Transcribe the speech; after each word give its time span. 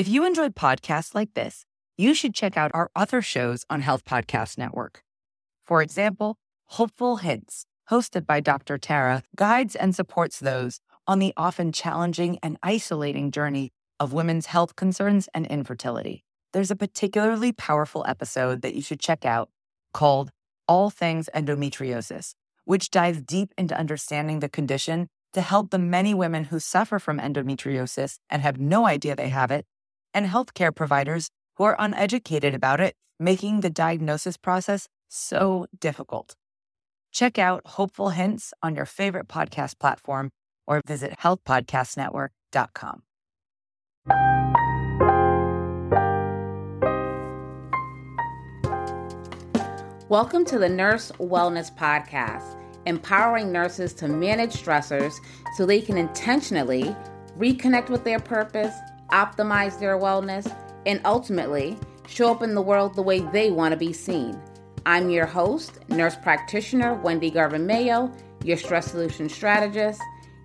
If 0.00 0.08
you 0.08 0.24
enjoyed 0.24 0.54
podcasts 0.56 1.14
like 1.14 1.34
this, 1.34 1.66
you 1.98 2.14
should 2.14 2.34
check 2.34 2.56
out 2.56 2.70
our 2.72 2.90
other 2.96 3.20
shows 3.20 3.66
on 3.68 3.82
Health 3.82 4.06
Podcast 4.06 4.56
Network. 4.56 5.04
For 5.62 5.82
example, 5.82 6.38
Hopeful 6.68 7.18
Hints, 7.18 7.66
hosted 7.90 8.24
by 8.24 8.40
Dr. 8.40 8.78
Tara, 8.78 9.24
guides 9.36 9.76
and 9.76 9.94
supports 9.94 10.40
those 10.40 10.80
on 11.06 11.18
the 11.18 11.34
often 11.36 11.70
challenging 11.70 12.38
and 12.42 12.56
isolating 12.62 13.30
journey 13.30 13.72
of 13.98 14.14
women's 14.14 14.46
health 14.46 14.74
concerns 14.74 15.28
and 15.34 15.46
infertility. 15.48 16.24
There's 16.54 16.70
a 16.70 16.76
particularly 16.76 17.52
powerful 17.52 18.02
episode 18.08 18.62
that 18.62 18.74
you 18.74 18.80
should 18.80 19.00
check 19.00 19.26
out 19.26 19.50
called 19.92 20.30
All 20.66 20.88
Things 20.88 21.28
Endometriosis, 21.34 22.32
which 22.64 22.90
dives 22.90 23.20
deep 23.20 23.52
into 23.58 23.78
understanding 23.78 24.40
the 24.40 24.48
condition 24.48 25.08
to 25.34 25.42
help 25.42 25.68
the 25.68 25.78
many 25.78 26.14
women 26.14 26.44
who 26.44 26.58
suffer 26.58 26.98
from 26.98 27.18
endometriosis 27.18 28.18
and 28.30 28.40
have 28.40 28.58
no 28.58 28.86
idea 28.86 29.14
they 29.14 29.28
have 29.28 29.50
it, 29.50 29.66
and 30.14 30.26
healthcare 30.26 30.74
providers 30.74 31.30
who 31.56 31.64
are 31.64 31.76
uneducated 31.78 32.54
about 32.54 32.80
it, 32.80 32.94
making 33.18 33.60
the 33.60 33.70
diagnosis 33.70 34.36
process 34.36 34.88
so 35.08 35.66
difficult. 35.78 36.34
Check 37.12 37.38
out 37.38 37.62
Hopeful 37.66 38.10
Hints 38.10 38.52
on 38.62 38.74
your 38.74 38.86
favorite 38.86 39.28
podcast 39.28 39.78
platform 39.78 40.30
or 40.66 40.80
visit 40.86 41.14
healthpodcastnetwork.com. 41.20 43.02
Welcome 50.08 50.44
to 50.46 50.58
the 50.58 50.68
Nurse 50.68 51.12
Wellness 51.20 51.72
Podcast, 51.72 52.56
empowering 52.84 53.52
nurses 53.52 53.94
to 53.94 54.08
manage 54.08 54.54
stressors 54.54 55.14
so 55.56 55.64
they 55.64 55.80
can 55.80 55.96
intentionally 55.96 56.96
reconnect 57.38 57.90
with 57.90 58.02
their 58.02 58.18
purpose, 58.18 58.74
optimize 59.12 59.78
their 59.78 59.98
wellness, 59.98 60.54
and 60.86 61.00
ultimately 61.04 61.78
show 62.08 62.30
up 62.32 62.42
in 62.42 62.54
the 62.54 62.62
world 62.62 62.94
the 62.94 63.02
way 63.02 63.20
they 63.20 63.50
want 63.50 63.72
to 63.72 63.78
be 63.78 63.92
seen. 63.92 64.40
I'm 64.86 65.10
your 65.10 65.26
host, 65.26 65.78
nurse 65.88 66.16
practitioner 66.16 66.94
Wendy 66.94 67.30
Garvin 67.30 67.66
Mayo, 67.66 68.12
your 68.44 68.56
stress 68.56 68.90
solution 68.90 69.28
strategist. 69.28 70.00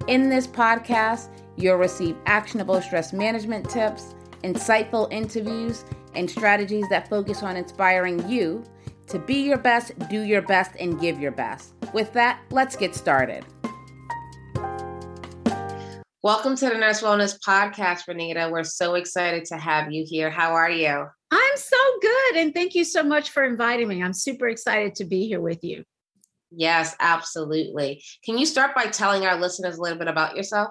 In 0.08 0.30
this 0.30 0.46
podcast, 0.46 1.30
you'll 1.56 1.78
receive 1.78 2.18
actionable 2.26 2.82
stress 2.82 3.14
management 3.14 3.70
tips, 3.70 4.14
insightful 4.44 5.12
interviews, 5.12 5.86
and 6.14 6.30
strategies 6.30 6.86
that 6.90 7.10
focus 7.10 7.44
on 7.44 7.58
inspiring 7.58 8.28
you 8.30 8.64
to 9.08 9.20
be 9.20 9.36
your 9.36 9.58
best, 9.58 9.98
do 10.10 10.22
your 10.22 10.42
best, 10.42 10.72
and 10.80 11.00
give 11.00 11.20
your 11.20 11.32
best. 11.32 11.74
With 11.94 12.12
that, 12.14 12.40
let's 12.52 12.76
get 12.76 12.96
started. 12.96 13.46
Welcome 16.26 16.56
to 16.56 16.70
the 16.70 16.74
Nurse 16.74 17.04
Wellness 17.04 17.38
Podcast, 17.40 18.08
Renita. 18.10 18.50
We're 18.50 18.64
so 18.64 18.96
excited 18.96 19.46
to 19.46 19.58
have 19.58 19.92
you 19.92 20.04
here. 20.08 20.32
How 20.32 20.56
are 20.56 20.72
you? 20.72 21.06
I'm 21.30 21.56
so 21.56 21.78
good. 22.02 22.38
And 22.38 22.52
thank 22.52 22.74
you 22.74 22.84
so 22.84 23.04
much 23.04 23.30
for 23.30 23.44
inviting 23.44 23.88
me. 23.88 24.02
I'm 24.02 24.12
super 24.12 24.48
excited 24.48 24.96
to 24.96 25.06
be 25.06 25.28
here 25.28 25.40
with 25.40 25.64
you. 25.64 25.84
Yes, 26.50 26.96
absolutely. 27.00 28.04
Can 28.24 28.40
you 28.40 28.48
start 28.48 28.74
by 28.74 28.88
telling 28.88 29.24
our 29.24 29.40
listeners 29.40 29.78
a 29.78 29.82
little 29.84 30.00
bit 30.00 30.08
about 30.08 30.36
yourself? 30.36 30.70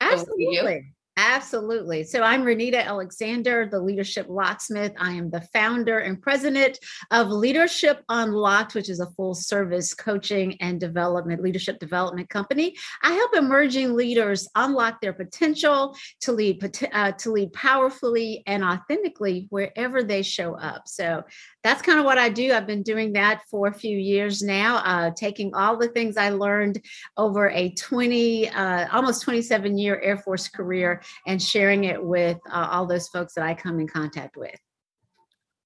Absolutely. 0.00 0.91
Absolutely. 1.18 2.04
So 2.04 2.22
I'm 2.22 2.42
Renita 2.42 2.82
Alexander, 2.82 3.68
the 3.70 3.78
Leadership 3.78 4.28
Locksmith. 4.30 4.94
I 4.98 5.12
am 5.12 5.28
the 5.28 5.42
founder 5.52 5.98
and 5.98 6.20
president 6.20 6.78
of 7.10 7.28
Leadership 7.28 8.02
Unlocked, 8.08 8.74
which 8.74 8.88
is 8.88 8.98
a 8.98 9.10
full 9.10 9.34
service 9.34 9.92
coaching 9.92 10.56
and 10.62 10.80
development, 10.80 11.42
leadership 11.42 11.78
development 11.78 12.30
company. 12.30 12.74
I 13.02 13.12
help 13.12 13.36
emerging 13.36 13.94
leaders 13.94 14.48
unlock 14.54 15.02
their 15.02 15.12
potential 15.12 15.94
to 16.22 16.32
lead, 16.32 16.64
uh, 16.94 17.12
to 17.12 17.30
lead 17.30 17.52
powerfully 17.52 18.42
and 18.46 18.64
authentically 18.64 19.48
wherever 19.50 20.02
they 20.02 20.22
show 20.22 20.54
up. 20.54 20.88
So 20.88 21.24
that's 21.62 21.82
kind 21.82 21.98
of 21.98 22.06
what 22.06 22.16
I 22.16 22.30
do. 22.30 22.54
I've 22.54 22.66
been 22.66 22.82
doing 22.82 23.12
that 23.12 23.42
for 23.50 23.68
a 23.68 23.74
few 23.74 23.98
years 23.98 24.42
now, 24.42 24.78
uh, 24.78 25.10
taking 25.14 25.54
all 25.54 25.76
the 25.76 25.88
things 25.88 26.16
I 26.16 26.30
learned 26.30 26.82
over 27.18 27.50
a 27.50 27.74
20, 27.74 28.48
uh, 28.48 28.88
almost 28.90 29.22
27 29.22 29.76
year 29.76 30.00
Air 30.02 30.16
Force 30.16 30.48
career 30.48 31.01
and 31.26 31.40
sharing 31.40 31.84
it 31.84 32.02
with 32.02 32.38
uh, 32.50 32.68
all 32.70 32.86
those 32.86 33.08
folks 33.08 33.34
that 33.34 33.44
I 33.44 33.54
come 33.54 33.80
in 33.80 33.88
contact 33.88 34.36
with. 34.36 34.58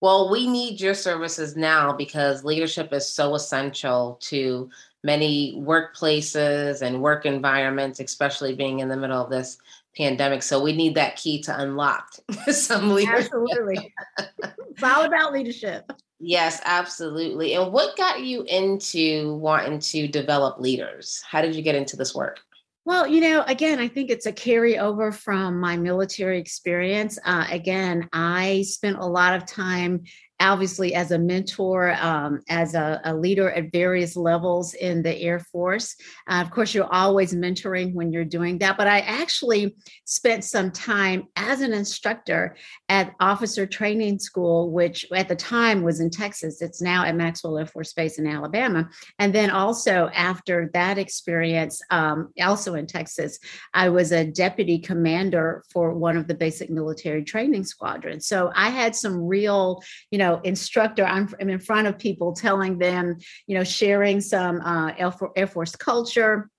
Well, 0.00 0.30
we 0.30 0.47
need 0.47 0.80
your 0.80 0.94
services 0.94 1.56
now 1.56 1.92
because 1.92 2.44
leadership 2.44 2.92
is 2.92 3.08
so 3.08 3.34
essential 3.34 4.19
to 4.24 4.69
many 5.02 5.54
workplaces 5.64 6.82
and 6.82 7.00
work 7.00 7.24
environments, 7.24 7.98
especially 8.00 8.54
being 8.54 8.80
in 8.80 8.88
the 8.88 8.97
middle 8.97 9.22
of 9.22 9.30
this 9.30 9.56
pandemic. 9.97 10.42
So 10.42 10.62
we 10.62 10.76
need 10.76 10.94
that 10.97 11.16
key 11.16 11.41
to 11.42 11.60
unlock 11.60 12.10
some 12.50 12.91
leadership. 12.92 13.32
Absolutely. 13.32 13.94
it's 14.18 14.82
all 14.82 15.04
about 15.04 15.32
leadership. 15.32 15.91
Yes, 16.18 16.60
absolutely. 16.64 17.54
And 17.54 17.72
what 17.72 17.97
got 17.97 18.22
you 18.22 18.42
into 18.44 19.34
wanting 19.34 19.78
to 19.80 20.08
develop 20.08 20.58
leaders? 20.60 21.22
How 21.26 21.41
did 21.41 21.54
you 21.54 21.62
get 21.62 21.74
into 21.74 21.97
this 21.97 22.14
work? 22.14 22.41
Well, 22.86 23.08
you 23.08 23.20
know, 23.20 23.42
again, 23.42 23.80
I 23.80 23.88
think 23.88 24.10
it's 24.10 24.26
a 24.26 24.32
carryover 24.32 25.12
from 25.12 25.58
my 25.58 25.76
military 25.76 26.38
experience. 26.38 27.19
Uh, 27.24 27.44
again, 27.50 28.08
I 28.12 28.62
spent 28.62 28.98
a 28.98 29.04
lot 29.04 29.34
of 29.34 29.44
time 29.44 30.04
obviously 30.41 30.94
as 30.94 31.10
a 31.10 31.19
mentor, 31.19 31.92
um, 32.00 32.42
as 32.48 32.74
a, 32.74 33.00
a, 33.04 33.14
leader 33.14 33.50
at 33.50 33.72
various 33.72 34.16
levels 34.16 34.74
in 34.74 35.02
the 35.02 35.16
Air 35.19 35.38
Force. 35.38 35.97
Uh, 36.28 36.42
of 36.42 36.50
course, 36.50 36.74
you're 36.74 36.92
always 36.92 37.34
mentoring 37.34 37.94
when 37.94 38.12
you're 38.12 38.24
doing 38.24 38.58
that, 38.58 38.76
but 38.76 38.86
I 38.86 39.00
actually 39.00 39.74
spent 40.04 40.44
some 40.44 40.70
time 40.70 41.24
as 41.36 41.62
an 41.62 41.72
instructor 41.72 42.56
at 42.88 43.14
Officer 43.20 43.66
Training 43.66 44.19
School, 44.19 44.70
which 44.70 45.06
at 45.12 45.28
the 45.28 45.36
time 45.36 45.82
was 45.82 46.00
in 46.00 46.10
Texas. 46.10 46.60
It's 46.60 46.82
now 46.82 47.04
at 47.04 47.16
Maxwell 47.16 47.58
Air 47.58 47.66
Force 47.66 47.94
Base 47.94 48.18
in 48.18 48.26
Alabama. 48.26 48.88
And 49.18 49.34
then 49.34 49.50
also 49.50 50.10
after 50.14 50.70
that 50.74 50.98
experience, 50.98 51.80
um, 51.91 52.32
also 52.42 52.74
in 52.74 52.86
Texas, 52.86 53.38
I 53.72 53.88
was 53.88 54.12
a 54.12 54.26
deputy 54.26 54.78
commander 54.78 55.64
for 55.72 55.94
one 55.94 56.16
of 56.16 56.26
the 56.28 56.34
basic 56.34 56.68
military 56.68 57.24
training 57.24 57.64
squadrons. 57.64 58.26
So 58.26 58.53
I 58.54 58.68
had 58.68 58.94
some 58.94 59.26
real, 59.26 59.82
you 60.10 60.18
know, 60.18 60.25
know 60.26 60.41
instructor 60.44 61.04
i'm, 61.04 61.28
I'm 61.41 61.48
in 61.48 61.60
front 61.60 61.87
of 61.87 61.98
people 61.98 62.32
telling 62.32 62.78
them 62.78 63.16
you 63.47 63.56
know 63.56 63.64
sharing 63.64 64.20
some 64.20 64.60
uh, 64.60 64.92
air 65.37 65.47
force 65.47 65.76
culture 65.76 66.50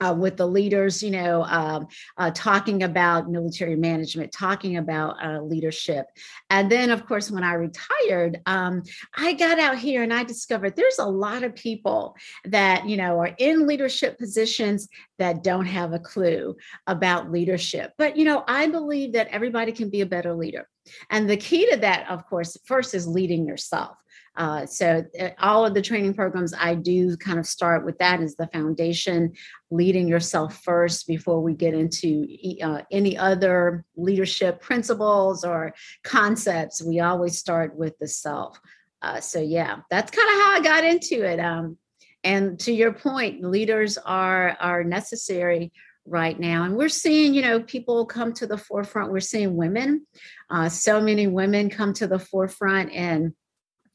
uh, 0.00 0.14
with 0.16 0.36
the 0.36 0.46
leaders, 0.46 1.02
you 1.02 1.10
know, 1.10 1.44
um, 1.44 1.88
uh, 2.16 2.30
talking 2.32 2.82
about 2.82 3.30
military 3.30 3.76
management, 3.76 4.32
talking 4.32 4.76
about 4.76 5.16
uh, 5.24 5.40
leadership. 5.40 6.06
And 6.50 6.70
then, 6.70 6.90
of 6.90 7.06
course, 7.06 7.30
when 7.30 7.42
I 7.42 7.54
retired, 7.54 8.40
um, 8.46 8.82
I 9.16 9.32
got 9.32 9.58
out 9.58 9.78
here 9.78 10.02
and 10.02 10.12
I 10.12 10.24
discovered 10.24 10.76
there's 10.76 10.98
a 10.98 11.06
lot 11.06 11.42
of 11.42 11.54
people 11.54 12.16
that, 12.44 12.88
you 12.88 12.96
know, 12.96 13.18
are 13.18 13.34
in 13.38 13.66
leadership 13.66 14.18
positions 14.18 14.88
that 15.18 15.42
don't 15.42 15.66
have 15.66 15.92
a 15.92 15.98
clue 15.98 16.56
about 16.86 17.32
leadership. 17.32 17.92
But, 17.98 18.16
you 18.16 18.24
know, 18.24 18.44
I 18.46 18.68
believe 18.68 19.12
that 19.14 19.28
everybody 19.28 19.72
can 19.72 19.90
be 19.90 20.00
a 20.02 20.06
better 20.06 20.34
leader. 20.34 20.68
And 21.10 21.28
the 21.28 21.36
key 21.36 21.70
to 21.70 21.76
that, 21.78 22.08
of 22.08 22.26
course, 22.26 22.56
first 22.64 22.94
is 22.94 23.06
leading 23.06 23.46
yourself. 23.46 23.96
Uh, 24.38 24.64
so 24.64 25.04
uh, 25.20 25.30
all 25.40 25.66
of 25.66 25.74
the 25.74 25.82
training 25.82 26.14
programs 26.14 26.54
I 26.54 26.76
do 26.76 27.16
kind 27.16 27.40
of 27.40 27.46
start 27.46 27.84
with 27.84 27.98
that 27.98 28.20
as 28.20 28.36
the 28.36 28.46
foundation, 28.46 29.32
leading 29.72 30.06
yourself 30.06 30.62
first 30.62 31.08
before 31.08 31.42
we 31.42 31.54
get 31.54 31.74
into 31.74 32.28
uh, 32.62 32.82
any 32.92 33.18
other 33.18 33.84
leadership 33.96 34.60
principles 34.60 35.44
or 35.44 35.74
concepts. 36.04 36.80
We 36.80 37.00
always 37.00 37.36
start 37.36 37.76
with 37.76 37.98
the 37.98 38.06
self. 38.06 38.60
Uh, 39.02 39.20
so 39.20 39.40
yeah, 39.40 39.78
that's 39.90 40.12
kind 40.12 40.28
of 40.28 40.40
how 40.40 40.52
I 40.52 40.60
got 40.62 40.84
into 40.84 41.24
it. 41.24 41.40
Um, 41.40 41.76
and 42.22 42.58
to 42.60 42.72
your 42.72 42.92
point, 42.92 43.42
leaders 43.42 43.98
are 43.98 44.56
are 44.60 44.84
necessary 44.84 45.72
right 46.08 46.40
now 46.40 46.64
and 46.64 46.76
we're 46.76 46.88
seeing 46.88 47.34
you 47.34 47.42
know 47.42 47.60
people 47.60 48.06
come 48.06 48.32
to 48.32 48.46
the 48.46 48.58
forefront 48.58 49.12
we're 49.12 49.20
seeing 49.20 49.56
women 49.56 50.06
uh, 50.50 50.68
so 50.68 51.00
many 51.00 51.26
women 51.26 51.68
come 51.68 51.92
to 51.92 52.06
the 52.06 52.18
forefront 52.18 52.90
and 52.92 53.32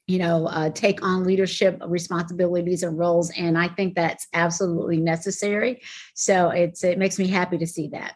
you 0.08 0.20
know, 0.20 0.48
uh, 0.48 0.70
take 0.70 1.04
on 1.04 1.24
leadership 1.24 1.82
responsibilities 1.88 2.84
and 2.84 2.98
roles. 2.98 3.32
And 3.38 3.58
I 3.58 3.70
think 3.70 3.96
that's 3.96 4.28
absolutely 4.34 4.98
necessary. 4.98 5.82
So 6.14 6.50
it's 6.50 6.84
it 6.84 6.98
makes 6.98 7.18
me 7.18 7.28
happy 7.28 7.58
to 7.58 7.68
see 7.68 7.88
that. 7.90 8.16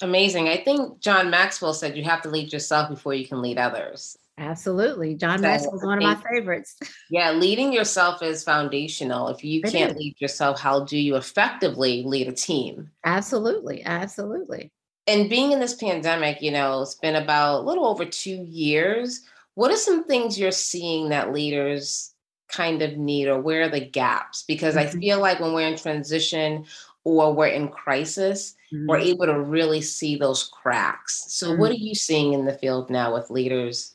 Amazing. 0.00 0.48
I 0.48 0.56
think 0.58 1.00
John 1.00 1.30
Maxwell 1.30 1.74
said 1.74 1.96
you 1.96 2.04
have 2.04 2.22
to 2.22 2.28
lead 2.28 2.52
yourself 2.52 2.88
before 2.88 3.14
you 3.14 3.26
can 3.26 3.42
lead 3.42 3.58
others. 3.58 4.16
Absolutely. 4.38 5.14
John 5.14 5.38
so 5.38 5.42
Maxwell 5.42 5.76
is 5.76 5.84
one 5.84 5.98
of 5.98 6.04
my 6.04 6.16
favorites. 6.30 6.76
Yeah, 7.10 7.32
leading 7.32 7.72
yourself 7.72 8.22
is 8.22 8.42
foundational. 8.42 9.28
If 9.28 9.44
you 9.44 9.60
it 9.62 9.70
can't 9.70 9.92
is. 9.92 9.96
lead 9.98 10.16
yourself, 10.18 10.58
how 10.58 10.84
do 10.84 10.98
you 10.98 11.16
effectively 11.16 12.02
lead 12.06 12.28
a 12.28 12.32
team? 12.32 12.90
Absolutely. 13.04 13.82
Absolutely. 13.84 14.72
And 15.06 15.28
being 15.28 15.52
in 15.52 15.60
this 15.60 15.74
pandemic, 15.74 16.40
you 16.40 16.50
know, 16.50 16.80
it's 16.80 16.94
been 16.94 17.16
about 17.16 17.60
a 17.60 17.66
little 17.66 17.86
over 17.86 18.06
two 18.06 18.46
years 18.48 19.26
what 19.54 19.70
are 19.70 19.76
some 19.76 20.04
things 20.04 20.38
you're 20.38 20.50
seeing 20.50 21.10
that 21.10 21.32
leaders 21.32 22.14
kind 22.48 22.82
of 22.82 22.96
need, 22.96 23.28
or 23.28 23.40
where 23.40 23.62
are 23.62 23.68
the 23.68 23.84
gaps? 23.84 24.44
Because 24.46 24.74
mm-hmm. 24.74 24.96
I 24.96 25.00
feel 25.00 25.20
like 25.20 25.40
when 25.40 25.52
we're 25.52 25.68
in 25.68 25.76
transition, 25.76 26.66
or 27.04 27.34
we're 27.34 27.48
in 27.48 27.68
crisis, 27.68 28.54
mm-hmm. 28.72 28.86
we're 28.88 28.98
able 28.98 29.26
to 29.26 29.40
really 29.40 29.80
see 29.80 30.16
those 30.16 30.44
cracks. 30.44 31.24
So, 31.28 31.50
mm-hmm. 31.50 31.60
what 31.60 31.70
are 31.70 31.74
you 31.74 31.94
seeing 31.94 32.32
in 32.32 32.44
the 32.44 32.58
field 32.58 32.90
now 32.90 33.12
with 33.12 33.30
leaders? 33.30 33.94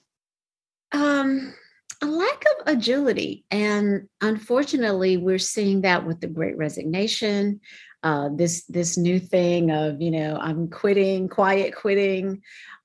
Um, 0.92 1.54
a 2.02 2.06
lack 2.06 2.44
of 2.60 2.68
agility. 2.78 3.46
And 3.50 4.08
unfortunately, 4.22 5.18
we're 5.18 5.40
seeing 5.40 5.82
that 5.82 6.06
with 6.06 6.22
the 6.22 6.28
great 6.28 6.58
resignation. 6.58 7.62
Uh, 8.04 8.30
this 8.36 8.64
this 8.66 8.98
new 8.98 9.20
thing 9.20 9.72
of 9.72 10.02
you 10.02 10.12
know 10.12 10.38
I'm 10.40 10.70
quitting, 10.70 11.28
quiet 11.28 11.76
quitting. 11.76 12.44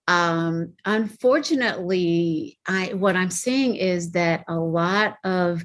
Um, 0.09 0.73
unfortunately, 0.85 2.59
I 2.67 2.95
what 2.95 3.15
I'm 3.15 3.31
seeing 3.31 3.77
is 3.77 4.13
that 4.13 4.45
a 4.49 4.57
lot 4.57 5.19
of 5.23 5.65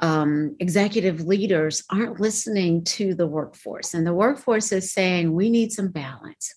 um, 0.00 0.54
executive 0.60 1.22
leaders 1.22 1.82
aren't 1.90 2.20
listening 2.20 2.84
to 2.84 3.14
the 3.14 3.26
workforce, 3.26 3.94
and 3.94 4.06
the 4.06 4.14
workforce 4.14 4.70
is 4.70 4.92
saying 4.92 5.32
we 5.32 5.48
need 5.48 5.72
some 5.72 5.88
balance 5.88 6.54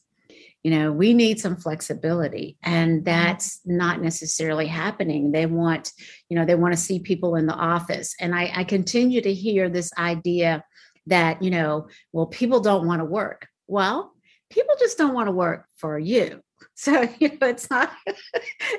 you 0.64 0.72
know 0.72 0.92
we 0.92 1.14
need 1.14 1.40
some 1.40 1.56
flexibility 1.56 2.58
and 2.64 3.04
that's 3.04 3.62
not 3.66 4.02
necessarily 4.02 4.68
happening. 4.68 5.32
They 5.32 5.46
want 5.46 5.92
you 6.30 6.38
know 6.38 6.46
they 6.46 6.56
want 6.56 6.74
to 6.74 6.80
see 6.80 7.00
people 7.00 7.36
in 7.36 7.46
the 7.46 7.56
office. 7.56 8.16
And 8.20 8.36
I, 8.36 8.52
I 8.56 8.64
continue 8.64 9.22
to 9.22 9.34
hear 9.34 9.70
this 9.70 9.92
idea 9.98 10.64
that 11.08 11.42
you 11.42 11.50
know 11.50 11.88
well 12.12 12.28
people 12.28 12.60
don't 12.60 12.88
want 12.88 13.00
to 13.00 13.06
work. 13.06 13.48
Well 13.68 14.14
people 14.52 14.76
just 14.80 14.98
don't 14.98 15.14
want 15.14 15.28
to 15.28 15.32
work 15.32 15.66
for 15.78 15.98
you. 15.98 16.42
So 16.76 17.08
you 17.20 17.30
know 17.30 17.48
it's 17.48 17.70
not 17.70 17.92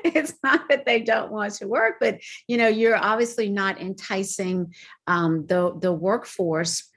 it's 0.04 0.34
not 0.42 0.68
that 0.68 0.86
they 0.86 1.00
don't 1.00 1.30
want 1.30 1.54
to 1.54 1.68
work 1.68 1.96
but 2.00 2.20
you 2.48 2.56
know 2.56 2.68
you're 2.68 2.96
obviously 2.96 3.48
not 3.48 3.80
enticing 3.80 4.72
um, 5.06 5.46
the 5.46 5.76
the 5.80 5.92
workforce 5.92 6.88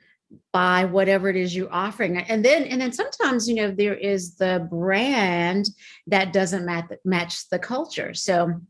by 0.52 0.86
whatever 0.86 1.30
it 1.30 1.36
is 1.36 1.56
you're 1.56 1.74
offering. 1.74 2.18
And 2.18 2.44
then 2.44 2.64
and 2.64 2.82
then 2.82 2.92
sometimes 2.92 3.48
you 3.48 3.56
know 3.56 3.72
there 3.72 3.96
is 3.96 4.36
the 4.36 4.68
brand 4.70 5.70
that 6.08 6.34
doesn't 6.34 6.66
match 6.66 6.92
match 7.04 7.50
the 7.50 7.60
culture. 7.60 8.14
So 8.14 8.62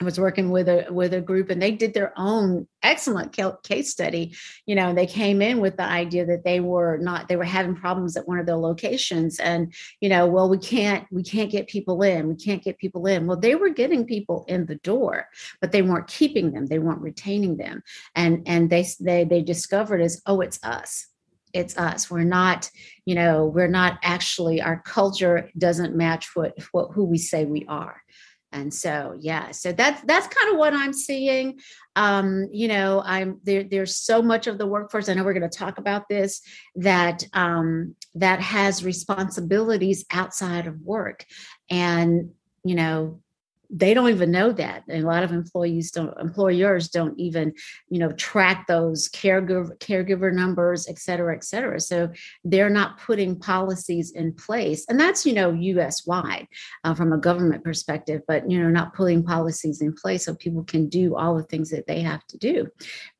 I 0.00 0.04
was 0.04 0.20
working 0.20 0.50
with 0.50 0.68
a 0.68 0.86
with 0.90 1.14
a 1.14 1.22
group 1.22 1.48
and 1.48 1.60
they 1.60 1.70
did 1.70 1.94
their 1.94 2.12
own 2.18 2.68
excellent 2.82 3.34
case 3.62 3.90
study. 3.90 4.34
You 4.66 4.74
know, 4.74 4.92
they 4.92 5.06
came 5.06 5.40
in 5.40 5.60
with 5.60 5.78
the 5.78 5.84
idea 5.84 6.26
that 6.26 6.44
they 6.44 6.60
were 6.60 6.98
not 6.98 7.28
they 7.28 7.36
were 7.36 7.44
having 7.44 7.74
problems 7.74 8.14
at 8.16 8.28
one 8.28 8.38
of 8.38 8.44
their 8.44 8.56
locations 8.56 9.40
and 9.40 9.72
you 10.00 10.10
know, 10.10 10.26
well 10.26 10.50
we 10.50 10.58
can't 10.58 11.06
we 11.10 11.22
can't 11.22 11.50
get 11.50 11.68
people 11.68 12.02
in. 12.02 12.28
We 12.28 12.36
can't 12.36 12.62
get 12.62 12.78
people 12.78 13.06
in. 13.06 13.26
Well, 13.26 13.38
they 13.38 13.54
were 13.54 13.70
getting 13.70 14.04
people 14.04 14.44
in 14.48 14.66
the 14.66 14.76
door, 14.76 15.28
but 15.62 15.72
they 15.72 15.82
weren't 15.82 16.08
keeping 16.08 16.52
them. 16.52 16.66
They 16.66 16.78
weren't 16.78 17.00
retaining 17.00 17.56
them. 17.56 17.82
And 18.14 18.42
and 18.46 18.68
they 18.68 18.86
they 19.00 19.24
they 19.24 19.40
discovered 19.40 20.02
as 20.02 20.20
oh 20.26 20.42
it's 20.42 20.62
us 20.62 21.06
it's 21.54 21.76
us 21.78 22.10
we're 22.10 22.22
not 22.22 22.70
you 23.06 23.14
know 23.14 23.46
we're 23.46 23.66
not 23.66 23.98
actually 24.02 24.60
our 24.60 24.82
culture 24.84 25.48
doesn't 25.56 25.96
match 25.96 26.34
what 26.34 26.54
what 26.72 26.92
who 26.92 27.04
we 27.04 27.16
say 27.16 27.46
we 27.46 27.64
are 27.66 28.02
and 28.56 28.72
so 28.72 29.14
yeah 29.20 29.50
so 29.50 29.70
that's 29.72 30.00
that's 30.02 30.26
kind 30.26 30.52
of 30.52 30.58
what 30.58 30.72
i'm 30.74 30.92
seeing. 30.92 31.58
Um 31.94 32.48
you 32.52 32.68
know 32.68 33.02
i'm 33.04 33.40
there 33.44 33.64
there's 33.64 33.96
so 33.96 34.20
much 34.20 34.46
of 34.46 34.58
the 34.58 34.66
workforce 34.66 35.08
i 35.08 35.14
know 35.14 35.24
we're 35.24 35.32
going 35.40 35.50
to 35.50 35.58
talk 35.58 35.78
about 35.78 36.08
this 36.08 36.42
that 36.74 37.24
um 37.32 37.94
that 38.16 38.40
has 38.40 38.84
responsibilities 38.84 40.04
outside 40.10 40.66
of 40.66 40.80
work. 40.80 41.24
And 41.70 42.30
you 42.64 42.74
know 42.74 43.20
they 43.70 43.94
don't 43.94 44.10
even 44.10 44.30
know 44.30 44.52
that. 44.52 44.84
And 44.88 45.04
a 45.04 45.06
lot 45.06 45.24
of 45.24 45.32
employees 45.32 45.90
don't 45.90 46.16
employers 46.20 46.88
don't 46.88 47.18
even 47.18 47.52
you 47.88 47.98
know 47.98 48.12
track 48.12 48.66
those 48.66 49.08
caregiver 49.08 49.76
caregiver 49.78 50.32
numbers 50.32 50.88
et 50.88 50.98
cetera 50.98 51.34
et 51.34 51.44
cetera. 51.44 51.80
So 51.80 52.10
they're 52.44 52.70
not 52.70 53.00
putting 53.00 53.38
policies 53.38 54.12
in 54.12 54.32
place. 54.32 54.84
And 54.88 54.98
that's 54.98 55.26
you 55.26 55.32
know 55.32 55.52
us 55.80 56.06
wide 56.06 56.46
uh, 56.84 56.94
from 56.94 57.12
a 57.12 57.18
government 57.18 57.64
perspective 57.64 58.22
but 58.28 58.50
you 58.50 58.62
know 58.62 58.70
not 58.70 58.94
putting 58.94 59.22
policies 59.22 59.80
in 59.80 59.92
place 59.92 60.24
so 60.24 60.34
people 60.34 60.64
can 60.64 60.88
do 60.88 61.16
all 61.16 61.36
the 61.36 61.42
things 61.44 61.70
that 61.70 61.86
they 61.86 62.00
have 62.00 62.26
to 62.28 62.38
do. 62.38 62.68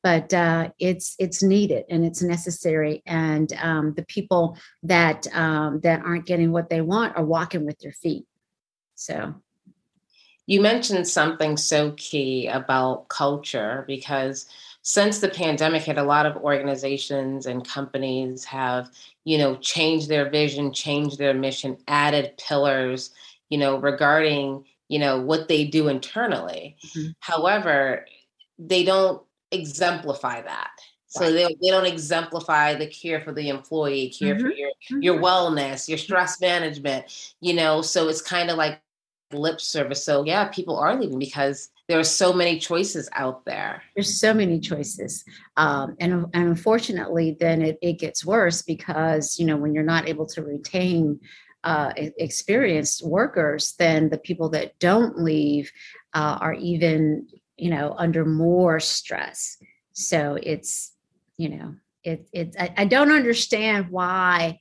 But 0.03 0.33
uh, 0.33 0.69
it's 0.79 1.15
it's 1.19 1.43
needed 1.43 1.85
and 1.89 2.05
it's 2.05 2.21
necessary. 2.21 3.01
And 3.05 3.51
um, 3.61 3.93
the 3.95 4.05
people 4.05 4.57
that 4.83 5.27
um, 5.33 5.79
that 5.81 6.01
aren't 6.01 6.25
getting 6.25 6.51
what 6.51 6.69
they 6.69 6.81
want 6.81 7.17
are 7.17 7.25
walking 7.25 7.65
with 7.65 7.79
their 7.79 7.91
feet. 7.91 8.25
So 8.95 9.35
you 10.47 10.61
mentioned 10.61 11.07
something 11.07 11.57
so 11.57 11.91
key 11.91 12.47
about 12.47 13.09
culture 13.09 13.83
because 13.85 14.47
since 14.81 15.19
the 15.19 15.27
pandemic 15.27 15.83
hit 15.83 15.97
a 15.97 16.03
lot 16.03 16.25
of 16.25 16.37
organizations 16.37 17.45
and 17.45 17.67
companies 17.67 18.45
have 18.45 18.89
you 19.25 19.37
know 19.37 19.55
changed 19.57 20.09
their 20.09 20.29
vision 20.29 20.73
changed 20.73 21.19
their 21.19 21.33
mission 21.33 21.77
added 21.87 22.33
pillars 22.37 23.11
you 23.49 23.57
know 23.57 23.77
regarding 23.77 24.65
you 24.87 24.97
know 24.97 25.21
what 25.21 25.47
they 25.47 25.65
do 25.65 25.89
internally 25.89 26.77
mm-hmm. 26.87 27.09
however 27.19 28.05
they 28.57 28.83
don't 28.83 29.21
exemplify 29.51 30.41
that 30.41 30.71
so 31.09 31.31
they, 31.31 31.45
they 31.61 31.69
don't 31.69 31.85
exemplify 31.85 32.75
the 32.75 32.85
care 32.85 33.21
for 33.21 33.31
the 33.31 33.49
employee 33.49 34.09
care 34.09 34.35
mm-hmm. 34.35 34.47
for 34.47 34.53
your 34.53 34.69
your 35.01 35.15
mm-hmm. 35.15 35.25
wellness 35.25 35.87
your 35.87 35.97
stress 35.97 36.39
management 36.39 37.33
you 37.41 37.53
know 37.53 37.81
so 37.81 38.07
it's 38.07 38.21
kind 38.21 38.49
of 38.49 38.57
like 38.57 38.79
lip 39.31 39.59
service. 39.59 40.05
So 40.05 40.23
yeah, 40.25 40.45
people 40.45 40.77
are 40.77 40.95
leaving 40.99 41.19
because 41.19 41.69
there 41.87 41.99
are 41.99 42.03
so 42.03 42.33
many 42.33 42.59
choices 42.59 43.09
out 43.13 43.45
there. 43.45 43.81
There's 43.95 44.19
so 44.19 44.33
many 44.33 44.59
choices. 44.59 45.23
Um, 45.55 45.95
and, 45.99 46.13
and 46.33 46.47
unfortunately, 46.49 47.37
then 47.39 47.61
it, 47.61 47.77
it 47.81 47.93
gets 47.93 48.25
worse 48.25 48.61
because, 48.61 49.39
you 49.39 49.45
know, 49.45 49.57
when 49.57 49.73
you're 49.73 49.83
not 49.83 50.09
able 50.09 50.25
to 50.27 50.43
retain 50.43 51.19
uh, 51.63 51.91
experienced 51.95 53.05
workers, 53.05 53.73
then 53.77 54.09
the 54.09 54.17
people 54.17 54.49
that 54.49 54.77
don't 54.79 55.21
leave 55.21 55.71
uh, 56.13 56.37
are 56.39 56.53
even, 56.53 57.27
you 57.57 57.69
know, 57.69 57.95
under 57.97 58.25
more 58.25 58.79
stress. 58.79 59.57
So 59.93 60.37
it's, 60.41 60.93
you 61.37 61.49
know, 61.49 61.75
it, 62.03 62.27
it, 62.31 62.55
I, 62.59 62.73
I 62.77 62.85
don't 62.85 63.11
understand 63.11 63.89
why 63.89 64.59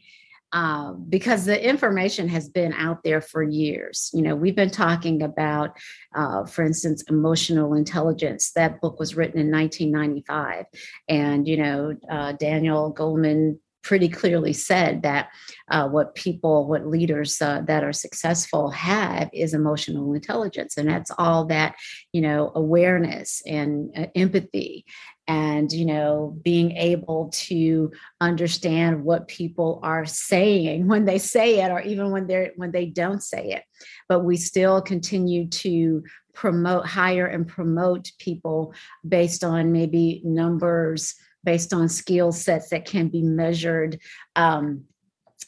uh, 0.57 0.93
because 1.11 1.45
the 1.45 1.63
information 1.63 2.29
has 2.29 2.49
been 2.49 2.73
out 2.73 3.05
there 3.05 3.21
for 3.21 3.43
years. 3.43 4.11
You 4.15 4.23
know, 4.23 4.35
we've 4.35 4.57
been 4.57 4.71
talking 4.71 5.23
about, 5.23 5.77
uh, 6.15 6.47
for 6.47 6.65
instance, 6.65 7.05
emotional 7.11 7.75
intelligence. 7.75 8.53
That 8.53 8.81
book 8.81 8.99
was 8.99 9.15
written 9.15 9.39
in 9.39 9.51
1995, 9.51 10.65
and 11.11 11.47
you 11.47 11.59
know, 11.59 11.95
uh, 12.11 12.33
Daniel 12.33 12.95
Goleman 12.95 13.59
pretty 13.87 14.09
clearly 14.09 14.53
said 14.53 15.03
that 15.03 15.29
uh, 15.71 15.89
what 15.89 16.17
people, 16.17 16.67
what 16.67 16.89
leaders 16.89 17.41
uh, 17.41 17.63
that 17.67 17.85
are 17.85 17.93
successful 17.93 18.71
have 18.71 19.31
is 19.33 19.55
emotional 19.55 20.13
intelligence, 20.13 20.77
and 20.77 20.89
that's 20.89 21.13
all 21.19 21.45
that 21.45 21.77
you 22.13 22.21
know, 22.21 22.51
awareness 22.55 23.43
and 23.47 23.91
uh, 23.97 24.07
empathy 24.15 24.85
and 25.29 25.73
you 25.73 25.85
know 25.85 26.37
being 26.43 26.73
able 26.73 27.29
to 27.33 27.93
understand 28.21 29.05
what 29.05 29.29
people 29.29 29.81
are 29.83 30.07
saying 30.07 30.87
when 30.87 31.05
they 31.05 31.19
say 31.19 31.63
it 31.63 31.71
or 31.71 31.81
even 31.83 32.11
when 32.11 32.27
they're 32.27 32.53
when 32.57 32.73
they 32.73 32.87
don't 32.87 33.23
say 33.23 33.51
it. 33.51 33.63
But 34.09 34.21
we 34.21 34.37
still 34.37 34.81
continue 34.81 35.47
to 35.49 36.03
promote 36.33 36.87
hire 36.87 37.27
and 37.27 37.47
promote 37.47 38.11
people 38.19 38.75
based 39.07 39.45
on 39.45 39.73
maybe 39.73 40.23
numbers 40.25 41.15
based 41.47 41.73
on 41.73 41.89
skill 41.89 42.33
sets 42.33 42.69
that 42.69 42.85
can 42.85 43.09
be 43.09 43.23
measured 43.23 43.99
um, 44.35 44.85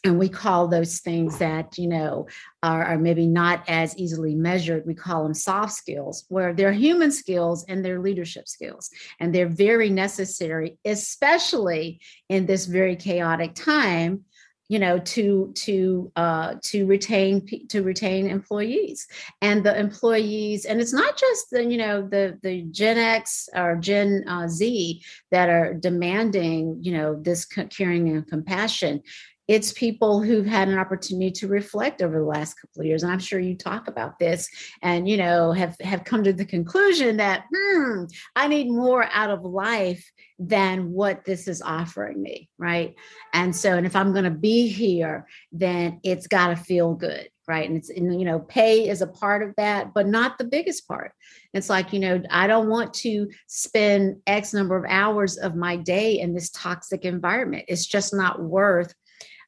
and 0.05 0.19
we 0.19 0.29
call 0.29 0.69
those 0.69 1.01
things 1.01 1.39
that 1.39 1.77
you 1.77 1.89
know 1.89 2.27
are, 2.63 2.85
are, 2.85 2.99
maybe 2.99 3.27
not 3.27 3.65
as 3.69 3.97
easily 3.99 4.35
measured 4.35 4.87
we 4.87 4.95
call 4.95 5.25
them 5.25 5.35
soft 5.35 5.73
skills 5.73 6.25
where 6.29 6.55
they're 6.55 6.73
human 6.73 7.11
skills 7.11 7.65
and 7.69 7.85
they're 7.85 8.01
leadership 8.01 8.47
skills 8.49 8.91
and 9.21 9.35
they're 9.35 9.49
very 9.49 9.91
necessary 9.91 10.79
especially 10.85 12.01
in 12.29 12.47
this 12.47 12.65
very 12.67 12.97
chaotic 12.97 13.55
time 13.55 14.25
you 14.69 14.79
know 14.79 14.99
to 14.99 15.51
to 15.55 16.13
uh, 16.17 16.55
to 16.63 16.87
retain 16.87 17.47
to 17.69 17.83
retain 17.83 18.29
employees. 18.29 19.07
And 19.43 19.65
the 19.65 19.79
employees 19.79 20.65
and 20.65 20.81
it's 20.81 20.93
not 20.93 21.17
just 21.17 21.51
the 21.51 21.65
you 21.65 21.79
know 21.79 22.07
the 22.07 22.39
the 22.43 22.63
gen 22.71 22.99
x 22.99 23.49
or 23.55 23.77
gen 23.77 24.25
uh, 24.29 24.49
z 24.49 25.03
that 25.31 25.49
are 25.49 25.75
demanding 25.75 26.79
you 26.81 26.93
know 26.93 27.21
this 27.21 27.45
caring 27.45 28.09
and 28.09 28.27
compassion 28.27 29.03
it's 29.49 29.73
people 29.73 30.23
who've 30.23 30.47
had 30.47 30.69
an 30.69 30.79
opportunity 30.79 31.31
to 31.31 31.49
reflect 31.49 32.03
over 32.03 32.19
the 32.19 32.25
last 32.25 32.55
couple 32.55 32.83
of 32.83 32.87
years 32.87 33.03
and 33.03 33.11
i'm 33.11 33.19
sure 33.19 33.41
you 33.41 33.57
talk 33.57 33.89
about 33.89 34.19
this 34.19 34.49
and 34.83 35.09
you 35.09 35.17
know 35.17 35.53
have 35.53 35.77
have 35.81 36.05
come 36.05 36.23
to 36.23 36.33
the 36.33 36.45
conclusion 36.45 37.17
that 37.17 37.45
hmm 37.53 38.05
i 38.37 38.47
need 38.47 38.71
more 38.71 39.09
out 39.13 39.31
of 39.31 39.45
life 39.45 40.11
than 40.39 40.93
what 40.93 41.25
this 41.25 41.49
is 41.49 41.63
offering 41.63 42.23
me 42.23 42.49
right 42.59 42.95
and 43.33 43.57
so 43.57 43.77
and 43.77 43.87
if 43.87 43.97
i'm 43.97 44.13
going 44.13 44.25
to 44.25 44.31
be 44.31 44.69
here 44.69 45.27
then 45.51 45.99
it's 46.05 46.27
got 46.27 46.49
to 46.49 46.57
feel 46.57 46.95
good 46.95 47.29
right? 47.49 47.67
And 47.69 47.79
it's, 47.79 47.89
and, 47.89 48.21
you 48.21 48.27
know, 48.27 48.41
pay 48.41 48.91
is 48.91 49.01
a 49.01 49.07
part 49.07 49.43
of 49.43 49.57
that, 49.57 49.95
but 49.95 50.07
not 50.07 50.37
the 50.37 50.45
biggest 50.45 50.87
part. 50.87 51.13
It's 51.55 51.71
like, 51.71 51.95
you 51.95 51.99
know, 51.99 52.23
I 52.31 52.47
don't 52.47 52.69
want 52.69 52.93
to 52.95 53.27
spend 53.47 54.19
X 54.27 54.53
number 54.53 54.77
of 54.77 54.85
hours 54.87 55.39
of 55.39 55.57
my 55.57 55.77
day 55.77 56.21
in 56.21 56.35
this 56.35 56.51
toxic 56.51 57.07
environment. 57.07 57.65
It's 57.67 57.87
just 57.87 58.15
not 58.15 58.43
worth 58.43 58.93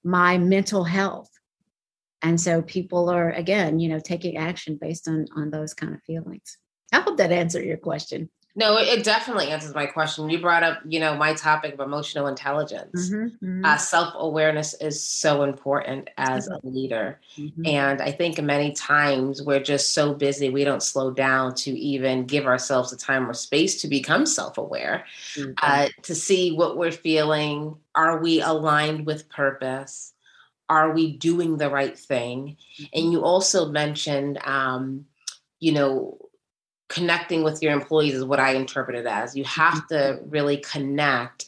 my 0.04 0.38
mental 0.38 0.84
health. 0.84 1.30
And 2.22 2.40
so 2.40 2.62
people 2.62 3.08
are, 3.08 3.30
again, 3.30 3.78
you 3.80 3.88
know, 3.88 3.98
taking 3.98 4.36
action 4.36 4.78
based 4.80 5.08
on 5.08 5.26
on 5.34 5.50
those 5.50 5.74
kind 5.74 5.94
of 5.94 6.02
feelings. 6.02 6.58
I 6.92 7.00
hope 7.00 7.16
that 7.18 7.32
answered 7.32 7.64
your 7.64 7.78
question. 7.78 8.30
No, 8.60 8.76
it 8.76 9.04
definitely 9.04 9.48
answers 9.48 9.74
my 9.74 9.86
question. 9.86 10.28
You 10.28 10.38
brought 10.38 10.62
up, 10.62 10.80
you 10.86 11.00
know, 11.00 11.16
my 11.16 11.32
topic 11.32 11.72
of 11.72 11.80
emotional 11.80 12.26
intelligence. 12.26 13.08
Mm-hmm, 13.08 13.46
mm-hmm. 13.46 13.64
Uh, 13.64 13.78
Self 13.78 14.12
awareness 14.18 14.74
is 14.82 15.02
so 15.02 15.44
important 15.44 16.10
as 16.18 16.46
a 16.46 16.60
leader. 16.62 17.18
Mm-hmm. 17.38 17.64
And 17.64 18.02
I 18.02 18.12
think 18.12 18.38
many 18.42 18.72
times 18.72 19.42
we're 19.42 19.62
just 19.62 19.94
so 19.94 20.12
busy, 20.12 20.50
we 20.50 20.64
don't 20.64 20.82
slow 20.82 21.10
down 21.10 21.54
to 21.54 21.70
even 21.70 22.26
give 22.26 22.44
ourselves 22.44 22.90
the 22.90 22.98
time 22.98 23.30
or 23.30 23.32
space 23.32 23.80
to 23.80 23.88
become 23.88 24.26
self 24.26 24.58
aware, 24.58 25.06
mm-hmm. 25.36 25.52
uh, 25.62 25.88
to 26.02 26.14
see 26.14 26.52
what 26.52 26.76
we're 26.76 26.92
feeling. 26.92 27.74
Are 27.94 28.20
we 28.20 28.42
aligned 28.42 29.06
with 29.06 29.30
purpose? 29.30 30.12
Are 30.68 30.92
we 30.92 31.16
doing 31.16 31.56
the 31.56 31.70
right 31.70 31.98
thing? 31.98 32.58
And 32.92 33.04
mm-hmm. 33.04 33.12
you 33.12 33.24
also 33.24 33.70
mentioned, 33.70 34.38
um, 34.44 35.06
you 35.60 35.72
know, 35.72 36.18
connecting 36.90 37.44
with 37.44 37.62
your 37.62 37.72
employees 37.72 38.14
is 38.14 38.24
what 38.24 38.40
I 38.40 38.52
interpret 38.54 38.96
it 38.96 39.06
as. 39.06 39.34
You 39.34 39.44
have 39.44 39.86
to 39.88 39.94
mm-hmm. 39.94 40.28
really 40.28 40.56
connect 40.58 41.46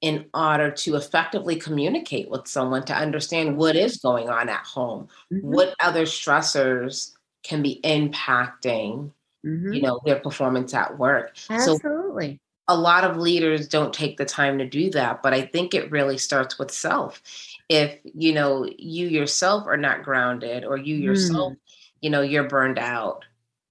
in 0.00 0.26
order 0.32 0.70
to 0.70 0.94
effectively 0.94 1.56
communicate 1.56 2.30
with 2.30 2.46
someone 2.46 2.84
to 2.84 2.94
understand 2.94 3.56
what 3.56 3.76
is 3.76 3.96
going 3.96 4.28
on 4.28 4.48
at 4.48 4.64
home, 4.64 5.08
mm-hmm. 5.32 5.52
what 5.52 5.74
other 5.80 6.04
stressors 6.04 7.12
can 7.42 7.62
be 7.62 7.80
impacting, 7.82 9.10
mm-hmm. 9.44 9.72
you 9.72 9.82
know, 9.82 10.00
their 10.04 10.20
performance 10.20 10.72
at 10.72 10.96
work. 10.98 11.36
Absolutely. 11.50 12.34
So 12.34 12.38
a 12.68 12.76
lot 12.76 13.04
of 13.04 13.16
leaders 13.16 13.68
don't 13.68 13.92
take 13.92 14.16
the 14.16 14.24
time 14.24 14.58
to 14.58 14.66
do 14.66 14.90
that, 14.90 15.22
but 15.22 15.34
I 15.34 15.42
think 15.42 15.74
it 15.74 15.90
really 15.90 16.18
starts 16.18 16.58
with 16.58 16.70
self. 16.70 17.20
If, 17.68 17.98
you 18.04 18.32
know, 18.32 18.68
you 18.78 19.08
yourself 19.08 19.66
are 19.66 19.76
not 19.76 20.04
grounded 20.04 20.64
or 20.64 20.76
you 20.76 20.94
yourself, 20.94 21.54
mm. 21.54 21.58
you 22.00 22.10
know, 22.10 22.22
you're 22.22 22.48
burned 22.48 22.78
out 22.78 23.24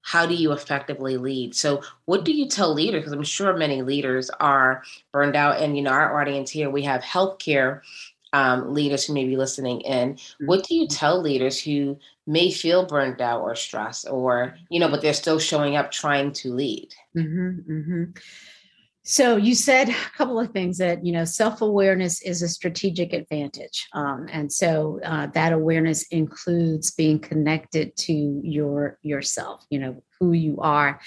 how 0.05 0.23
do 0.23 0.35
you 0.35 0.51
effectively 0.51 1.17
lead 1.17 1.55
so 1.55 1.81
what 2.05 2.23
do 2.23 2.31
you 2.31 2.47
tell 2.47 2.73
leaders 2.73 3.01
because 3.01 3.11
i'm 3.11 3.23
sure 3.23 3.57
many 3.57 3.81
leaders 3.81 4.29
are 4.39 4.83
burned 5.11 5.35
out 5.35 5.59
and 5.59 5.75
you 5.75 5.81
know 5.81 5.89
our 5.89 6.21
audience 6.21 6.51
here 6.51 6.69
we 6.69 6.83
have 6.83 7.01
healthcare 7.01 7.81
um, 8.31 8.73
leaders 8.73 9.05
who 9.05 9.13
may 9.13 9.25
be 9.25 9.35
listening 9.35 9.81
in 9.81 10.17
what 10.41 10.63
do 10.65 10.75
you 10.75 10.83
mm-hmm. 10.83 10.95
tell 10.95 11.21
leaders 11.21 11.59
who 11.59 11.97
may 12.27 12.51
feel 12.51 12.85
burned 12.85 13.21
out 13.21 13.41
or 13.41 13.55
stressed 13.55 14.07
or 14.09 14.55
you 14.69 14.79
know 14.79 14.89
but 14.89 15.01
they're 15.01 15.13
still 15.13 15.39
showing 15.39 15.75
up 15.75 15.89
trying 15.91 16.31
to 16.33 16.53
lead 16.53 16.93
mm-hmm, 17.17 17.71
mm-hmm. 17.71 18.03
So 19.07 19.37
you 19.37 19.53
said 19.53 19.89
a 19.89 19.93
couple 20.17 20.39
of 20.39 20.49
things 20.49 20.79
that 20.79 21.05
you 21.05 21.13
know 21.13 21.25
self-awareness 21.25 22.23
is 22.23 22.41
a 22.41 22.47
strategic 22.49 23.13
advantage, 23.13 23.87
um, 23.93 24.27
and 24.31 24.51
so 24.51 24.99
uh, 25.05 25.27
that 25.27 25.53
awareness 25.53 26.07
includes 26.07 26.89
being 26.89 27.19
connected 27.19 27.95
to 27.97 28.41
your 28.43 28.97
yourself, 29.03 29.63
you 29.69 29.77
know 29.77 30.03
who 30.19 30.31
you 30.31 30.57
are, 30.59 30.99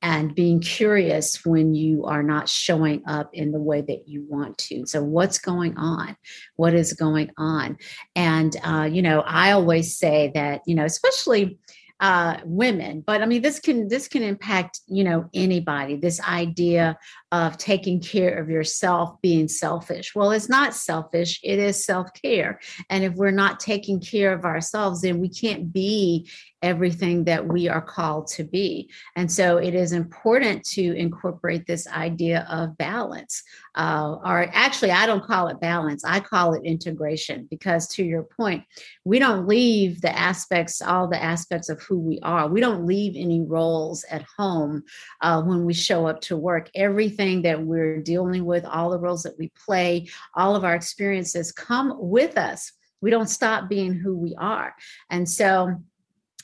and 0.00 0.34
being 0.34 0.60
curious 0.60 1.44
when 1.44 1.74
you 1.74 2.06
are 2.06 2.22
not 2.22 2.48
showing 2.48 3.02
up 3.06 3.28
in 3.34 3.52
the 3.52 3.60
way 3.60 3.82
that 3.82 4.08
you 4.08 4.24
want 4.30 4.56
to. 4.56 4.86
So 4.86 5.04
what's 5.04 5.38
going 5.38 5.76
on? 5.76 6.16
What 6.56 6.72
is 6.72 6.94
going 6.94 7.32
on? 7.36 7.76
And 8.16 8.56
uh, 8.64 8.88
you 8.90 9.02
know, 9.02 9.20
I 9.20 9.50
always 9.50 9.94
say 9.94 10.32
that 10.34 10.62
you 10.64 10.74
know, 10.74 10.86
especially 10.86 11.58
uh, 12.02 12.38
women. 12.44 13.00
But 13.06 13.22
i 13.22 13.26
mean 13.26 13.42
this 13.42 13.60
can 13.60 13.88
this 13.88 14.08
can 14.08 14.22
impact 14.22 14.80
you 14.88 15.04
know 15.04 15.30
anybody. 15.32 15.96
This 15.96 16.20
idea 16.20 16.98
of 17.30 17.56
taking 17.56 18.00
care 18.00 18.38
of 18.38 18.50
yourself 18.50 19.22
being 19.22 19.48
selfish. 19.48 20.14
Well 20.14 20.32
it's 20.32 20.48
not 20.48 20.74
selfish. 20.74 21.40
It 21.42 21.58
is 21.60 21.84
self-care. 21.84 22.58
And 22.90 23.04
if 23.04 23.14
we're 23.14 23.30
not 23.30 23.60
taking 23.60 24.00
care 24.00 24.32
of 24.34 24.44
ourselves 24.44 25.02
then 25.02 25.20
we 25.20 25.28
can't 25.28 25.72
be 25.72 26.28
everything 26.62 27.24
that 27.24 27.46
we 27.46 27.68
are 27.68 27.82
called 27.82 28.28
to 28.28 28.44
be. 28.44 28.88
And 29.16 29.30
so 29.30 29.56
it 29.56 29.74
is 29.74 29.92
important 29.92 30.64
to 30.70 30.96
incorporate 30.96 31.66
this 31.66 31.86
idea 31.88 32.46
of 32.48 32.78
balance. 32.78 33.42
Uh, 33.74 34.16
or 34.24 34.48
actually, 34.52 34.90
I 34.92 35.06
don't 35.06 35.24
call 35.24 35.48
it 35.48 35.60
balance, 35.60 36.04
I 36.04 36.20
call 36.20 36.54
it 36.54 36.64
integration 36.64 37.48
because 37.50 37.88
to 37.88 38.04
your 38.04 38.22
point, 38.22 38.64
we 39.04 39.18
don't 39.18 39.46
leave 39.46 40.00
the 40.00 40.16
aspects, 40.16 40.80
all 40.80 41.08
the 41.08 41.22
aspects 41.22 41.68
of 41.68 41.82
who 41.82 41.98
we 41.98 42.20
are. 42.20 42.48
We 42.48 42.60
don't 42.60 42.86
leave 42.86 43.14
any 43.16 43.40
roles 43.40 44.04
at 44.10 44.24
home 44.38 44.84
uh, 45.20 45.42
when 45.42 45.64
we 45.64 45.74
show 45.74 46.06
up 46.06 46.20
to 46.22 46.36
work. 46.36 46.70
Everything 46.74 47.42
that 47.42 47.60
we're 47.60 48.00
dealing 48.00 48.44
with, 48.44 48.64
all 48.64 48.90
the 48.90 48.98
roles 48.98 49.22
that 49.24 49.38
we 49.38 49.50
play, 49.66 50.08
all 50.34 50.54
of 50.54 50.64
our 50.64 50.74
experiences 50.74 51.50
come 51.50 51.94
with 51.98 52.38
us. 52.38 52.72
We 53.00 53.10
don't 53.10 53.28
stop 53.28 53.68
being 53.68 53.94
who 53.94 54.16
we 54.16 54.34
are. 54.38 54.74
And 55.10 55.28
so, 55.28 55.82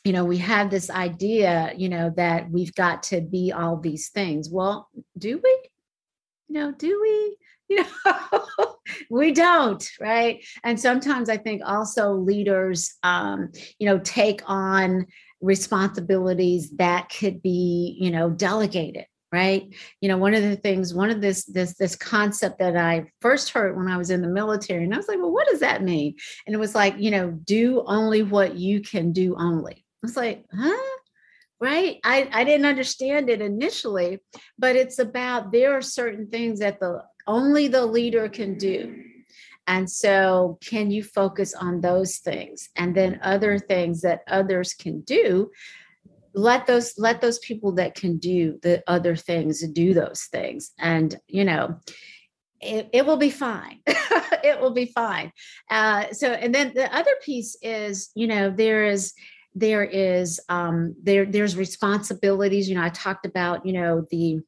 you 0.08 0.14
know, 0.14 0.24
we 0.24 0.38
have 0.38 0.70
this 0.70 0.88
idea, 0.88 1.74
you 1.76 1.90
know, 1.90 2.14
that 2.16 2.50
we've 2.50 2.74
got 2.74 3.02
to 3.02 3.20
be 3.20 3.52
all 3.52 3.76
these 3.76 4.08
things. 4.08 4.48
Well, 4.48 4.88
do 5.18 5.38
we? 5.44 5.58
You 6.48 6.54
know, 6.54 6.72
do 6.72 6.98
we? 7.02 7.36
You 7.70 7.84
know, 7.84 8.76
we 9.10 9.32
don't, 9.32 9.86
right? 10.00 10.42
And 10.64 10.80
sometimes 10.80 11.28
I 11.28 11.36
think 11.36 11.60
also 11.62 12.12
leaders, 12.12 12.94
um, 13.02 13.52
you 13.78 13.84
know, 13.86 13.98
take 13.98 14.40
on 14.46 15.04
responsibilities 15.42 16.70
that 16.78 17.10
could 17.10 17.42
be, 17.42 17.98
you 18.00 18.10
know, 18.10 18.30
delegated 18.30 19.04
right 19.30 19.74
you 20.00 20.08
know 20.08 20.16
one 20.16 20.32
of 20.32 20.42
the 20.42 20.56
things 20.56 20.94
one 20.94 21.10
of 21.10 21.20
this 21.20 21.44
this 21.44 21.74
this 21.74 21.94
concept 21.94 22.58
that 22.58 22.78
i 22.78 23.04
first 23.20 23.50
heard 23.50 23.76
when 23.76 23.86
i 23.86 23.98
was 23.98 24.08
in 24.08 24.22
the 24.22 24.26
military 24.26 24.84
and 24.84 24.94
i 24.94 24.96
was 24.96 25.06
like 25.06 25.18
well 25.18 25.30
what 25.30 25.46
does 25.48 25.60
that 25.60 25.82
mean 25.82 26.14
and 26.46 26.54
it 26.54 26.58
was 26.58 26.74
like 26.74 26.94
you 26.96 27.10
know 27.10 27.30
do 27.44 27.84
only 27.86 28.22
what 28.22 28.54
you 28.54 28.80
can 28.80 29.12
do 29.12 29.36
only 29.36 29.84
was 30.02 30.16
like, 30.16 30.44
huh? 30.52 30.98
Right? 31.60 31.98
I, 32.04 32.28
I 32.32 32.44
didn't 32.44 32.66
understand 32.66 33.28
it 33.28 33.40
initially, 33.40 34.20
but 34.58 34.76
it's 34.76 34.98
about 34.98 35.50
there 35.50 35.76
are 35.76 35.82
certain 35.82 36.28
things 36.28 36.60
that 36.60 36.78
the 36.78 37.02
only 37.26 37.68
the 37.68 37.84
leader 37.84 38.28
can 38.28 38.56
do. 38.56 39.04
And 39.66 39.90
so, 39.90 40.58
can 40.62 40.90
you 40.90 41.02
focus 41.02 41.54
on 41.54 41.80
those 41.80 42.18
things? 42.18 42.70
And 42.76 42.94
then 42.94 43.20
other 43.22 43.58
things 43.58 44.00
that 44.00 44.22
others 44.26 44.72
can 44.72 45.00
do, 45.00 45.50
let 46.32 46.66
those 46.66 46.94
let 46.96 47.20
those 47.20 47.38
people 47.40 47.72
that 47.72 47.94
can 47.94 48.18
do 48.18 48.58
the 48.62 48.82
other 48.86 49.16
things 49.16 49.66
do 49.68 49.92
those 49.92 50.22
things. 50.30 50.70
And 50.78 51.20
you 51.26 51.44
know, 51.44 51.80
it, 52.60 52.88
it 52.92 53.06
will 53.06 53.16
be 53.16 53.30
fine. 53.30 53.80
it 53.86 54.60
will 54.60 54.72
be 54.72 54.86
fine. 54.86 55.32
Uh, 55.70 56.12
so, 56.12 56.32
and 56.32 56.54
then 56.54 56.72
the 56.74 56.94
other 56.94 57.14
piece 57.22 57.56
is, 57.62 58.10
you 58.14 58.26
know, 58.26 58.50
there 58.50 58.86
is 58.86 59.12
there 59.58 59.84
is 59.84 60.40
um, 60.48 60.94
there 61.02 61.26
there's 61.26 61.56
responsibilities 61.56 62.68
you 62.68 62.74
know 62.74 62.82
i 62.82 62.88
talked 62.88 63.26
about 63.26 63.64
you 63.66 63.72
know 63.72 64.06
the 64.10 64.40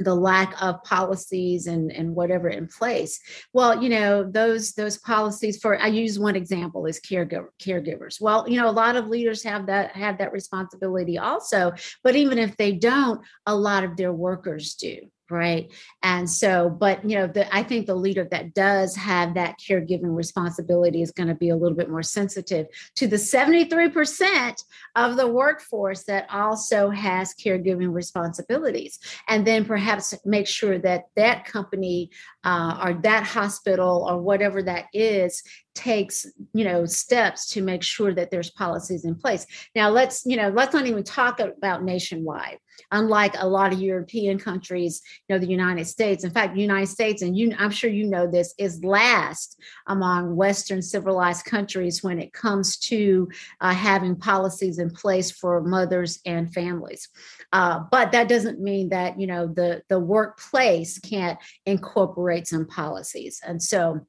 the 0.00 0.14
lack 0.14 0.60
of 0.62 0.82
policies 0.82 1.66
and 1.66 1.92
and 1.92 2.14
whatever 2.14 2.48
in 2.48 2.66
place. 2.66 3.20
Well 3.52 3.82
you 3.82 3.90
know 3.90 4.24
those 4.24 4.72
those 4.72 4.98
policies 4.98 5.58
for 5.60 5.78
i 5.80 5.86
use 5.86 6.18
one 6.18 6.36
example 6.36 6.86
is 6.86 7.00
caregiver 7.00 7.48
caregivers. 7.62 8.20
Well 8.20 8.48
you 8.48 8.58
know 8.58 8.68
a 8.68 8.72
lot 8.72 8.96
of 8.96 9.08
leaders 9.08 9.42
have 9.44 9.66
that 9.66 9.94
have 9.94 10.18
that 10.18 10.32
responsibility 10.32 11.18
also 11.18 11.72
but 12.02 12.16
even 12.16 12.38
if 12.38 12.56
they 12.56 12.72
don't 12.72 13.20
a 13.46 13.54
lot 13.54 13.84
of 13.84 13.96
their 13.96 14.12
workers 14.12 14.74
do 14.74 15.00
right? 15.30 15.70
And 16.02 16.28
so 16.28 16.70
but 16.70 17.08
you 17.08 17.16
know 17.16 17.26
the, 17.26 17.54
i 17.54 17.62
think 17.62 17.86
the 17.86 17.94
leader 17.94 18.26
that 18.30 18.54
does 18.54 18.96
have 18.96 19.34
that 19.34 19.58
caregiving 19.58 20.14
responsibility 20.16 21.02
is 21.02 21.10
going 21.10 21.28
to 21.28 21.34
be 21.34 21.50
a 21.50 21.56
little 21.56 21.76
bit 21.76 21.90
more 21.90 22.02
sensitive 22.02 22.66
to 22.96 23.06
the 23.06 23.16
73% 23.16 24.64
of 24.96 25.16
the 25.16 25.26
workforce 25.26 26.04
that 26.04 26.26
also 26.30 26.90
has 26.90 27.34
caregiving 27.34 27.92
responsibilities. 27.92 28.98
And 29.28 29.46
then 29.46 29.64
perhaps 29.64 30.14
make 30.24 30.46
sure 30.46 30.78
that 30.78 31.04
that 31.16 31.44
company 31.44 32.10
uh, 32.44 32.80
or 32.84 32.94
that 33.02 33.24
hospital 33.24 34.06
or 34.08 34.20
whatever 34.20 34.62
that 34.62 34.86
is 34.92 35.42
takes 35.74 36.26
you 36.52 36.64
know 36.64 36.84
steps 36.84 37.48
to 37.48 37.62
make 37.62 37.82
sure 37.82 38.12
that 38.12 38.30
there's 38.30 38.50
policies 38.50 39.04
in 39.04 39.14
place. 39.14 39.46
Now 39.74 39.90
let's 39.90 40.26
you 40.26 40.36
know 40.36 40.48
let's 40.48 40.74
not 40.74 40.86
even 40.86 41.04
talk 41.04 41.40
about 41.40 41.84
nationwide 41.84 42.58
unlike 42.90 43.34
a 43.38 43.46
lot 43.46 43.72
of 43.72 43.80
european 43.80 44.38
countries 44.38 45.02
you 45.28 45.34
know 45.34 45.38
the 45.38 45.50
united 45.50 45.86
states. 45.86 46.24
In 46.24 46.30
fact 46.30 46.54
the 46.54 46.60
united 46.60 46.88
states 46.88 47.22
and 47.22 47.36
you 47.36 47.54
i'm 47.58 47.70
sure 47.70 47.90
you 47.90 48.06
know 48.06 48.26
this 48.26 48.54
is 48.58 48.82
last 48.84 49.60
among 49.86 50.36
western 50.36 50.82
civilized 50.82 51.44
countries 51.44 52.02
when 52.02 52.20
it 52.20 52.32
comes 52.32 52.76
to 52.78 53.28
uh, 53.60 53.72
having 53.72 54.16
policies 54.16 54.78
in 54.78 54.90
place 54.90 55.30
for 55.30 55.60
mothers 55.62 56.20
and 56.26 56.52
families. 56.52 57.08
Uh, 57.52 57.80
but 57.90 58.12
that 58.12 58.28
doesn't 58.28 58.60
mean 58.60 58.88
that 58.90 59.18
you 59.18 59.26
know 59.26 59.46
the 59.46 59.82
the 59.88 59.98
workplace 59.98 60.98
can't 60.98 61.38
incorporate 61.66 62.46
some 62.46 62.66
policies. 62.66 63.40
And 63.46 63.62
so 63.62 64.06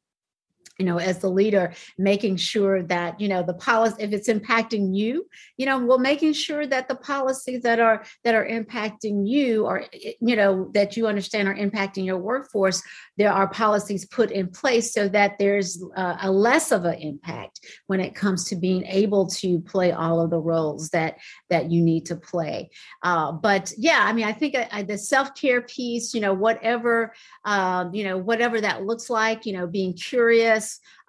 you 0.77 0.85
know 0.85 0.97
as 0.97 1.19
the 1.19 1.29
leader 1.29 1.73
making 1.97 2.37
sure 2.37 2.81
that 2.83 3.19
you 3.19 3.27
know 3.27 3.43
the 3.43 3.53
policy 3.53 3.95
if 3.99 4.11
it's 4.13 4.29
impacting 4.29 4.95
you 4.95 5.27
you 5.57 5.65
know 5.65 5.77
well 5.79 5.99
making 5.99 6.33
sure 6.33 6.65
that 6.65 6.87
the 6.87 6.95
policies 6.95 7.61
that 7.61 7.79
are 7.79 8.03
that 8.23 8.35
are 8.35 8.45
impacting 8.45 9.27
you 9.27 9.65
or 9.65 9.85
you 10.19 10.35
know 10.35 10.71
that 10.73 10.95
you 10.95 11.07
understand 11.07 11.47
are 11.47 11.55
impacting 11.55 12.05
your 12.05 12.17
workforce 12.17 12.81
there 13.17 13.31
are 13.31 13.47
policies 13.47 14.05
put 14.05 14.31
in 14.31 14.47
place 14.47 14.93
so 14.93 15.07
that 15.07 15.37
there's 15.37 15.83
uh, 15.95 16.17
a 16.21 16.31
less 16.31 16.71
of 16.71 16.85
an 16.85 16.95
impact 16.95 17.59
when 17.87 17.99
it 17.99 18.15
comes 18.15 18.45
to 18.45 18.55
being 18.55 18.83
able 18.85 19.27
to 19.27 19.59
play 19.61 19.91
all 19.91 20.21
of 20.21 20.29
the 20.29 20.39
roles 20.39 20.89
that 20.89 21.17
that 21.49 21.69
you 21.69 21.81
need 21.81 22.05
to 22.05 22.15
play. 22.15 22.69
Uh, 23.03 23.31
but 23.31 23.71
yeah 23.77 24.05
i 24.07 24.13
mean 24.13 24.25
i 24.25 24.31
think 24.31 24.55
I, 24.55 24.67
I, 24.71 24.83
the 24.83 24.97
self-care 24.97 25.61
piece 25.61 26.13
you 26.13 26.21
know 26.21 26.33
whatever 26.33 27.13
um, 27.45 27.93
you 27.93 28.03
know 28.03 28.17
whatever 28.17 28.61
that 28.61 28.85
looks 28.85 29.09
like 29.09 29.45
you 29.45 29.53
know 29.53 29.67
being 29.67 29.93
curious 29.93 30.60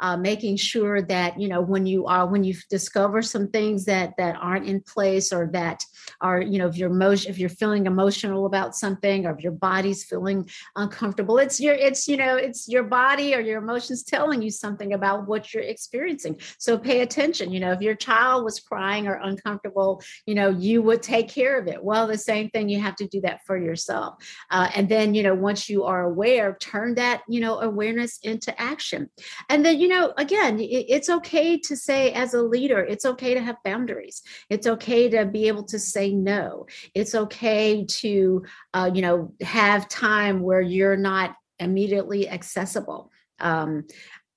uh, 0.03 0.17
making 0.17 0.57
sure 0.57 1.01
that 1.01 1.41
you 1.41 1.49
know 1.49 1.61
when 1.61 1.87
you 1.87 2.07
are 2.07 2.27
when 2.27 2.43
you 2.43 2.55
discover 2.69 3.23
some 3.23 3.49
things 3.49 3.85
that 3.85 4.15
that 4.19 4.37
aren't 4.41 4.67
in 4.67 4.81
place 4.81 5.33
or 5.33 5.49
that 5.53 5.85
are 6.21 6.43
you 6.43 6.59
know 6.59 6.67
if 6.67 6.77
you're 6.77 6.91
emotion 6.91 7.31
if 7.31 7.39
you're 7.39 7.49
feeling 7.49 7.87
emotional 7.87 8.45
about 8.45 8.75
something 8.75 9.25
or 9.25 9.33
if 9.33 9.43
your 9.43 9.53
body's 9.53 10.05
feeling 10.05 10.49
uncomfortable 10.75 11.39
it's 11.39 11.61
your 11.61 11.75
it's 11.75 12.09
you 12.09 12.17
know 12.17 12.37
it's 12.37 12.69
your 12.69 12.83
body 12.83 13.33
or 13.35 13.41
your 13.41 13.59
emotions 13.59 14.03
telling 14.03 14.43
you 14.43 14.51
something 14.51 14.93
about 14.93 15.27
what 15.29 15.55
you're 15.55 15.63
experiencing. 15.63 16.39
So 16.59 16.77
pay 16.77 17.01
attention 17.03 17.53
you 17.53 17.61
know 17.61 17.73
if 17.73 17.81
your 17.81 17.95
child 17.95 18.45
was 18.45 18.59
crying 18.59 19.07
or 19.07 19.15
uncomfortable 19.15 20.03
you 20.27 20.35
know 20.35 20.49
you 20.51 20.83
would 20.83 21.03
take 21.03 21.29
care 21.29 21.59
of 21.59 21.69
it. 21.69 21.83
Well 21.83 22.09
the 22.09 22.19
same 22.19 22.51
thing 22.51 22.69
you 22.69 22.81
have 22.81 22.97
to 22.97 23.07
do 23.07 23.21
that 23.21 23.41
for 23.47 23.57
yourself. 23.57 24.15
Uh, 24.51 24.69
and 24.75 24.89
then 24.89 25.15
you 25.15 25.23
know 25.23 25.35
once 25.35 25.69
you 25.69 25.85
are 25.85 26.03
aware 26.03 26.57
turn 26.61 26.97
that 26.97 27.23
you 27.29 27.41
know 27.41 27.61
awareness 27.61 28.19
into 28.25 28.61
action 28.61 29.09
and 29.49 29.65
then 29.65 29.81
you 29.81 29.89
know 29.89 30.13
again 30.17 30.59
it's 30.61 31.09
okay 31.09 31.59
to 31.59 31.77
say 31.77 32.13
as 32.13 32.35
a 32.35 32.43
leader 32.43 32.81
it's 32.81 33.05
okay 33.05 33.35
to 33.35 33.41
have 33.41 33.57
boundaries. 33.65 34.23
It's 34.51 34.67
okay 34.67 35.09
to 35.11 35.25
be 35.27 35.49
able 35.49 35.65
to 35.65 35.79
say 35.79 36.13
no. 36.13 36.67
It's 36.95 37.15
okay 37.15 37.85
to 37.87 38.45
uh, 38.75 38.91
you 38.93 39.03
know 39.03 39.35
have 39.41 39.89
time 39.89 40.41
where 40.41 40.61
you're 40.61 40.97
not 40.97 41.35
immediately 41.59 42.29
accessible. 42.29 43.11
Um, 43.39 43.85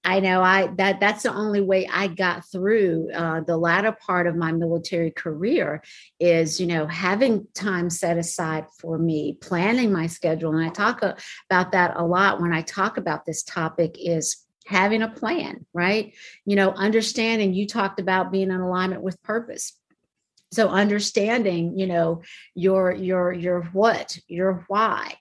I 0.05 0.19
know 0.19 0.43
I 0.43 0.67
that 0.77 0.99
that's 0.99 1.23
the 1.23 1.33
only 1.33 1.61
way 1.61 1.87
I 1.91 2.07
got 2.07 2.49
through 2.51 3.09
uh, 3.11 3.41
the 3.41 3.57
latter 3.57 3.91
part 3.91 4.27
of 4.27 4.35
my 4.35 4.51
military 4.51 5.09
career 5.09 5.81
is 6.19 6.59
you 6.59 6.67
know 6.67 6.85
having 6.85 7.47
time 7.55 7.89
set 7.89 8.17
aside 8.17 8.67
for 8.79 8.99
me, 8.99 9.37
planning 9.41 9.91
my 9.91 10.05
schedule, 10.05 10.55
and 10.55 10.63
I 10.63 10.69
talk 10.69 11.01
about 11.01 11.71
that 11.71 11.93
a 11.95 12.05
lot 12.05 12.39
when 12.39 12.53
I 12.53 12.61
talk 12.61 12.97
about 12.97 13.25
this 13.25 13.41
topic. 13.41 13.97
Is 13.99 14.44
having 14.65 15.01
a 15.01 15.09
plan, 15.09 15.65
right? 15.73 16.13
You 16.45 16.55
know, 16.55 16.71
understanding 16.71 17.53
you 17.53 17.67
talked 17.67 17.99
about 17.99 18.31
being 18.31 18.51
in 18.51 18.59
alignment 18.59 19.01
with 19.01 19.21
purpose. 19.23 19.73
So 20.51 20.69
understanding, 20.69 21.77
you 21.77 21.87
know, 21.87 22.21
your 22.53 22.91
your 22.93 23.33
your 23.33 23.63
what, 23.73 24.17
your 24.27 24.65
why, 24.67 25.15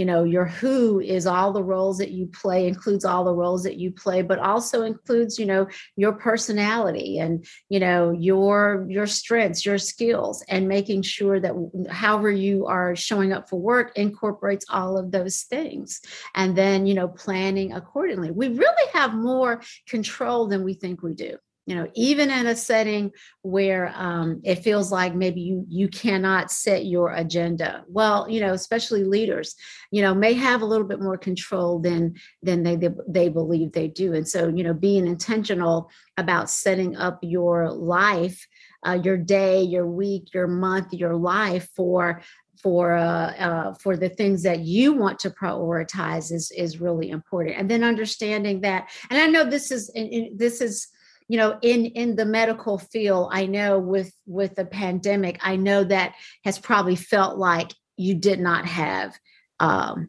you 0.00 0.06
know 0.06 0.24
your 0.24 0.46
who 0.46 1.00
is 1.00 1.26
all 1.26 1.52
the 1.52 1.62
roles 1.74 1.98
that 1.98 2.10
you 2.10 2.26
play 2.26 2.66
includes 2.66 3.04
all 3.04 3.24
the 3.24 3.40
roles 3.44 3.62
that 3.62 3.76
you 3.76 3.90
play 3.92 4.22
but 4.22 4.38
also 4.38 4.82
includes 4.82 5.38
you 5.38 5.46
know 5.46 5.68
your 5.96 6.12
personality 6.12 7.18
and 7.18 7.46
you 7.68 7.78
know 7.78 8.10
your 8.10 8.86
your 8.88 9.06
strengths 9.06 9.66
your 9.66 9.78
skills 9.78 10.42
and 10.48 10.66
making 10.66 11.02
sure 11.02 11.38
that 11.38 11.54
however 11.90 12.30
you 12.30 12.66
are 12.66 12.96
showing 12.96 13.32
up 13.32 13.48
for 13.48 13.60
work 13.60 13.92
incorporates 13.96 14.64
all 14.70 14.96
of 14.96 15.10
those 15.10 15.42
things. 15.42 16.00
And 16.34 16.56
then 16.56 16.86
you 16.86 16.94
know 16.94 17.08
planning 17.08 17.72
accordingly. 17.72 18.30
We 18.30 18.48
really 18.48 18.88
have 18.92 19.14
more 19.14 19.62
control 19.88 20.46
than 20.46 20.64
we 20.64 20.74
think 20.74 21.02
we 21.02 21.14
do 21.14 21.36
you 21.70 21.76
know 21.76 21.86
even 21.94 22.32
in 22.32 22.48
a 22.48 22.56
setting 22.56 23.12
where 23.42 23.92
um, 23.94 24.40
it 24.42 24.56
feels 24.56 24.90
like 24.90 25.14
maybe 25.14 25.40
you 25.40 25.64
you 25.68 25.86
cannot 25.86 26.50
set 26.50 26.84
your 26.84 27.12
agenda. 27.12 27.84
Well 27.86 28.28
you 28.28 28.40
know 28.40 28.52
especially 28.52 29.04
leaders 29.04 29.54
you 29.92 30.02
know 30.02 30.12
may 30.12 30.32
have 30.32 30.62
a 30.62 30.66
little 30.66 30.86
bit 30.86 31.00
more 31.00 31.16
control 31.16 31.78
than 31.78 32.16
than 32.42 32.64
they 32.64 32.76
they 33.08 33.28
believe 33.28 33.70
they 33.70 33.86
do. 33.86 34.14
And 34.14 34.26
so 34.26 34.48
you 34.48 34.64
know 34.64 34.74
being 34.74 35.06
intentional 35.06 35.92
about 36.16 36.50
setting 36.50 36.96
up 36.96 37.20
your 37.22 37.70
life 37.70 38.48
uh, 38.84 38.98
your 39.04 39.16
day 39.16 39.62
your 39.62 39.86
week 39.86 40.34
your 40.34 40.48
month 40.48 40.92
your 40.92 41.14
life 41.14 41.68
for 41.76 42.20
for 42.60 42.94
uh, 42.96 43.32
uh, 43.46 43.74
for 43.74 43.96
the 43.96 44.08
things 44.08 44.42
that 44.42 44.60
you 44.60 44.92
want 44.92 45.20
to 45.20 45.30
prioritize 45.30 46.32
is 46.32 46.50
is 46.50 46.80
really 46.80 47.10
important. 47.10 47.56
And 47.56 47.70
then 47.70 47.84
understanding 47.84 48.62
that 48.62 48.90
and 49.08 49.20
i 49.20 49.26
know 49.28 49.44
this 49.44 49.70
is 49.70 49.88
this 50.34 50.60
is 50.60 50.88
you 51.30 51.36
know 51.36 51.58
in 51.62 51.86
in 51.86 52.16
the 52.16 52.24
medical 52.24 52.76
field 52.76 53.30
i 53.32 53.46
know 53.46 53.78
with 53.78 54.12
with 54.26 54.54
the 54.56 54.64
pandemic 54.64 55.38
i 55.42 55.54
know 55.54 55.84
that 55.84 56.14
has 56.44 56.58
probably 56.58 56.96
felt 56.96 57.38
like 57.38 57.72
you 57.96 58.14
did 58.14 58.40
not 58.40 58.64
have 58.66 59.16
um, 59.60 60.08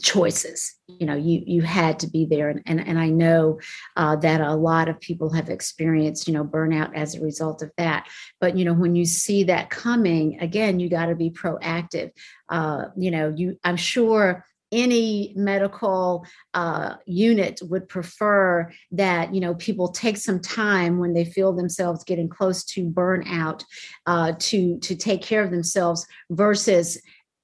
choices. 0.00 0.76
You 0.86 1.06
know 1.06 1.16
you 1.16 1.42
you 1.44 1.62
had 1.62 1.98
to 2.00 2.06
be 2.06 2.24
there. 2.24 2.48
And 2.48 2.62
and, 2.66 2.80
and 2.80 2.98
i 2.98 3.08
know 3.08 3.58
uh, 3.96 4.16
that 4.16 4.40
a 4.40 4.54
lot 4.54 4.88
of 4.88 5.00
people 5.00 5.32
have 5.32 5.48
experienced 5.48 6.28
you 6.28 6.34
know 6.34 6.44
burnout 6.44 6.94
as 6.94 7.14
a 7.14 7.20
result 7.20 7.62
of 7.62 7.72
that. 7.76 8.08
But 8.40 8.56
you 8.56 8.64
know 8.64 8.74
when 8.74 8.94
you 8.94 9.04
see 9.04 9.44
that 9.44 9.70
coming 9.70 10.38
again 10.40 10.78
you 10.78 10.88
got 10.88 11.06
to 11.06 11.16
be 11.16 11.30
proactive. 11.30 12.12
Uh, 12.48 12.86
you 12.96 13.10
know 13.10 13.32
you 13.34 13.58
i'm 13.64 13.76
sure 13.76 14.44
any 14.72 15.32
medical 15.36 16.26
uh, 16.54 16.94
unit 17.06 17.60
would 17.62 17.88
prefer 17.88 18.72
that 18.90 19.34
you 19.34 19.40
know 19.40 19.54
people 19.54 19.88
take 19.88 20.16
some 20.16 20.40
time 20.40 20.98
when 20.98 21.12
they 21.12 21.24
feel 21.24 21.52
themselves 21.52 22.02
getting 22.04 22.28
close 22.28 22.64
to 22.64 22.88
burnout 22.88 23.62
uh, 24.06 24.32
to 24.38 24.78
to 24.78 24.96
take 24.96 25.22
care 25.22 25.42
of 25.42 25.50
themselves 25.50 26.06
versus 26.30 27.00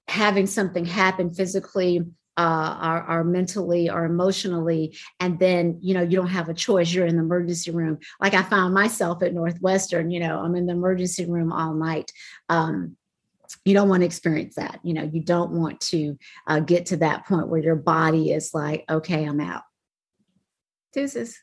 having 0.08 0.46
something 0.46 0.86
happen 0.86 1.32
physically 1.32 2.00
uh, 2.38 3.02
or, 3.08 3.24
mentally 3.24 3.90
or 3.90 4.04
emotionally 4.04 4.96
and 5.18 5.38
then 5.40 5.76
you 5.82 5.92
know 5.92 6.02
you 6.02 6.16
don't 6.16 6.28
have 6.28 6.48
a 6.48 6.54
choice. 6.54 6.92
You're 6.92 7.06
in 7.06 7.16
the 7.16 7.22
emergency 7.22 7.70
room. 7.70 7.98
Like 8.20 8.34
i 8.34 8.42
found 8.42 8.72
myself 8.72 9.22
at 9.22 9.34
northwestern 9.34 10.10
you 10.10 10.20
know 10.20 10.40
i'm 10.40 10.54
in 10.54 10.66
the 10.66 10.72
emergency 10.72 11.26
room 11.26 11.52
all 11.52 11.74
night 11.74 12.12
um, 12.48 12.96
you 13.64 13.74
don't 13.74 13.88
want 13.88 14.02
to 14.02 14.06
experience 14.06 14.56
that. 14.56 14.80
You 14.82 14.94
know 14.94 15.10
you 15.12 15.20
don't 15.20 15.52
want 15.52 15.80
to 15.82 16.18
uh, 16.46 16.60
get 16.60 16.86
to 16.86 16.98
that 16.98 17.26
point 17.26 17.48
where 17.48 17.62
your 17.62 17.76
body 17.76 18.32
is 18.32 18.52
like 18.54 18.84
okay 18.88 19.24
i'm 19.24 19.40
out. 19.40 19.62
Deuces. 20.92 21.38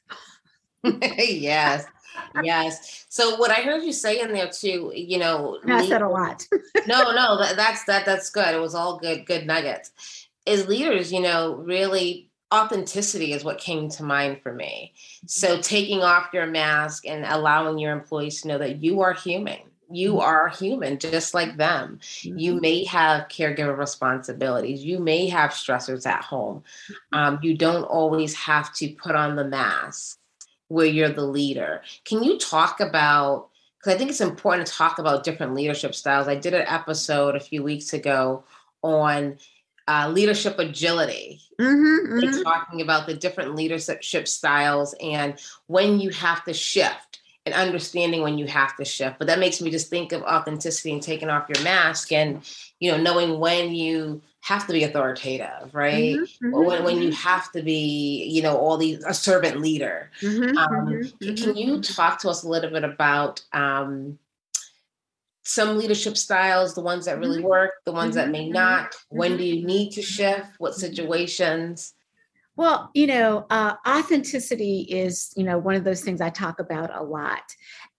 Yes 1.17 1.85
yes. 2.43 3.05
So 3.09 3.35
what 3.37 3.51
i 3.51 3.61
heard 3.61 3.83
you 3.83 3.93
say 3.93 4.19
in 4.19 4.31
there 4.33 4.49
too 4.49 4.91
you 4.95 5.17
know 5.17 5.59
i 5.65 5.87
said 5.87 6.01
a 6.01 6.09
lot. 6.09 6.45
No 6.87 7.11
no 7.11 7.37
that, 7.39 7.55
that's 7.55 7.83
that 7.85 8.05
that's 8.05 8.29
good. 8.29 8.53
It 8.53 8.61
was 8.61 8.75
all 8.75 8.99
good 8.99 9.25
good 9.25 9.45
nuggets. 9.45 9.91
As 10.45 10.67
leaders 10.67 11.11
you 11.11 11.21
know 11.21 11.55
really 11.55 12.29
authenticity 12.53 13.33
is 13.33 13.43
what 13.43 13.57
came 13.57 13.89
to 13.89 14.03
mind 14.03 14.41
for 14.41 14.53
me. 14.53 14.93
So 15.25 15.59
taking 15.59 16.03
off 16.03 16.29
your 16.33 16.45
mask 16.45 17.05
and 17.07 17.25
allowing 17.25 17.79
your 17.79 17.91
employees 17.91 18.41
to 18.41 18.47
know 18.47 18.57
that 18.59 18.83
you 18.83 19.01
are 19.01 19.13
human 19.13 19.59
you 19.91 20.13
mm-hmm. 20.13 20.21
are 20.21 20.49
human 20.49 20.99
just 20.99 21.33
like 21.33 21.57
them. 21.57 21.99
Mm-hmm. 22.01 22.37
You 22.37 22.59
may 22.59 22.83
have 22.85 23.27
caregiver 23.27 23.77
responsibilities. 23.77 24.83
You 24.83 24.99
may 24.99 25.27
have 25.29 25.51
stressors 25.51 26.05
at 26.05 26.23
home. 26.23 26.63
Mm-hmm. 26.89 27.17
Um, 27.17 27.39
you 27.41 27.57
don't 27.57 27.83
always 27.83 28.33
have 28.35 28.73
to 28.75 28.89
put 28.89 29.15
on 29.15 29.35
the 29.35 29.45
mask 29.45 30.19
where 30.67 30.85
you're 30.85 31.09
the 31.09 31.25
leader. 31.25 31.81
Can 32.05 32.23
you 32.23 32.37
talk 32.37 32.79
about? 32.79 33.49
Because 33.77 33.93
I 33.93 33.97
think 33.97 34.09
it's 34.09 34.21
important 34.21 34.67
to 34.67 34.73
talk 34.73 34.97
about 34.97 35.23
different 35.23 35.53
leadership 35.53 35.93
styles. 35.93 36.27
I 36.27 36.35
did 36.35 36.55
an 36.55 36.65
episode 36.67 37.35
a 37.35 37.39
few 37.39 37.61
weeks 37.61 37.93
ago 37.93 38.43
on 38.81 39.37
uh, 39.87 40.09
leadership 40.11 40.57
agility, 40.57 41.41
mm-hmm, 41.59 42.13
mm-hmm. 42.13 42.41
talking 42.41 42.81
about 42.81 43.05
the 43.05 43.13
different 43.13 43.55
leadership 43.55 44.27
styles 44.27 44.95
and 44.99 45.39
when 45.67 45.99
you 45.99 46.09
have 46.09 46.43
to 46.45 46.53
shift 46.53 47.04
and 47.45 47.53
understanding 47.53 48.21
when 48.21 48.37
you 48.37 48.47
have 48.47 48.75
to 48.77 48.85
shift. 48.85 49.19
But 49.19 49.27
that 49.27 49.39
makes 49.39 49.61
me 49.61 49.69
just 49.69 49.89
think 49.89 50.11
of 50.11 50.23
authenticity 50.23 50.91
and 50.91 51.01
taking 51.01 51.29
off 51.29 51.49
your 51.49 51.63
mask 51.63 52.11
and, 52.11 52.41
you 52.79 52.91
know, 52.91 52.97
knowing 52.97 53.39
when 53.39 53.73
you 53.73 54.21
have 54.45 54.67
to 54.67 54.73
be 54.73 54.83
authoritative, 54.83 55.73
right? 55.73 56.15
Mm-hmm, 56.15 56.53
or 56.53 56.63
when, 56.63 56.83
when 56.83 56.97
you 57.01 57.09
mm-hmm. 57.09 57.27
have 57.27 57.51
to 57.53 57.63
be, 57.63 58.25
you 58.25 58.43
know, 58.43 58.55
all 58.55 58.77
these 58.77 59.03
a 59.03 59.13
servant 59.13 59.59
leader. 59.59 60.11
Mm-hmm, 60.21 60.55
um, 60.55 60.87
mm-hmm, 60.87 61.35
can 61.35 61.57
you 61.57 61.73
mm-hmm. 61.73 61.81
talk 61.81 62.19
to 62.19 62.29
us 62.29 62.43
a 62.43 62.47
little 62.47 62.69
bit 62.69 62.83
about 62.83 63.43
um, 63.53 64.19
some 65.41 65.79
leadership 65.79 66.15
styles, 66.15 66.75
the 66.75 66.81
ones 66.81 67.05
that 67.05 67.17
really 67.17 67.43
work, 67.43 67.71
the 67.85 67.91
ones 67.91 68.13
that 68.15 68.29
may 68.29 68.47
not? 68.47 68.95
When 69.09 69.35
do 69.35 69.43
you 69.43 69.65
need 69.65 69.93
to 69.93 70.03
shift? 70.03 70.59
What 70.59 70.75
situations? 70.75 71.94
Well, 72.57 72.89
you 72.93 73.07
know, 73.07 73.45
uh, 73.49 73.75
authenticity 73.85 74.81
is, 74.89 75.33
you 75.35 75.43
know, 75.43 75.57
one 75.57 75.75
of 75.75 75.83
those 75.83 76.01
things 76.01 76.21
I 76.21 76.29
talk 76.29 76.59
about 76.59 76.95
a 76.95 77.03
lot. 77.03 77.43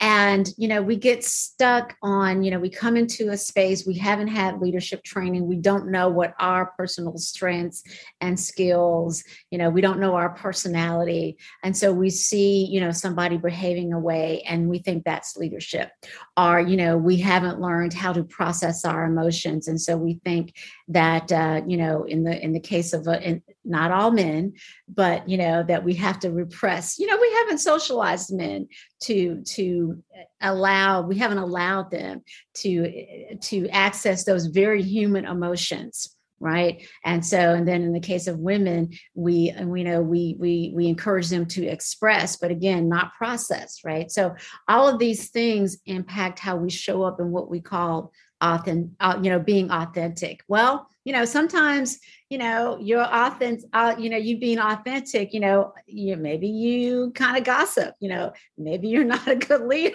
and 0.00 0.52
you 0.58 0.68
know 0.68 0.82
we 0.82 0.94
get 0.94 1.24
stuck 1.24 1.96
on 2.02 2.42
you 2.42 2.50
know 2.50 2.58
we 2.58 2.68
come 2.68 2.96
into 2.98 3.30
a 3.30 3.36
space 3.36 3.86
we 3.86 3.94
haven't 3.94 4.28
had 4.28 4.60
leadership 4.60 5.02
training 5.04 5.46
we 5.46 5.56
don't 5.56 5.88
know 5.90 6.06
what 6.10 6.34
our 6.38 6.66
personal 6.76 7.16
strengths 7.16 7.82
and 8.20 8.38
skills 8.38 9.24
you 9.50 9.56
know 9.56 9.70
we 9.70 9.80
don't 9.80 9.98
know 9.98 10.14
our 10.14 10.30
personality. 10.34 11.38
And 11.62 11.76
so 11.76 11.92
we 11.92 12.10
see 12.10 12.66
you 12.66 12.80
know 12.80 12.90
somebody 12.92 13.38
behaving 13.38 13.92
away 13.92 14.42
and 14.48 14.68
we 14.68 14.78
think 14.80 15.04
that's 15.04 15.36
leadership. 15.36 15.90
Or 16.36 16.60
you 16.60 16.76
know 16.76 16.96
we 16.98 17.16
haven't 17.18 17.60
learned 17.60 17.94
how 17.94 18.12
to 18.12 18.22
process 18.24 18.84
our 18.84 19.04
emotions. 19.04 19.68
And 19.68 19.80
so 19.80 19.96
we 19.96 20.20
think 20.24 20.54
that 20.88 21.32
uh, 21.32 21.62
you 21.66 21.76
know 21.76 22.04
in 22.04 22.22
the 22.22 22.42
in 22.42 22.52
the 22.52 22.60
case 22.60 22.92
of 22.92 23.06
a, 23.06 23.20
in, 23.20 23.42
not 23.64 23.90
all 23.90 24.10
men 24.10 24.52
but 24.88 25.28
you 25.28 25.36
know 25.36 25.62
that 25.62 25.84
we 25.84 25.94
have 25.94 26.18
to 26.20 26.30
repress. 26.30 26.98
You 26.98 27.06
know 27.06 27.18
we 27.20 27.32
haven't 27.40 27.58
socialized 27.58 28.32
men 28.32 28.68
to 29.02 29.42
to 29.42 30.02
allow 30.40 31.02
we 31.02 31.18
haven't 31.18 31.38
allowed 31.38 31.90
them 31.90 32.22
to 32.54 33.36
to 33.42 33.68
access 33.68 34.24
those 34.24 34.46
very 34.46 34.82
human 34.82 35.24
emotions 35.24 36.16
right? 36.38 36.86
And 37.04 37.24
so 37.24 37.54
and 37.54 37.66
then 37.66 37.82
in 37.82 37.92
the 37.92 38.00
case 38.00 38.26
of 38.26 38.38
women 38.38 38.90
we 39.14 39.54
we 39.62 39.82
know 39.82 40.02
we 40.02 40.36
we 40.38 40.72
we 40.74 40.86
encourage 40.86 41.28
them 41.28 41.46
to 41.46 41.66
express 41.66 42.36
but 42.36 42.50
again 42.50 42.88
not 42.88 43.14
process 43.14 43.80
right? 43.84 44.10
So 44.10 44.34
all 44.68 44.88
of 44.88 44.98
these 44.98 45.30
things 45.30 45.78
impact 45.86 46.38
how 46.38 46.56
we 46.56 46.70
show 46.70 47.02
up 47.02 47.20
in 47.20 47.30
what 47.30 47.48
we 47.48 47.60
call 47.60 48.12
authentic 48.40 48.90
uh, 49.00 49.18
you 49.22 49.30
know 49.30 49.38
being 49.38 49.70
authentic. 49.70 50.42
Well 50.48 50.88
you 51.06 51.12
know 51.12 51.24
sometimes 51.24 52.00
you 52.30 52.36
know 52.36 52.76
you're 52.80 53.00
authentic 53.00 53.70
uh, 53.72 53.94
you 53.96 54.10
know 54.10 54.16
you 54.16 54.38
being 54.38 54.58
authentic 54.58 55.32
you 55.32 55.38
know 55.38 55.72
you 55.86 56.16
maybe 56.16 56.48
you 56.48 57.12
kind 57.14 57.38
of 57.38 57.44
gossip 57.44 57.94
you 58.00 58.08
know 58.08 58.32
maybe 58.58 58.88
you're 58.88 59.04
not 59.14 59.26
a 59.28 59.36
good 59.36 59.62
leader 59.62 59.94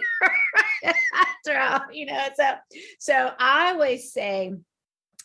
after 0.85 1.59
all 1.59 1.81
you 1.91 2.05
know 2.05 2.27
so 2.35 2.53
so 2.97 3.31
i 3.37 3.71
always 3.71 4.13
say 4.13 4.53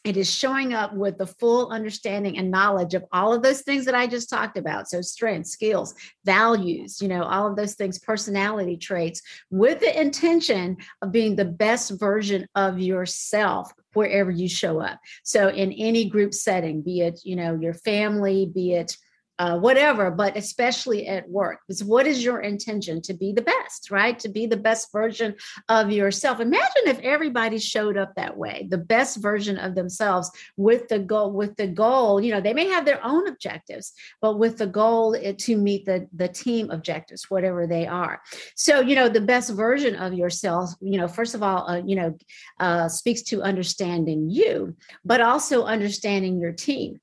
it 0.06 0.16
is 0.16 0.32
showing 0.32 0.72
up 0.72 0.94
with 0.94 1.18
the 1.18 1.26
full 1.26 1.70
understanding 1.70 2.38
and 2.38 2.48
knowledge 2.48 2.94
of 2.94 3.04
all 3.10 3.34
of 3.34 3.42
those 3.42 3.62
things 3.62 3.84
that 3.86 3.94
I 3.96 4.06
just 4.06 4.30
talked 4.30 4.56
about. 4.56 4.88
So, 4.88 5.00
strengths, 5.00 5.50
skills, 5.50 5.96
values, 6.24 7.02
you 7.02 7.08
know, 7.08 7.24
all 7.24 7.48
of 7.48 7.56
those 7.56 7.74
things, 7.74 7.98
personality 7.98 8.76
traits, 8.76 9.20
with 9.50 9.80
the 9.80 10.00
intention 10.00 10.76
of 11.02 11.10
being 11.10 11.34
the 11.34 11.44
best 11.44 11.98
version 11.98 12.46
of 12.54 12.78
yourself 12.78 13.72
wherever 13.94 14.30
you 14.30 14.48
show 14.48 14.80
up. 14.80 15.00
So, 15.24 15.48
in 15.48 15.72
any 15.72 16.08
group 16.08 16.34
setting, 16.34 16.82
be 16.82 17.00
it, 17.00 17.20
you 17.24 17.34
know, 17.34 17.58
your 17.60 17.74
family, 17.74 18.46
be 18.46 18.74
it 18.74 18.96
uh, 19.38 19.58
whatever, 19.58 20.10
but 20.10 20.36
especially 20.36 21.06
at 21.06 21.28
work. 21.28 21.60
Because 21.66 21.84
what 21.84 22.06
is 22.06 22.24
your 22.24 22.40
intention 22.40 23.02
to 23.02 23.14
be 23.14 23.32
the 23.32 23.42
best, 23.42 23.90
right? 23.90 24.18
To 24.20 24.28
be 24.28 24.46
the 24.46 24.56
best 24.56 24.90
version 24.92 25.34
of 25.68 25.90
yourself. 25.90 26.40
Imagine 26.40 26.86
if 26.86 26.98
everybody 27.00 27.58
showed 27.58 27.96
up 27.96 28.14
that 28.14 28.36
way, 28.36 28.66
the 28.70 28.78
best 28.78 29.18
version 29.18 29.58
of 29.58 29.74
themselves 29.74 30.30
with 30.56 30.88
the 30.88 30.98
goal, 30.98 31.32
with 31.32 31.56
the 31.56 31.66
goal, 31.66 32.20
you 32.20 32.32
know, 32.32 32.40
they 32.40 32.54
may 32.54 32.66
have 32.66 32.84
their 32.84 33.04
own 33.04 33.28
objectives, 33.28 33.92
but 34.20 34.38
with 34.38 34.58
the 34.58 34.66
goal 34.66 35.16
to 35.16 35.56
meet 35.56 35.84
the, 35.84 36.08
the 36.14 36.28
team 36.28 36.70
objectives, 36.70 37.30
whatever 37.30 37.66
they 37.66 37.86
are. 37.86 38.20
So, 38.54 38.80
you 38.80 38.94
know, 38.94 39.08
the 39.08 39.20
best 39.20 39.50
version 39.50 39.96
of 39.96 40.14
yourself, 40.14 40.70
you 40.80 40.98
know, 40.98 41.08
first 41.08 41.34
of 41.34 41.42
all, 41.42 41.68
uh, 41.68 41.82
you 41.84 41.96
know, 41.96 42.16
uh, 42.60 42.88
speaks 42.88 43.22
to 43.22 43.42
understanding 43.42 44.30
you, 44.30 44.76
but 45.04 45.20
also 45.20 45.64
understanding 45.64 46.40
your 46.40 46.52
team 46.52 47.00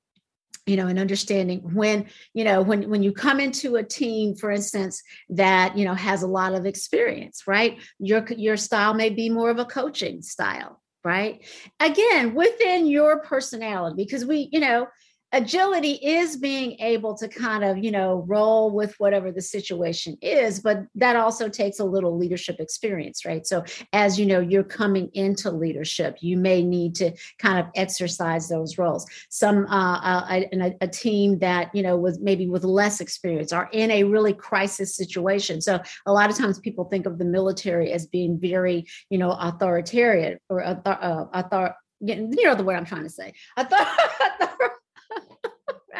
you 0.66 0.76
know 0.76 0.86
and 0.86 0.98
understanding 0.98 1.60
when 1.74 2.06
you 2.32 2.44
know 2.44 2.62
when 2.62 2.88
when 2.88 3.02
you 3.02 3.12
come 3.12 3.40
into 3.40 3.76
a 3.76 3.82
team 3.82 4.34
for 4.34 4.50
instance 4.50 5.02
that 5.28 5.76
you 5.76 5.84
know 5.84 5.94
has 5.94 6.22
a 6.22 6.26
lot 6.28 6.54
of 6.54 6.66
experience 6.66 7.44
right? 7.46 7.78
Your 7.98 8.24
your 8.36 8.56
style 8.56 8.94
may 8.94 9.10
be 9.10 9.28
more 9.30 9.50
of 9.50 9.58
a 9.58 9.64
coaching 9.64 10.22
style 10.22 10.80
right? 11.04 11.44
Again 11.80 12.34
within 12.34 12.86
your 12.86 13.20
personality 13.20 13.96
because 13.96 14.24
we 14.24 14.48
you 14.52 14.60
know 14.60 14.86
agility 15.34 15.92
is 15.92 16.36
being 16.36 16.78
able 16.78 17.14
to 17.16 17.28
kind 17.28 17.64
of 17.64 17.76
you 17.78 17.90
know 17.90 18.24
roll 18.26 18.70
with 18.70 18.94
whatever 18.98 19.32
the 19.32 19.42
situation 19.42 20.16
is 20.22 20.60
but 20.60 20.84
that 20.94 21.16
also 21.16 21.48
takes 21.48 21.80
a 21.80 21.84
little 21.84 22.16
leadership 22.16 22.56
experience 22.60 23.24
right? 23.24 23.46
So 23.46 23.64
as 23.92 24.18
you 24.18 24.26
know 24.26 24.40
you're 24.40 24.62
coming 24.62 25.10
into 25.14 25.50
leadership 25.50 26.18
you 26.20 26.36
may 26.36 26.62
need 26.62 26.94
to 26.96 27.12
kind 27.38 27.58
of 27.58 27.66
exercise 27.74 28.48
those 28.48 28.78
roles. 28.78 29.06
Some 29.28 29.66
uh, 29.66 29.98
uh 29.98 30.42
a, 30.52 30.76
a 30.80 30.88
team 30.88 31.38
that 31.40 31.74
you 31.74 31.82
know 31.82 31.96
was 31.96 32.20
maybe 32.20 32.46
with 32.48 32.64
less 32.64 33.00
experience 33.00 33.52
are 33.52 33.68
in 33.72 33.90
a 33.90 34.04
really 34.04 34.32
crisis 34.32 34.94
situation. 34.94 35.60
So 35.60 35.80
a 36.06 36.12
lot 36.12 36.30
of 36.30 36.36
times 36.36 36.58
people 36.60 36.84
think 36.84 37.06
of 37.06 37.18
the 37.18 37.24
military 37.24 37.92
as 37.92 38.06
being 38.06 38.38
very 38.38 38.86
you 39.10 39.18
know 39.18 39.32
authoritarian 39.32 40.38
or 40.48 40.64
author, 40.64 40.98
uh, 41.00 41.24
author 41.38 41.74
you 42.00 42.44
know 42.44 42.54
the 42.54 42.64
word 42.64 42.76
i'm 42.76 42.84
trying 42.84 43.04
to 43.04 43.10
say. 43.10 43.32
Author, 43.56 43.76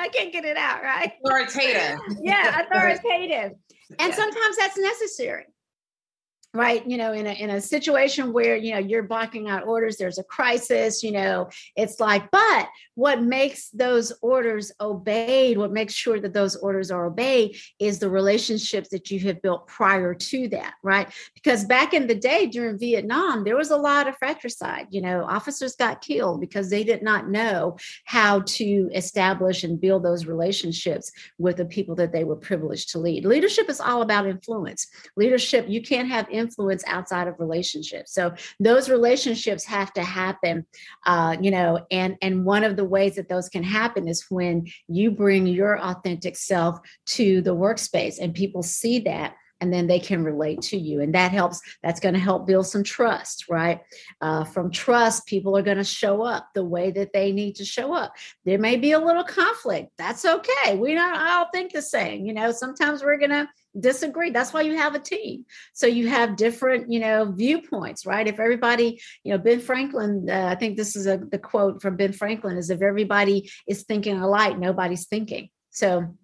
I 0.05 0.09
can't 0.09 0.31
get 0.31 0.45
it 0.45 0.59
out, 0.59 0.83
right? 0.83 1.13
Authoritative. 1.25 1.99
yeah, 2.23 2.61
authoritative. 2.71 3.53
And 3.99 4.11
yeah. 4.11 4.15
sometimes 4.15 4.57
that's 4.59 4.77
necessary 4.77 5.47
right 6.55 6.89
you 6.89 6.97
know 6.97 7.13
in 7.13 7.27
a 7.27 7.33
in 7.33 7.51
a 7.51 7.61
situation 7.61 8.33
where 8.33 8.55
you 8.57 8.73
know 8.73 8.79
you're 8.79 9.03
blocking 9.03 9.51
out 9.51 9.67
orders 9.67 9.97
there's 9.97 10.19
a 10.19 10.25
crisis 10.25 11.03
you 11.03 11.11
know 11.11 11.49
it's 11.77 11.99
like 11.99 12.31
but 12.31 12.69
what 12.95 13.23
makes 13.23 13.71
those 13.71 14.13
orders 14.23 14.71
obeyed 14.81 15.59
what 15.59 15.73
makes 15.73 15.93
sure 15.93 16.21
that 16.21 16.33
those 16.33 16.55
orders 16.57 16.93
are 16.93 17.07
obeyed 17.07 17.57
is 17.81 17.99
the 17.99 18.09
relationships 18.09 18.89
that 18.89 19.11
you 19.11 19.19
have 19.19 19.43
built 19.43 19.67
prior 19.67 20.15
to 20.15 20.49
that 20.49 20.75
right? 20.83 21.13
Because 21.35 21.65
back 21.65 21.93
in 21.93 22.07
the 22.07 22.15
day 22.15 22.47
during 22.47 22.79
vietnam 22.79 23.43
there 23.43 23.57
was 23.57 23.71
a 23.71 23.77
lot 23.77 24.07
of 24.07 24.17
fratricide 24.17 24.87
you 24.91 25.01
know 25.01 25.25
officers 25.25 25.75
got 25.75 26.01
killed 26.01 26.41
because 26.41 26.71
they 26.71 26.85
did 26.85 27.03
not 27.03 27.29
know 27.29 27.77
how 28.05 28.41
to 28.43 28.89
establish 28.95 29.65
and 29.65 29.81
build 29.81 30.05
those 30.05 30.27
relationships 30.27 31.11
with 31.39 31.57
the 31.57 31.65
people 31.65 31.97
that 31.97 32.13
they 32.13 32.23
were 32.23 32.37
privileged 32.37 32.91
to 32.91 32.99
lead. 32.99 33.25
Leadership 33.25 33.69
is 33.69 33.81
all 33.81 34.03
about 34.03 34.27
influence. 34.27 34.87
Leadership 35.17 35.67
you 35.69 35.83
can't 35.83 36.09
have 36.09 36.29
influence 36.31 36.44
influence 36.45 36.83
outside 36.87 37.27
of 37.29 37.35
relationships. 37.39 38.13
So 38.13 38.35
those 38.61 38.89
relationships 38.89 39.65
have 39.65 39.93
to 39.95 40.03
happen 40.03 40.67
uh, 41.07 41.37
you 41.41 41.51
know 41.51 41.85
and 41.91 42.17
and 42.23 42.45
one 42.45 42.65
of 42.65 42.77
the 42.77 42.85
ways 42.85 43.17
that 43.17 43.29
those 43.29 43.49
can 43.49 43.63
happen 43.63 44.09
is 44.09 44.27
when 44.29 44.67
you 44.89 45.11
bring 45.11 45.47
your 45.47 45.79
authentic 45.81 46.37
self 46.37 46.79
to 47.07 47.41
the 47.43 47.55
workspace 47.55 48.17
and 48.21 48.35
people 48.35 48.63
see 48.63 49.01
that 49.01 49.35
and 49.65 49.73
then 49.73 49.87
they 49.87 49.99
can 49.99 50.23
relate 50.23 50.61
to 50.61 50.77
you. 50.77 51.01
And 51.01 51.15
that 51.15 51.33
helps 51.33 51.59
that's 51.83 51.99
going 51.99 52.13
to 52.13 52.21
help 52.21 52.47
build 52.47 52.67
some 52.67 52.85
trust 52.85 53.47
right? 53.49 53.81
Uh, 54.21 54.45
from 54.45 54.71
trust 54.71 55.27
people 55.27 55.57
are 55.57 55.63
going 55.63 55.79
to 55.79 55.85
show 55.85 56.23
up 56.23 56.51
the 56.55 56.63
way 56.63 56.91
that 56.91 57.15
they 57.15 57.33
need 57.33 57.57
to 57.57 57.65
show 57.65 57.95
up. 57.95 58.13
There 58.45 58.59
may 58.59 58.77
be 58.77 58.93
a 58.93 58.99
little 58.99 59.25
conflict. 59.25 59.91
That's 59.97 60.27
okay. 60.27 60.77
We 60.77 60.93
don't 60.93 61.17
all 61.17 61.49
think 61.51 61.73
the 61.73 61.81
same 61.81 62.27
you 62.27 62.35
know? 62.35 62.53
Sometimes 62.53 63.03
we're 63.03 63.17
going 63.19 63.31
to 63.31 63.49
disagree. 63.81 64.31
That's 64.31 64.53
why 64.53 64.61
you 64.61 64.77
have 64.77 64.95
a 64.95 64.99
team. 64.99 65.47
So 65.73 65.87
you 65.87 66.09
have 66.09 66.37
different 66.37 66.93
you 66.93 67.01
know 67.01 67.33
viewpoints 67.33 68.05
right? 68.05 68.27
If 68.29 68.39
everybody 68.39 69.01
you 69.23 69.33
know 69.33 69.39
ben 69.39 69.61
franklin 69.61 70.29
uh, 70.29 70.49
i 70.53 70.55
think 70.55 70.77
this 70.77 70.95
is 70.95 71.07
a, 71.07 71.17
the 71.17 71.39
quote 71.39 71.81
from 71.81 71.97
ben 71.97 72.13
franklin 72.13 72.59
is 72.59 72.69
if 72.69 72.83
everybody 72.83 73.51
is 73.67 73.85
thinking 73.85 74.19
alike 74.19 74.59
nobody's 74.59 75.07
thinking. 75.07 75.49
So 75.71 76.15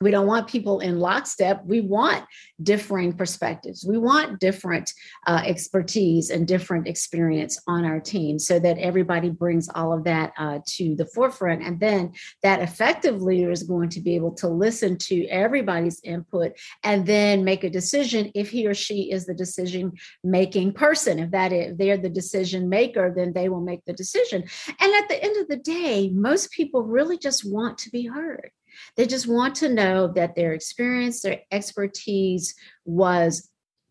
we 0.00 0.10
don't 0.10 0.26
want 0.26 0.48
people 0.48 0.80
in 0.80 0.98
lockstep. 0.98 1.62
We 1.66 1.82
want 1.82 2.24
differing 2.62 3.12
perspectives. 3.12 3.84
We 3.86 3.98
want 3.98 4.40
different 4.40 4.92
uh, 5.26 5.42
expertise 5.44 6.30
and 6.30 6.48
different 6.48 6.88
experience 6.88 7.60
on 7.66 7.84
our 7.84 8.00
team 8.00 8.38
so 8.38 8.58
that 8.60 8.78
everybody 8.78 9.28
brings 9.28 9.68
all 9.74 9.92
of 9.92 10.04
that 10.04 10.32
uh, 10.38 10.60
to 10.64 10.96
the 10.96 11.04
forefront. 11.04 11.62
And 11.62 11.78
then 11.78 12.12
that 12.42 12.62
effective 12.62 13.20
leader 13.20 13.50
is 13.50 13.62
going 13.62 13.90
to 13.90 14.00
be 14.00 14.14
able 14.14 14.32
to 14.36 14.48
listen 14.48 14.96
to 14.98 15.26
everybody's 15.26 16.00
input 16.02 16.52
and 16.82 17.04
then 17.06 17.44
make 17.44 17.64
a 17.64 17.70
decision 17.70 18.32
if 18.34 18.48
he 18.50 18.66
or 18.66 18.74
she 18.74 19.12
is 19.12 19.26
the 19.26 19.34
decision 19.34 19.92
making 20.24 20.72
person. 20.72 21.18
If 21.18 21.30
that 21.32 21.52
is, 21.52 21.72
if 21.72 21.78
they're 21.78 21.98
the 21.98 22.08
decision 22.08 22.70
maker, 22.70 23.12
then 23.14 23.34
they 23.34 23.50
will 23.50 23.60
make 23.60 23.84
the 23.84 23.92
decision. 23.92 24.44
And 24.80 24.94
at 24.94 25.08
the 25.08 25.22
end 25.22 25.36
of 25.36 25.48
the 25.48 25.56
day, 25.56 26.08
most 26.08 26.50
people 26.52 26.84
really 26.84 27.18
just 27.18 27.44
want 27.44 27.76
to 27.78 27.90
be 27.90 28.06
heard. 28.06 28.50
They 28.96 29.06
just 29.06 29.26
want 29.26 29.54
to 29.56 29.68
know 29.68 30.08
that 30.14 30.34
their 30.34 30.52
experience, 30.52 31.22
their 31.22 31.40
expertise 31.50 32.54
was, 32.84 33.48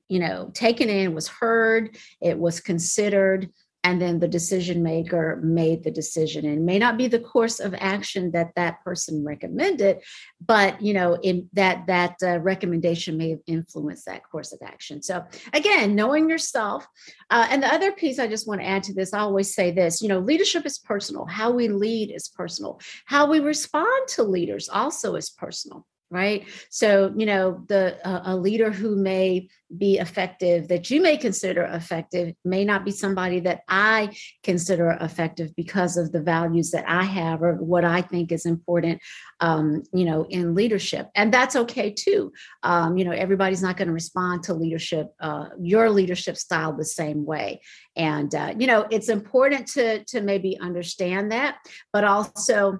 you 0.08 0.20
know, 0.20 0.52
taken 0.54 0.90
in, 0.90 1.14
was 1.14 1.28
heard, 1.28 1.98
it 2.22 2.38
was 2.38 2.60
considered, 2.60 3.50
and 3.90 4.00
then 4.00 4.20
the 4.20 4.28
decision 4.28 4.84
maker 4.84 5.40
made 5.44 5.84
the 5.84 5.90
decision. 5.90 6.46
And 6.46 6.64
may 6.64 6.78
not 6.78 6.96
be 6.96 7.08
the 7.08 7.20
course 7.20 7.60
of 7.60 7.74
action 7.80 8.32
that 8.32 8.54
that 8.56 8.84
person 8.84 9.26
recommended 9.26 10.02
but 10.46 10.82
you 10.82 10.94
know 10.94 11.16
in 11.16 11.50
that 11.54 11.88
that 11.88 12.16
uh, 12.24 12.40
recommendation 12.40 13.18
may 13.18 13.32
have 13.32 13.40
influenced 13.48 14.06
that 14.06 14.22
course 14.30 14.52
of 14.54 14.60
action. 14.64 15.02
So 15.02 15.26
again 15.54 15.96
knowing 15.96 16.30
yourself 16.30 16.88
uh, 17.30 17.48
and 17.50 17.64
the 17.64 17.74
other 17.74 17.92
piece 17.92 18.20
i 18.20 18.28
just 18.28 18.48
want 18.48 18.62
to 18.62 18.68
add 18.68 18.84
to 18.84 18.94
this 18.94 19.14
i 19.14 19.20
always 19.20 19.54
say 19.54 19.72
this 19.72 20.02
you 20.02 20.08
know 20.08 20.20
leadership 20.20 20.66
is 20.66 20.78
personal. 20.78 21.26
How 21.26 21.52
we 21.52 21.68
lead 21.68 22.12
is 22.12 22.28
personal. 22.28 22.80
How 23.06 23.30
we 23.30 23.40
respond 23.40 24.08
to 24.10 24.24
leaders 24.24 24.70
also 24.70 25.16
is 25.16 25.30
personal 25.30 25.86
right? 26.12 26.46
So 26.70 27.14
you 27.16 27.26
know 27.26 27.64
the 27.68 28.06
uh, 28.08 28.22
a 28.26 28.36
leader 28.36 28.72
who 28.72 28.96
may 28.96 29.50
be 29.78 29.98
effective 29.98 30.68
that 30.68 30.90
you 30.90 31.00
may 31.00 31.16
consider 31.16 31.64
effective 31.64 32.34
may 32.44 32.66
not 32.66 32.84
be 32.84 32.90
somebody 32.90 33.40
that 33.40 33.62
i 33.68 34.10
consider 34.42 34.98
effective 35.00 35.56
because 35.56 35.96
of 35.96 36.12
the 36.12 36.20
values 36.20 36.72
that 36.72 36.84
i 36.90 37.04
have 37.04 37.44
or 37.44 37.54
what 37.54 37.86
i 37.86 38.02
think 38.02 38.32
is 38.32 38.48
important 38.48 39.00
um, 39.42 39.84
you 39.94 40.06
know 40.06 40.26
in 40.30 40.56
leadership. 40.56 41.10
And 41.16 41.34
that's 41.34 41.56
okay 41.56 41.92
too. 41.92 42.32
Um, 42.64 42.98
you 42.98 43.06
know 43.06 43.12
everybody's 43.12 43.62
not 43.62 43.78
going 43.78 43.88
to 43.88 43.94
respond 43.94 44.44
to 44.44 44.54
leadership 44.54 45.08
uh, 45.20 45.46
your 45.60 45.90
leadership 45.90 46.38
style 46.38 46.74
the 46.74 46.86
same 46.86 47.26
way. 47.26 47.62
And 47.96 48.34
uh, 48.34 48.54
you 48.58 48.68
know 48.68 48.88
it's 48.90 49.10
important 49.10 49.68
to 49.70 50.04
to 50.06 50.22
maybe 50.22 50.58
understand 50.60 51.32
that 51.32 51.58
but 51.94 52.04
also 52.04 52.80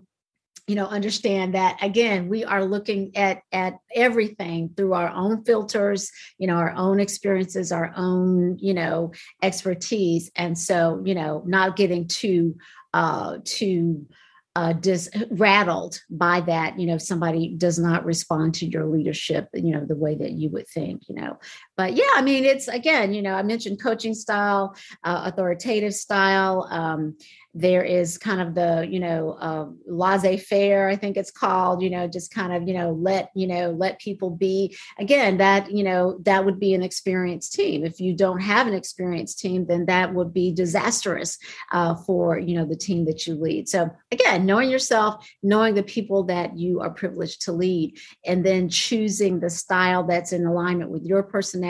you 0.70 0.76
know 0.76 0.86
understand 0.86 1.56
that 1.56 1.78
again 1.82 2.30
we 2.30 2.46
are 2.46 2.64
looking 2.64 3.16
at 3.16 3.42
at 3.52 3.74
everything 3.96 4.70
through 4.78 4.94
our 4.94 5.10
own 5.10 5.44
filters 5.44 6.12
you 6.38 6.46
know 6.46 6.56
our 6.56 6.74
own 6.76 7.00
experiences 7.00 7.72
our 7.72 7.92
own 7.96 8.58
you 8.60 8.74
know 8.74 9.12
expertise. 9.42 10.32
And 10.36 10.58
so 10.58 11.02
you 11.04 11.16
know 11.16 11.44
not 11.46 11.76
getting 11.76 12.08
too 12.08 12.56
uh 12.94 13.38
too 13.44 14.08
uh, 14.56 14.74
dis- 14.74 15.10
rattled 15.30 16.02
by 16.10 16.42
that 16.42 16.78
you 16.78 16.86
know 16.86 16.96
if 16.96 17.02
somebody 17.02 17.56
does 17.56 17.80
not 17.80 18.04
respond 18.04 18.54
to 18.54 18.66
your 18.66 18.86
leadership 18.88 19.48
you 19.54 19.72
know 19.74 19.86
the 19.86 19.96
way 19.96 20.16
that 20.16 20.32
you 20.32 20.50
would 20.50 20.68
think 20.68 21.04
you 21.08 21.16
know 21.16 21.38
but 21.80 21.96
yeah 21.96 22.12
i 22.16 22.22
mean 22.22 22.44
it's 22.44 22.68
again 22.68 23.14
you 23.14 23.22
know 23.22 23.34
i 23.34 23.42
mentioned 23.42 23.82
coaching 23.82 24.14
style 24.14 24.76
uh, 25.06 25.22
authoritative 25.28 25.96
style 25.96 26.68
um, 26.72 27.16
there 27.54 27.84
is 27.84 28.18
kind 28.18 28.42
of 28.42 28.54
the 28.54 28.86
you 28.92 29.00
know 29.00 29.32
uh, 29.40 29.66
laissez-faire 29.88 30.90
i 30.90 30.96
think 30.96 31.16
it's 31.16 31.32
called 31.32 31.82
you 31.82 31.90
know 31.90 32.06
just 32.06 32.34
kind 32.34 32.54
of 32.54 32.68
you 32.68 32.74
know 32.74 32.92
let 32.92 33.32
you 33.34 33.48
know 33.48 33.72
let 33.72 34.00
people 34.00 34.30
be. 34.30 34.76
Again 34.98 35.38
that 35.38 35.72
you 35.72 35.84
know 35.84 36.20
that 36.24 36.44
would 36.46 36.60
be 36.60 36.74
an 36.74 36.84
experienced 36.84 37.54
team. 37.54 37.86
If 37.86 38.00
you 38.00 38.14
don't 38.16 38.42
have 38.42 38.68
an 38.68 38.74
experienced 38.74 39.40
team 39.40 39.66
then 39.66 39.86
that 39.86 40.14
would 40.14 40.34
be 40.34 40.52
disastrous 40.52 41.38
uh, 41.72 41.96
for 41.96 42.38
you 42.38 42.56
know 42.56 42.66
the 42.66 42.76
team 42.76 43.06
that 43.06 43.26
you 43.26 43.36
lead. 43.36 43.70
So 43.70 43.90
again 44.12 44.46
knowing 44.46 44.70
yourself 44.70 45.28
knowing 45.42 45.76
the 45.76 45.84
people 45.84 46.24
that 46.26 46.58
you 46.58 46.82
are 46.82 46.90
privileged 46.90 47.42
to 47.44 47.52
lead 47.52 47.98
and 48.26 48.46
then 48.46 48.70
choosing 48.70 49.40
the 49.40 49.50
style 49.50 50.04
that's 50.04 50.34
in 50.34 50.46
alignment 50.46 50.92
with 50.92 51.04
your 51.04 51.24
personality 51.24 51.69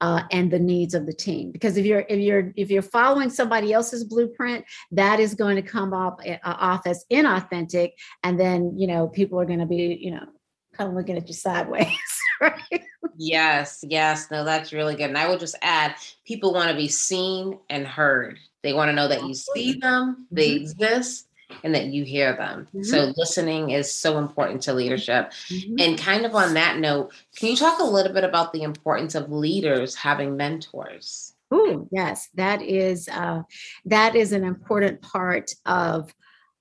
uh, 0.00 0.22
and 0.30 0.50
the 0.50 0.58
needs 0.58 0.94
of 0.94 1.06
the 1.06 1.12
team 1.12 1.50
because 1.50 1.76
if 1.76 1.84
you're 1.84 2.04
if 2.08 2.18
you're 2.18 2.52
if 2.56 2.70
you're 2.70 2.82
following 2.82 3.30
somebody 3.30 3.72
else's 3.72 4.04
blueprint 4.04 4.64
that 4.92 5.20
is 5.20 5.34
going 5.34 5.56
to 5.56 5.62
come 5.62 5.92
off, 5.92 6.18
uh, 6.26 6.38
off 6.44 6.86
as 6.86 7.04
inauthentic. 7.10 7.92
And 8.22 8.38
then, 8.38 8.78
you 8.78 8.86
know, 8.86 9.08
people 9.08 9.40
are 9.40 9.44
going 9.44 9.60
to 9.60 9.66
be, 9.66 9.98
you 10.00 10.10
know, 10.10 10.26
kind 10.74 10.90
of 10.90 10.96
looking 10.96 11.16
at 11.16 11.28
you 11.28 11.34
sideways. 11.34 11.88
Right? 12.40 12.84
Yes, 13.16 13.80
yes. 13.82 14.30
No, 14.30 14.44
that's 14.44 14.72
really 14.72 14.94
good. 14.94 15.08
And 15.08 15.18
I 15.18 15.28
would 15.28 15.40
just 15.40 15.56
add 15.60 15.96
people 16.24 16.54
want 16.54 16.70
to 16.70 16.76
be 16.76 16.86
seen 16.86 17.58
and 17.68 17.84
heard. 17.84 18.38
They 18.62 18.72
want 18.72 18.90
to 18.90 18.92
know 18.92 19.08
that 19.08 19.26
you 19.26 19.34
see 19.34 19.72
them, 19.72 20.28
they 20.30 20.50
mm-hmm. 20.50 20.62
exist, 20.62 21.26
and 21.62 21.74
that 21.74 21.86
you 21.86 22.04
hear 22.04 22.36
them. 22.36 22.68
Mm-hmm. 22.68 22.82
So 22.82 23.12
listening 23.16 23.70
is 23.70 23.92
so 23.92 24.18
important 24.18 24.62
to 24.62 24.74
leadership. 24.74 25.32
Mm-hmm. 25.48 25.76
And 25.78 25.98
kind 25.98 26.24
of 26.24 26.34
on 26.34 26.54
that 26.54 26.78
note, 26.78 27.12
can 27.36 27.48
you 27.50 27.56
talk 27.56 27.80
a 27.80 27.84
little 27.84 28.12
bit 28.12 28.24
about 28.24 28.52
the 28.52 28.62
importance 28.62 29.14
of 29.14 29.30
leaders 29.30 29.94
having 29.94 30.36
mentors? 30.36 31.34
Oh 31.50 31.88
yes, 31.90 32.28
that 32.34 32.60
is 32.60 33.08
uh, 33.08 33.42
that 33.86 34.14
is 34.14 34.32
an 34.32 34.44
important 34.44 35.00
part 35.00 35.54
of 35.64 36.14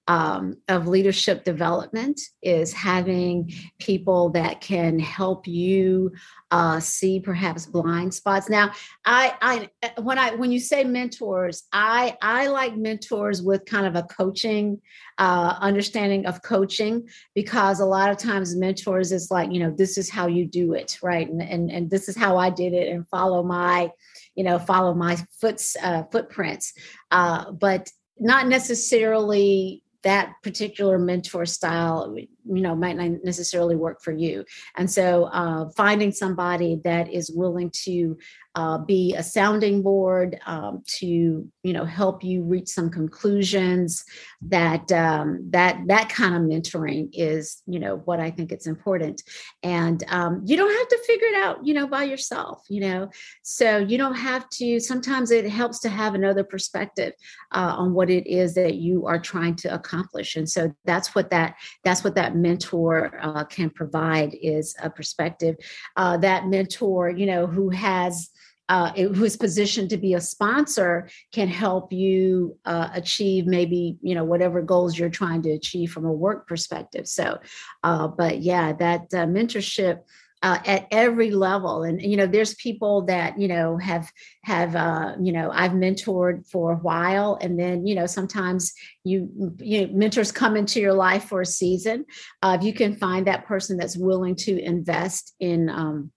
um, 0.08 0.58
of 0.70 0.88
leadership 0.88 1.44
development 1.44 2.20
is 2.42 2.72
having 2.72 3.52
people 3.80 4.30
that 4.30 4.62
can 4.62 5.00
help 5.00 5.48
you 5.48 6.12
uh, 6.50 6.80
see 6.80 7.20
perhaps 7.20 7.66
blind 7.66 8.14
spots. 8.14 8.50
Now, 8.50 8.72
I, 9.06 9.70
I 9.84 10.02
when 10.02 10.18
I 10.18 10.36
when 10.36 10.52
you 10.52 10.62
say 10.62 10.86
mentors, 10.86 11.64
I 11.74 12.18
I 12.22 12.48
like 12.48 12.78
mentors 12.78 13.42
with 13.42 13.66
kind 13.66 13.86
of 13.86 13.96
a 13.96 14.04
coaching 14.04 14.82
uh, 15.18 15.58
understanding 15.60 16.26
of 16.26 16.42
coaching 16.42 17.10
because 17.36 17.82
a 17.82 17.86
lot 17.86 18.10
of 18.10 18.18
times 18.18 18.56
mentors 18.56 19.12
is 19.12 19.30
like 19.30 19.52
you 19.52 19.60
know 19.60 19.72
this 19.72 19.98
is 19.98 20.10
how 20.10 20.28
you 20.28 20.46
do 20.46 20.74
it 20.74 20.98
right 21.04 21.30
and 21.30 21.42
and, 21.42 21.70
and 21.70 21.90
this 21.90 22.08
is 22.08 22.16
how 22.16 22.38
I 22.38 22.50
did 22.50 22.74
it 22.74 22.88
and 22.88 23.08
follow 23.10 23.44
my 23.44 23.92
you 24.36 24.46
know 24.46 24.58
follow 24.58 24.94
my 24.94 25.18
foots 25.42 25.76
uh, 25.82 26.04
footprints 26.12 26.74
uh, 27.12 27.52
but 27.52 27.92
not 28.20 28.48
necessarily 28.48 29.84
that 30.04 30.34
particular 30.44 30.98
mentor 31.00 31.46
style 31.46 32.16
you 32.48 32.62
know 32.62 32.76
might 32.76 32.98
not 32.98 33.24
necessarily 33.24 33.76
work 33.76 34.02
for 34.02 34.12
you. 34.12 34.46
And 34.76 34.90
so 34.90 35.26
uh, 35.26 35.70
finding 35.76 36.12
somebody 36.12 36.80
that 36.84 37.12
is 37.12 37.32
willing 37.32 37.72
to 37.86 38.18
uh, 38.56 38.80
be 38.80 39.14
a 39.14 39.22
sounding 39.22 39.84
board 39.84 40.40
um, 40.48 40.82
to 40.88 41.06
you 41.06 41.74
know 41.74 41.86
help 41.86 42.24
you 42.24 42.42
reach 42.44 42.70
some 42.70 42.90
conclusions 42.90 44.04
that 44.42 44.92
um, 44.92 45.46
that 45.52 45.80
that 45.88 46.10
kind 46.10 46.34
of 46.36 46.42
mentoring 46.42 47.10
is 47.14 47.62
you 47.68 47.80
know 47.80 47.98
what 48.06 48.20
i 48.20 48.32
think 48.32 48.52
it's 48.52 48.68
important. 48.68 49.22
And 49.62 50.04
um, 50.08 50.42
you 50.46 50.58
don't 50.58 50.76
have 50.76 50.88
to 50.88 51.04
figure 51.06 51.28
it 51.28 51.36
out 51.36 51.66
you 51.66 51.74
know 51.74 51.88
by 51.88 52.04
yourself 52.04 52.64
you 52.70 52.82
know. 52.82 53.10
So 53.44 53.78
you 53.78 53.98
don't 53.98 54.16
have 54.16 54.50
to 54.52 54.80
sometimes 54.80 55.30
it 55.30 55.48
helps 55.48 55.80
to 55.82 55.90
have 55.90 56.16
another 56.16 56.44
perspective 56.44 57.14
uh, 57.52 57.76
on 57.78 57.94
what 57.94 58.10
it 58.10 58.26
is 58.28 58.56
that 58.56 58.76
you 58.76 59.06
are 59.06 59.20
trying 59.20 59.56
to 59.58 59.74
accomplish. 59.74 60.36
And 60.36 60.50
so 60.50 60.74
that's 60.86 61.14
what 61.14 61.30
that 61.30 61.56
that's 61.84 62.04
what 62.04 62.16
that 62.16 62.36
mentor 62.38 63.18
uh, 63.22 63.44
can 63.46 63.70
provide 63.70 64.36
is 64.42 64.76
a 64.82 64.90
perspective. 64.90 65.56
Uh, 65.96 66.18
that 66.18 66.48
mentor 66.48 67.10
you 67.10 67.26
know 67.26 67.48
who 67.48 67.70
has 67.70 68.30
uh, 68.70 68.92
who 68.92 69.24
is 69.24 69.38
positioned 69.38 69.90
to 69.90 69.98
be 69.98 70.14
a 70.14 70.22
sponsor 70.22 71.08
can 71.32 71.48
help 71.48 71.94
you 71.94 72.58
uh, 72.66 72.90
achieve 72.94 73.46
maybe 73.46 73.98
you 74.02 74.14
know 74.14 74.26
whatever 74.26 74.62
goals 74.62 74.98
you're 74.98 75.10
trying 75.10 75.42
to 75.42 75.52
achieve 75.52 75.92
from 75.92 76.06
a 76.06 76.12
work 76.12 76.48
perspective. 76.48 77.08
So 77.08 77.40
uh, 77.84 78.08
but 78.08 78.42
yeah 78.42 78.74
that 78.74 79.02
uh, 79.14 79.26
mentorship 79.26 80.02
uh, 80.44 80.60
at 80.66 80.88
every 80.92 81.32
level. 81.32 81.84
And 81.84 82.02
you 82.02 82.18
know 82.18 82.28
there's 82.28 82.54
people 82.56 83.04
that 83.04 83.40
you 83.40 83.48
know 83.48 83.78
have 83.78 84.12
have 84.44 84.76
uh, 84.76 85.16
you 85.20 85.32
know 85.32 85.50
i've 85.52 85.72
mentored 85.72 86.48
for 86.50 86.74
a 86.74 86.78
while. 86.78 87.38
And 87.42 87.60
then 87.60 87.86
you 87.86 87.96
know 87.96 88.06
sometimes 88.06 88.74
you 89.04 89.56
you 89.60 89.88
know, 89.88 89.94
mentors 89.94 90.32
come 90.32 90.56
into 90.56 90.80
your 90.80 90.94
life 90.94 91.26
for 91.26 91.42
a 91.42 91.46
season. 91.46 92.06
Uh, 92.42 92.58
if 92.60 92.66
you 92.66 92.74
can 92.74 92.96
find 92.96 93.28
that 93.28 93.46
person 93.46 93.78
that's 93.78 93.98
willing 93.98 94.36
to 94.36 94.60
invest 94.60 95.34
in 95.40 95.70
um, 95.70 96.12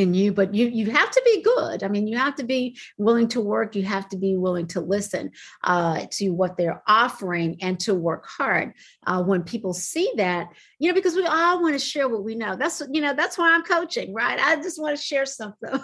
in 0.00 0.14
you 0.14 0.32
but 0.32 0.54
you 0.54 0.66
you 0.66 0.90
have 0.90 1.10
to 1.10 1.22
be 1.24 1.42
good. 1.42 1.82
I 1.82 1.88
mean 1.88 2.06
you 2.06 2.16
have 2.18 2.34
to 2.36 2.44
be 2.44 2.78
willing 2.98 3.28
to 3.28 3.40
work. 3.40 3.76
You 3.76 3.84
have 3.84 4.08
to 4.10 4.16
be 4.16 4.36
willing 4.36 4.66
to 4.68 4.80
listen 4.80 5.30
uh, 5.62 6.06
to 6.12 6.30
what 6.30 6.56
they're 6.56 6.82
offering 6.86 7.58
and 7.60 7.78
to 7.80 7.94
work 7.94 8.26
hard 8.26 8.74
uh, 9.06 9.22
when 9.22 9.42
people 9.42 9.74
see 9.74 10.10
that 10.16 10.48
you 10.78 10.88
know 10.88 10.94
because 10.94 11.14
we 11.14 11.26
all 11.26 11.62
want 11.62 11.74
to 11.74 11.78
share 11.78 12.08
what 12.08 12.24
we 12.24 12.34
know. 12.34 12.56
That's 12.56 12.82
you 12.90 13.00
know 13.00 13.14
that's 13.14 13.38
why 13.38 13.52
i'm 13.52 13.62
coaching 13.62 14.12
right? 14.14 14.38
I 14.38 14.56
just 14.56 14.80
want 14.80 14.96
to 14.96 15.02
share 15.02 15.26
something 15.26 15.70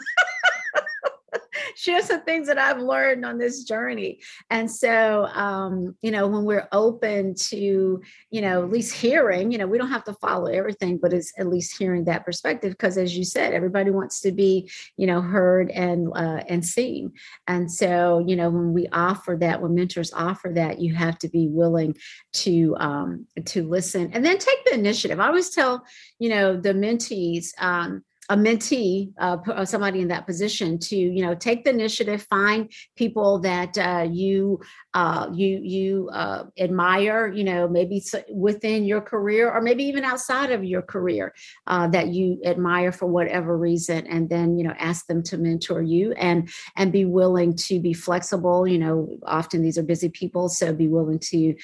share 1.86 2.00
some 2.02 2.22
things 2.22 2.46
that 2.46 2.58
I've 2.58 2.78
learned 2.78 3.24
on 3.24 3.36
this 3.36 3.64
journey. 3.64 4.20
And 4.50 4.70
so, 4.70 5.26
um, 5.26 5.94
you 6.00 6.10
know, 6.10 6.26
when 6.26 6.44
we're 6.44 6.68
open 6.72 7.34
to, 7.34 8.02
you 8.30 8.40
know, 8.40 8.62
at 8.64 8.70
least 8.70 8.94
hearing, 8.94 9.52
you 9.52 9.58
know, 9.58 9.66
we 9.66 9.76
don't 9.76 9.90
have 9.90 10.04
to 10.04 10.14
follow 10.14 10.46
everything, 10.46 10.96
but 10.96 11.12
it's 11.12 11.32
at 11.38 11.48
least 11.48 11.76
hearing 11.78 12.04
that 12.04 12.24
perspective. 12.24 12.72
Because 12.72 12.96
as 12.96 13.16
you 13.16 13.24
said, 13.24 13.52
everybody 13.52 13.90
wants 13.90 14.20
to 14.22 14.32
be, 14.32 14.70
you 14.96 15.06
know, 15.06 15.20
heard 15.20 15.70
and 15.70 16.08
uh, 16.14 16.42
and 16.48 16.64
seen. 16.64 17.12
And 17.46 17.70
so, 17.70 18.24
you 18.26 18.36
know, 18.36 18.48
when 18.48 18.72
we 18.72 18.88
offer 18.88 19.36
that, 19.40 19.60
when 19.60 19.74
mentors 19.74 20.12
offer 20.14 20.50
that, 20.54 20.80
you 20.80 20.94
have 20.94 21.18
to 21.18 21.28
be 21.28 21.48
willing 21.48 21.94
to 22.32 22.74
um, 22.78 23.26
to 23.44 23.68
listen 23.68 24.10
and 24.14 24.24
then 24.24 24.38
take 24.38 24.64
the 24.64 24.74
initiative. 24.74 25.20
I 25.20 25.26
always 25.26 25.50
tell, 25.50 25.84
you 26.18 26.30
know, 26.30 26.56
the 26.56 26.72
mentees. 26.72 27.48
Um, 27.58 28.02
a 28.28 28.36
mentee, 28.36 29.12
uh, 29.18 29.36
uh, 29.46 29.64
somebody 29.64 30.00
in 30.00 30.08
that 30.08 30.26
position, 30.26 30.78
to 30.78 30.96
you 30.96 31.22
know 31.22 31.34
take 31.34 31.64
the 31.64 31.70
initiative, 31.70 32.26
find 32.28 32.72
people 32.96 33.38
that 33.40 33.78
uh, 33.78 34.06
you 34.10 34.60
uh, 34.94 35.28
you 35.32 35.60
you 35.62 36.10
uh, 36.12 36.44
admire, 36.58 37.28
you 37.28 37.44
know, 37.44 37.68
maybe 37.68 38.02
within 38.32 38.84
your 38.84 39.00
career 39.00 39.50
or 39.52 39.60
maybe 39.60 39.84
even 39.84 40.04
outside 40.04 40.50
of 40.50 40.64
your 40.64 40.82
career 40.82 41.34
uh, 41.66 41.86
that 41.88 42.08
you 42.08 42.40
admire 42.44 42.90
for 42.90 43.06
whatever 43.06 43.56
reason, 43.56 44.06
and 44.06 44.28
then 44.28 44.58
you 44.58 44.64
know 44.64 44.74
ask 44.78 45.06
them 45.06 45.22
to 45.22 45.38
mentor 45.38 45.82
you 45.82 46.12
and 46.12 46.48
and 46.76 46.92
be 46.92 47.04
willing 47.04 47.54
to 47.54 47.78
be 47.78 47.92
flexible. 47.92 48.66
You 48.66 48.78
know, 48.78 49.08
often 49.24 49.62
these 49.62 49.78
are 49.78 49.82
busy 49.82 50.08
people, 50.08 50.48
so 50.48 50.72
be 50.72 50.88
willing 50.88 51.20
to 51.20 51.54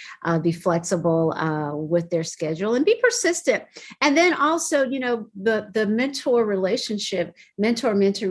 be 0.42 0.52
flexible 0.52 1.34
with 1.88 2.10
their 2.10 2.24
schedule 2.24 2.74
and 2.74 2.84
be 2.84 2.94
persistent. 3.02 3.64
And 4.00 4.16
then 4.16 4.34
also, 4.34 4.84
you 4.84 5.00
know, 5.00 5.26
the 5.34 5.68
the 5.72 5.86
mentor 5.86 6.51
relationship, 6.56 7.26
mentor 7.58 7.94
mentor 7.94 8.28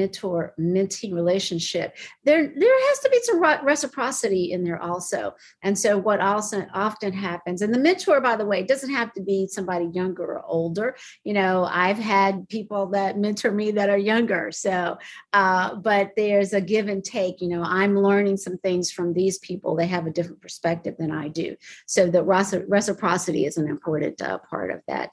mentor 0.00 0.38
mentee 0.58 1.12
relationship, 1.20 1.88
there 2.24 2.42
there 2.62 2.78
has 2.88 2.98
to 3.00 3.10
be 3.14 3.20
some 3.22 3.40
reciprocity 3.72 4.44
in 4.54 4.60
there 4.64 4.82
also. 4.90 5.22
And 5.62 5.74
so 5.84 5.90
what 6.08 6.20
also 6.20 6.66
often 6.74 7.12
happens, 7.12 7.62
and 7.62 7.72
the 7.74 7.84
mentor, 7.88 8.20
by 8.20 8.36
the 8.36 8.48
way, 8.50 8.62
doesn't 8.62 8.94
have 9.00 9.12
to 9.14 9.22
be 9.22 9.38
somebody 9.56 9.86
younger 10.00 10.24
or 10.24 10.44
older. 10.58 10.88
You 11.24 11.34
know, 11.38 11.54
I've 11.84 12.02
had 12.16 12.48
people 12.48 12.82
that 12.96 13.18
mentor 13.18 13.52
me 13.52 13.70
that 13.72 13.90
are 13.90 14.04
younger. 14.12 14.44
So, 14.52 14.98
uh, 15.32 15.76
but 15.76 16.12
there's 16.16 16.52
a 16.52 16.60
give 16.60 16.88
and 16.88 17.04
take. 17.04 17.40
You 17.40 17.48
know, 17.48 17.62
I'm 17.62 17.94
learning 18.08 18.38
some 18.38 18.58
things 18.58 18.90
from 18.90 19.12
these 19.12 19.38
people. 19.38 19.74
They 19.74 19.86
have 19.86 20.06
a 20.06 20.10
different 20.10 20.40
perspective 20.40 20.94
than 20.98 21.10
I 21.10 21.28
do. 21.28 21.56
So 21.86 22.00
the 22.06 22.22
reciprocity 22.22 23.46
is 23.46 23.56
an 23.56 23.68
important 23.68 24.20
uh, 24.20 24.38
part 24.50 24.70
of 24.70 24.80
that 24.88 25.12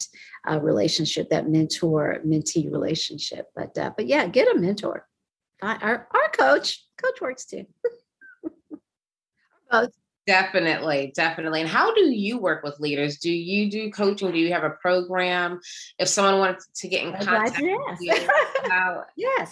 uh, 0.49 0.59
relationship, 0.59 1.29
that 1.29 1.49
mentor 1.49 2.19
mentee 2.39 2.71
relationship. 2.71 3.47
But 3.55 3.77
uh, 3.77 3.91
but 3.95 4.07
yeah, 4.07 4.27
get 4.27 4.53
a 4.55 4.59
mentor. 4.59 5.07
Our 5.61 6.07
our 6.13 6.31
coach, 6.31 6.85
coach 7.01 7.21
works 7.21 7.45
too. 7.45 7.65
Both. 9.71 9.91
Definitely, 10.27 11.11
definitely. 11.15 11.61
And 11.61 11.69
how 11.69 11.91
do 11.95 12.01
you 12.01 12.37
work 12.37 12.63
with 12.63 12.79
leaders? 12.79 13.17
Do 13.17 13.31
you 13.31 13.69
do 13.71 13.89
coaching? 13.89 14.31
Do 14.31 14.37
you 14.37 14.53
have 14.53 14.63
a 14.63 14.69
program? 14.69 15.59
If 15.97 16.07
someone 16.07 16.37
wanted 16.37 16.59
to 16.75 16.87
get 16.87 17.03
in 17.03 17.13
contact 17.13 17.59
with 17.59 17.99
you, 17.99 18.29
yes. 19.17 19.51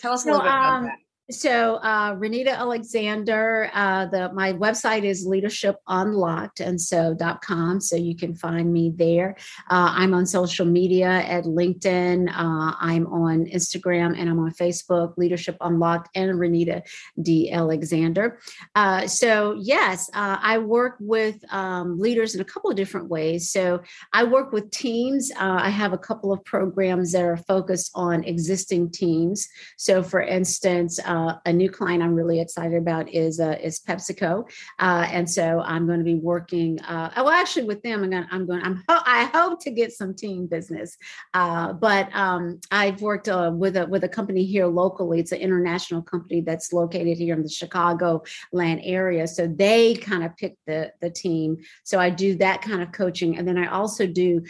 Tell 0.00 0.14
us 0.14 0.24
a 0.24 0.28
little 0.28 0.40
bit 0.40 0.48
about 0.48 0.72
um, 0.72 0.84
that. 0.84 0.96
So 1.30 1.76
uh, 1.76 2.14
Renita 2.14 2.56
Alexander, 2.56 3.68
uh, 3.74 4.06
the 4.06 4.32
my 4.32 4.52
website 4.52 5.02
is 5.02 5.26
Leadership 5.26 5.76
Unlocked, 5.88 6.60
and 6.60 6.80
so 6.80 7.16
.com. 7.42 7.80
So 7.80 7.96
you 7.96 8.14
can 8.14 8.32
find 8.32 8.72
me 8.72 8.92
there. 8.94 9.36
Uh, 9.68 9.90
I'm 9.96 10.14
on 10.14 10.24
social 10.26 10.64
media 10.64 11.08
at 11.08 11.42
LinkedIn. 11.42 12.28
Uh, 12.28 12.74
I'm 12.78 13.08
on 13.08 13.46
Instagram 13.46 14.16
and 14.16 14.30
I'm 14.30 14.38
on 14.38 14.52
Facebook. 14.52 15.16
Leadership 15.16 15.56
Unlocked 15.60 16.10
and 16.14 16.30
Renita 16.38 16.82
D 17.20 17.50
Alexander. 17.50 18.38
Uh, 18.76 19.08
so 19.08 19.56
yes, 19.58 20.08
uh, 20.14 20.38
I 20.40 20.58
work 20.58 20.96
with 21.00 21.42
um, 21.52 21.98
leaders 21.98 22.36
in 22.36 22.40
a 22.40 22.44
couple 22.44 22.70
of 22.70 22.76
different 22.76 23.08
ways. 23.08 23.50
So 23.50 23.82
I 24.12 24.22
work 24.22 24.52
with 24.52 24.70
teams. 24.70 25.32
I 25.36 25.70
have 25.70 25.92
a 25.92 25.98
couple 25.98 26.32
of 26.32 26.44
programs 26.44 27.10
that 27.12 27.24
are 27.24 27.36
focused 27.36 27.90
on 27.96 28.22
existing 28.22 28.92
teams. 28.92 29.48
So 29.76 30.04
for 30.04 30.20
instance 30.20 31.00
uh, 31.16 31.38
a 31.46 31.52
new 31.52 31.70
client 31.70 32.02
I'm 32.02 32.14
really 32.14 32.40
excited 32.40 32.76
about 32.76 33.08
is 33.08 33.40
uh, 33.40 33.56
is 33.62 33.80
PepsiCo, 33.80 34.48
uh, 34.78 35.06
and 35.10 35.28
so 35.28 35.60
I'm 35.64 35.86
going 35.86 35.98
to 35.98 36.04
be 36.04 36.16
working. 36.16 36.78
Uh, 36.80 37.10
well, 37.16 37.30
actually, 37.30 37.64
with 37.64 37.82
them, 37.82 38.04
I'm 38.04 38.10
going. 38.10 38.26
I'm 38.30 38.46
going. 38.46 38.62
I'm. 38.62 38.84
I 38.88 39.30
hope 39.32 39.62
to 39.62 39.70
get 39.70 39.92
some 39.92 40.14
team 40.14 40.46
business, 40.46 40.96
uh, 41.34 41.72
but 41.72 42.14
um, 42.14 42.60
I've 42.70 43.00
worked 43.00 43.28
uh, 43.28 43.50
with 43.54 43.76
a 43.76 43.86
with 43.86 44.04
a 44.04 44.08
company 44.08 44.44
here 44.44 44.66
locally. 44.66 45.20
It's 45.20 45.32
an 45.32 45.40
international 45.40 46.02
company 46.02 46.42
that's 46.42 46.72
located 46.72 47.16
here 47.16 47.34
in 47.34 47.42
the 47.42 47.48
Chicago 47.48 48.22
land 48.52 48.80
area. 48.84 49.26
So 49.26 49.46
they 49.46 49.94
kind 49.94 50.22
of 50.24 50.36
pick 50.36 50.56
the 50.66 50.92
the 51.00 51.10
team. 51.10 51.58
So 51.84 51.98
I 51.98 52.10
do 52.10 52.36
that 52.36 52.60
kind 52.62 52.82
of 52.82 52.92
coaching, 52.92 53.38
and 53.38 53.48
then 53.48 53.58
I 53.58 53.66
also 53.68 54.06
do 54.06 54.42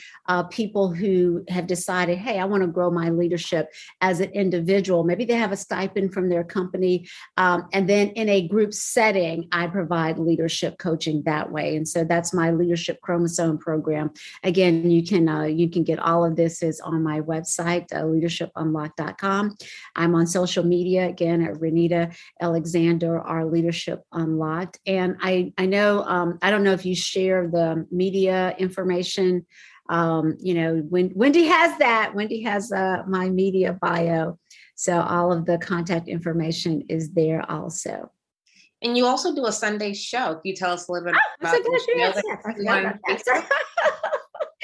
people 0.50 0.92
who 0.92 1.44
have 1.48 1.66
decided, 1.66 2.18
hey, 2.18 2.38
I 2.38 2.44
want 2.44 2.62
to 2.62 2.66
grow 2.66 2.90
my 2.90 3.11
leadership 3.11 3.72
as 4.00 4.20
an 4.20 4.31
individual. 4.31 5.05
Maybe 5.05 5.24
they 5.24 5.35
have 5.35 5.52
a 5.52 5.57
stipend 5.57 6.12
from 6.12 6.29
their 6.29 6.44
company. 6.56 7.08
Um, 7.36 7.68
and 7.72 7.88
then 7.88 8.08
in 8.10 8.28
a 8.28 8.48
group 8.48 8.72
setting, 8.72 9.48
I 9.52 9.66
provide 9.66 10.18
leadership 10.18 10.78
coaching 10.78 11.22
that 11.24 11.52
way. 11.52 11.76
And 11.76 11.86
so 11.86 12.04
that's 12.04 12.32
my 12.32 12.50
leadership 12.50 13.00
chromosome 13.02 13.58
program. 13.58 14.10
Again, 14.42 14.90
you 14.90 15.02
can 15.04 15.28
uh, 15.28 15.42
you 15.60 15.68
can 15.68 15.84
get 15.84 15.98
all 15.98 16.24
of 16.24 16.36
this 16.36 16.62
is 16.62 16.80
on 16.80 17.02
my 17.02 17.20
website, 17.20 17.86
uh, 17.92 18.04
leadershipunlocked.com. 18.12 19.56
I'm 19.94 20.14
on 20.14 20.26
social 20.26 20.64
media 20.64 21.08
again 21.08 21.42
at 21.42 21.54
Renita 21.54 22.16
Alexander, 22.40 23.20
our 23.20 23.44
Leadership 23.44 24.02
Unlocked. 24.12 24.78
And 24.86 25.16
I 25.20 25.52
I 25.58 25.66
know 25.66 26.02
um, 26.04 26.38
I 26.42 26.50
don't 26.50 26.64
know 26.64 26.72
if 26.72 26.86
you 26.86 26.96
share 26.96 27.48
the 27.48 27.86
media 27.90 28.54
information 28.58 29.46
um, 29.88 30.36
you 30.40 30.54
know, 30.54 30.76
when 30.88 31.12
Wendy 31.14 31.44
has 31.44 31.78
that. 31.78 32.14
Wendy 32.14 32.42
has 32.42 32.72
uh, 32.72 33.02
my 33.06 33.28
media 33.28 33.78
bio. 33.80 34.38
So 34.76 35.00
all 35.00 35.32
of 35.32 35.46
the 35.46 35.58
contact 35.58 36.06
information 36.06 36.84
is 36.88 37.12
there 37.12 37.50
also. 37.50 38.12
And 38.82 38.96
you 38.96 39.06
also 39.06 39.34
do 39.34 39.46
a 39.46 39.52
Sunday 39.52 39.94
show. 39.94 40.34
Can 40.34 40.42
you 40.44 40.54
tell 40.54 40.72
us 40.72 40.88
a 40.88 40.92
little 40.92 41.06
bit 41.06 41.16
oh, 41.16 41.34
about 41.40 41.64
the 41.64 41.80
show? 41.86 41.96
Yes, 41.96 42.22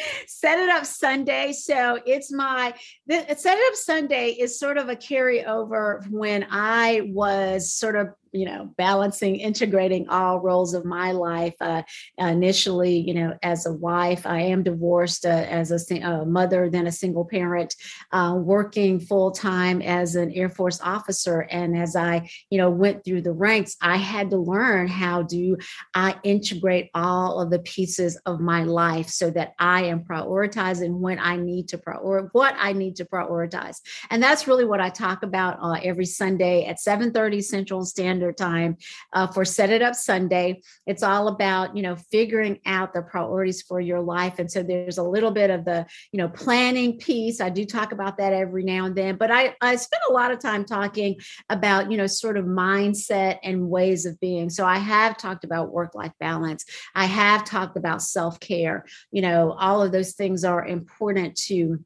Set 0.27 0.59
It 0.59 0.69
Up 0.69 0.85
Sunday. 0.85 1.53
So 1.53 1.99
it's 2.05 2.31
my 2.31 2.75
the, 3.07 3.25
Set 3.37 3.59
It 3.59 3.73
Up 3.73 3.75
Sunday 3.75 4.31
is 4.33 4.59
sort 4.59 4.77
of 4.77 4.91
a 4.91 4.97
carryover 4.97 6.07
when 6.11 6.47
I 6.51 7.03
was 7.07 7.73
sort 7.73 7.97
of 7.97 8.09
you 8.33 8.47
know 8.47 8.71
balancing 8.77 9.37
integrating 9.37 10.09
all 10.09 10.41
roles 10.41 10.75
of 10.75 10.85
my 10.85 11.13
life. 11.13 11.55
Uh, 11.61 11.83
initially 12.19 12.99
you 12.99 13.15
know 13.15 13.37
as 13.43 13.67
a 13.67 13.73
wife 13.73 14.27
i 14.27 14.41
am 14.41 14.63
divorced 14.63 15.25
uh, 15.25 15.29
as 15.29 15.71
a, 15.71 16.01
a, 16.01 16.25
mother 16.25 16.71
then 16.71 16.87
a 16.87 16.93
single 16.93 17.25
parent 17.25 17.75
uh, 18.13 18.35
working 18.37 19.01
full-time 19.01 19.83
as 19.83 20.15
an 20.17 20.31
air 20.33 20.49
force 20.49 20.81
officer. 20.81 21.41
And 21.41 21.77
as 21.77 21.97
i 21.97 22.29
you 22.51 22.59
know 22.59 22.71
went 22.71 23.05
through 23.05 23.23
the 23.23 23.33
ranks 23.33 23.77
i 23.81 23.97
had 23.97 24.31
to 24.31 24.39
learn 24.39 24.89
how 24.89 25.23
do 25.23 25.57
i 25.95 26.15
integrate 26.23 26.91
all 26.95 27.41
of 27.41 27.51
the 27.51 27.59
pieces 27.61 28.19
of 28.27 28.41
my 28.41 28.65
life 28.65 29.09
so 29.09 29.31
that 29.31 29.55
i 29.59 29.85
am 29.85 30.01
prioritizing 30.05 30.99
when 30.99 31.19
i 31.19 31.37
need 31.37 31.69
to 31.69 31.79
prioritize 31.79 32.29
what 32.33 32.55
i 32.59 32.73
need 32.73 32.97
to 32.97 33.05
prioritize. 33.05 33.81
And 34.11 34.23
that's 34.23 34.47
really 34.47 34.65
what 34.65 34.81
i 34.81 34.91
talk 34.91 35.23
about 35.23 35.59
uh, 35.63 35.79
every 35.83 36.07
sunday 36.07 36.67
at 36.67 36.81
7 36.81 37.13
30 37.13 37.41
central 37.43 37.85
standard 37.85 38.22
Standard 38.23 38.37
Time 38.37 38.77
uh, 39.13 39.27
for 39.27 39.45
Set 39.45 39.71
It 39.71 39.83
Up 39.83 39.95
Sunday. 39.97 40.63
It's 40.87 41.03
all 41.03 41.27
about, 41.27 41.77
you 41.77 41.83
know, 41.83 41.97
figuring 41.97 42.61
out 42.67 42.95
the 42.95 43.03
priorities 43.03 43.63
for 43.63 43.81
your 43.81 44.01
life. 44.01 44.39
And 44.39 44.51
so 44.51 44.63
there's 44.63 44.99
a 44.99 45.03
little 45.03 45.33
bit 45.33 45.51
of 45.51 45.65
the, 45.65 45.87
you 46.13 46.19
know, 46.19 46.29
planning 46.29 46.99
piece. 46.99 47.41
I 47.41 47.49
do 47.49 47.65
talk 47.65 47.91
about 47.91 48.19
that 48.19 48.33
every 48.33 48.63
now 48.63 48.85
and 48.87 48.95
then, 48.95 49.17
but 49.17 49.33
I, 49.33 49.57
I 49.61 49.75
spend 49.75 50.03
a 50.09 50.13
lot 50.13 50.31
of 50.31 50.39
time 50.39 50.65
talking 50.65 51.19
about, 51.51 51.91
you 51.91 51.97
know, 51.97 52.07
sort 52.07 52.37
of 52.37 52.45
mindset 52.45 53.39
and 53.43 53.69
ways 53.69 54.07
of 54.07 54.21
being. 54.21 54.51
So 54.51 54.65
I 54.65 54.79
have 54.79 55.17
talked 55.17 55.43
about 55.43 55.73
work 55.73 55.97
life 55.97 56.13
balance. 56.21 56.65
I 56.95 57.07
have 57.07 57.45
talked 57.45 57.77
about 57.77 58.03
self 58.03 58.39
care. 58.39 58.85
You 59.11 59.23
know, 59.23 59.53
all 59.59 59.83
of 59.83 59.91
those 59.91 60.13
things 60.13 60.45
are 60.45 60.65
important 60.65 61.35
to 61.49 61.85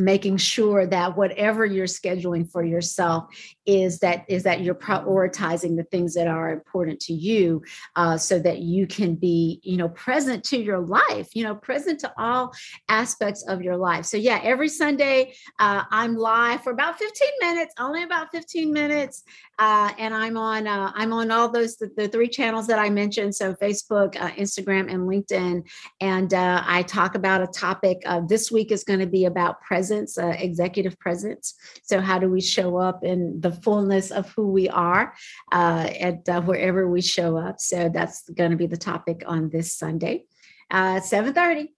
making 0.00 0.36
sure 0.36 0.86
that 0.86 1.16
whatever 1.16 1.64
you're 1.64 1.86
scheduling 1.86 2.50
for 2.50 2.64
yourself 2.64 3.24
is 3.66 3.98
that 4.00 4.24
is 4.28 4.42
that 4.42 4.62
you're 4.62 4.74
prioritizing 4.74 5.76
the 5.76 5.84
things 5.84 6.14
that 6.14 6.26
are 6.26 6.50
important 6.50 6.98
to 7.00 7.12
you 7.12 7.62
uh, 7.96 8.16
so 8.16 8.38
that 8.38 8.58
you 8.58 8.86
can 8.86 9.14
be 9.14 9.60
you 9.62 9.76
know 9.76 9.88
present 9.90 10.42
to 10.42 10.58
your 10.58 10.80
life 10.80 11.28
you 11.34 11.44
know 11.44 11.54
present 11.54 12.00
to 12.00 12.12
all 12.18 12.52
aspects 12.88 13.44
of 13.46 13.62
your 13.62 13.76
life. 13.76 14.04
So 14.04 14.16
yeah 14.16 14.40
every 14.42 14.68
sunday 14.68 15.34
uh, 15.58 15.84
i'm 15.90 16.16
live 16.16 16.62
for 16.62 16.72
about 16.72 16.98
15 16.98 17.28
minutes 17.40 17.74
only 17.78 18.02
about 18.02 18.30
15 18.30 18.72
minutes 18.72 19.22
uh, 19.60 19.92
and 19.98 20.14
i'm 20.14 20.36
on 20.36 20.66
uh, 20.66 20.90
i'm 20.94 21.12
on 21.12 21.30
all 21.30 21.48
those 21.48 21.76
the, 21.76 21.90
the, 21.96 22.08
three 22.08 22.28
channels 22.28 22.66
that 22.66 22.78
i 22.78 22.90
mentioned 22.90 23.34
so 23.34 23.54
facebook 23.54 24.20
uh, 24.20 24.30
instagram 24.32 24.92
and 24.92 25.08
linkedin 25.08 25.62
and 26.00 26.34
uh, 26.34 26.62
i 26.66 26.82
talk 26.82 27.14
about 27.14 27.40
a 27.40 27.46
topic 27.46 28.02
this 28.28 28.50
week 28.50 28.72
is 28.72 28.82
going 28.82 28.98
to 28.98 29.06
be 29.06 29.26
about 29.26 29.60
presence 29.60 30.18
uh, 30.18 30.34
executive 30.38 30.98
presence. 30.98 31.54
So, 31.82 32.00
how 32.00 32.18
do 32.18 32.28
we 32.28 32.40
show 32.40 32.76
up 32.76 33.04
in 33.04 33.40
the 33.40 33.52
fullness 33.52 34.10
of 34.10 34.30
who 34.32 34.48
we 34.48 34.68
are 34.68 35.14
uh, 35.52 35.88
at 35.98 36.44
wherever 36.44 36.88
we 36.88 37.02
show 37.02 37.36
up? 37.36 37.60
So, 37.60 37.90
that's 37.92 38.28
going 38.30 38.50
to 38.50 38.56
be 38.56 38.66
the 38.66 38.76
topic 38.76 39.22
on 39.26 39.50
this 39.50 39.74
Sunday, 39.74 40.24
uh, 40.70 41.00
seven 41.00 41.34
thirty. 41.34 41.72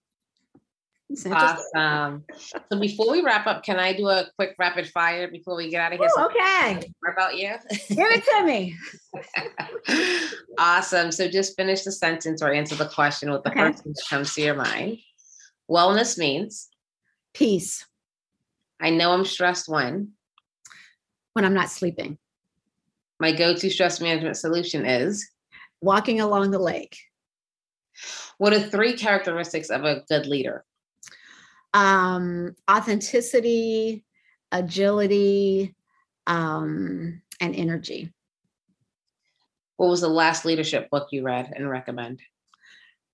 Awesome. 1.31 2.23
So 2.71 2.79
before 2.79 3.11
we 3.11 3.21
wrap 3.21 3.45
up, 3.47 3.63
can 3.63 3.79
I 3.79 3.93
do 3.93 4.07
a 4.07 4.25
quick 4.35 4.55
rapid 4.57 4.89
fire 4.89 5.27
before 5.29 5.55
we 5.55 5.69
get 5.69 5.81
out 5.81 5.93
of 5.93 5.99
here? 5.99 6.09
Ooh, 6.17 6.25
okay. 6.25 6.91
More 7.03 7.13
about 7.13 7.37
you? 7.37 7.53
Give 7.89 8.07
it 8.09 8.23
to 8.25 8.45
me. 8.45 8.75
awesome. 10.57 11.11
So 11.11 11.27
just 11.27 11.55
finish 11.55 11.83
the 11.83 11.91
sentence 11.91 12.41
or 12.41 12.51
answer 12.51 12.75
the 12.75 12.87
question 12.87 13.31
with 13.31 13.43
the 13.43 13.51
okay. 13.51 13.59
first 13.59 13.83
thing 13.83 13.93
that 13.95 14.05
comes 14.09 14.33
to 14.35 14.41
your 14.41 14.55
mind. 14.55 14.99
Wellness 15.69 16.17
means 16.17 16.69
peace. 17.33 17.85
I 18.79 18.89
know 18.89 19.11
I'm 19.11 19.25
stressed 19.25 19.69
when? 19.69 20.11
When 21.33 21.45
I'm 21.45 21.53
not 21.53 21.69
sleeping. 21.69 22.17
My 23.19 23.31
go 23.31 23.55
to 23.55 23.69
stress 23.69 24.01
management 24.01 24.37
solution 24.37 24.85
is? 24.85 25.29
Walking 25.81 26.19
along 26.21 26.51
the 26.51 26.59
lake. 26.59 26.97
What 28.37 28.53
are 28.53 28.59
three 28.59 28.93
characteristics 28.93 29.69
of 29.69 29.83
a 29.83 30.03
good 30.09 30.25
leader? 30.25 30.65
Um, 31.73 32.55
authenticity, 32.69 34.05
agility, 34.51 35.75
um, 36.27 37.21
and 37.39 37.55
energy. 37.55 38.13
What 39.77 39.89
was 39.89 40.01
the 40.01 40.07
last 40.07 40.45
leadership 40.45 40.89
book 40.89 41.07
you 41.11 41.23
read 41.23 41.51
and 41.55 41.69
recommend? 41.69 42.21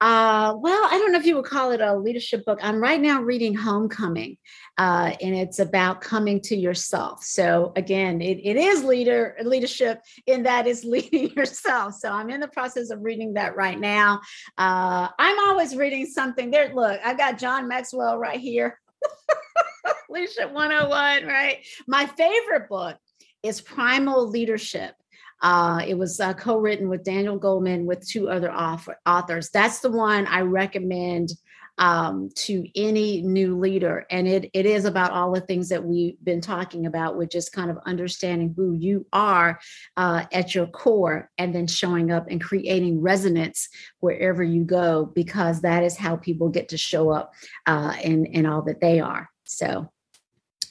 Uh, 0.01 0.55
well, 0.57 0.81
I 0.85 0.97
don't 0.97 1.11
know 1.11 1.19
if 1.19 1.25
you 1.25 1.35
would 1.35 1.45
call 1.45 1.71
it 1.71 1.81
a 1.81 1.93
leadership 1.97 2.45
book. 2.45 2.59
I'm 2.61 2.81
right 2.81 3.01
now 3.01 3.21
reading 3.21 3.53
Homecoming, 3.53 4.37
uh, 4.77 5.11
and 5.21 5.35
it's 5.35 5.59
about 5.59 5.99
coming 5.99 6.39
to 6.41 6.55
yourself. 6.55 7.21
So 7.21 7.73
again, 7.75 8.21
it, 8.21 8.39
it 8.41 8.55
is 8.55 8.85
leader 8.85 9.35
leadership 9.43 9.99
in 10.25 10.43
that 10.43 10.67
is 10.67 10.83
leading 10.85 11.31
yourself. 11.31 11.95
So 11.95 12.09
I'm 12.11 12.29
in 12.29 12.39
the 12.39 12.47
process 12.47 12.91
of 12.91 13.01
reading 13.01 13.33
that 13.33 13.57
right 13.57 13.77
now. 13.77 14.21
Uh, 14.57 15.09
I'm 15.19 15.39
always 15.49 15.75
reading 15.75 16.05
something 16.05 16.49
there. 16.49 16.73
Look, 16.73 16.99
I've 17.03 17.17
got 17.17 17.37
John 17.37 17.67
Maxwell 17.67 18.17
right 18.17 18.39
here. 18.39 18.79
leadership 20.09 20.51
101, 20.51 21.25
right? 21.25 21.57
My 21.87 22.05
favorite 22.05 22.69
book 22.69 22.97
is 23.43 23.61
Primal 23.61 24.27
Leadership 24.27 24.93
uh, 25.41 25.81
it 25.87 25.97
was 25.97 26.19
uh, 26.19 26.33
co-written 26.33 26.89
with 26.89 27.03
Daniel 27.03 27.39
Goleman 27.39 27.85
with 27.85 28.07
two 28.07 28.29
other 28.29 28.51
author, 28.51 28.97
authors. 29.05 29.49
That's 29.49 29.79
the 29.79 29.91
one 29.91 30.27
I 30.27 30.41
recommend 30.41 31.31
um, 31.77 32.29
to 32.35 32.67
any 32.75 33.21
new 33.21 33.57
leader, 33.57 34.05
and 34.11 34.27
it 34.27 34.49
it 34.53 34.65
is 34.65 34.83
about 34.83 35.11
all 35.11 35.31
the 35.31 35.39
things 35.39 35.69
that 35.69 35.83
we've 35.83 36.17
been 36.21 36.41
talking 36.41 36.85
about, 36.85 37.15
which 37.15 37.35
is 37.35 37.49
kind 37.49 37.71
of 37.71 37.77
understanding 37.85 38.53
who 38.53 38.73
you 38.73 39.05
are 39.13 39.59
uh, 39.95 40.25
at 40.33 40.53
your 40.53 40.67
core, 40.67 41.31
and 41.37 41.55
then 41.55 41.67
showing 41.67 42.11
up 42.11 42.27
and 42.29 42.43
creating 42.43 43.01
resonance 43.01 43.69
wherever 44.01 44.43
you 44.43 44.65
go, 44.65 45.05
because 45.15 45.61
that 45.61 45.83
is 45.83 45.95
how 45.95 46.17
people 46.17 46.49
get 46.49 46.67
to 46.69 46.77
show 46.77 47.11
up 47.11 47.33
uh, 47.65 47.95
in 48.03 48.25
in 48.25 48.45
all 48.45 48.61
that 48.63 48.81
they 48.81 48.99
are. 48.99 49.29
So 49.45 49.89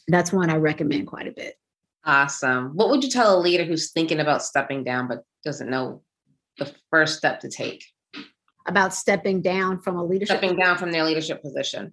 that's 0.08 0.32
one 0.32 0.50
I 0.50 0.56
recommend 0.56 1.06
quite 1.06 1.26
a 1.26 1.32
bit. 1.32 1.54
Awesome. 2.05 2.70
What 2.74 2.90
would 2.90 3.05
you 3.05 3.11
tell 3.11 3.38
a 3.38 3.40
leader 3.40 3.64
who's 3.64 3.90
thinking 3.92 4.20
about 4.20 4.42
stepping 4.42 4.84
down 4.84 5.09
but 5.09 5.24
doesn't 5.44 5.70
know 5.70 6.03
the 6.59 6.72
first 6.90 7.18
step 7.18 7.40
to 7.40 7.49
take? 7.49 7.84
About 8.66 8.94
stepping 8.94 9.40
down 9.42 9.80
from 9.80 9.96
a 9.96 10.05
leadership 10.05 10.38
stepping 10.38 10.57
down 10.57 10.78
from 10.78 10.92
their 10.92 11.05
leadership 11.05 11.42
position. 11.42 11.92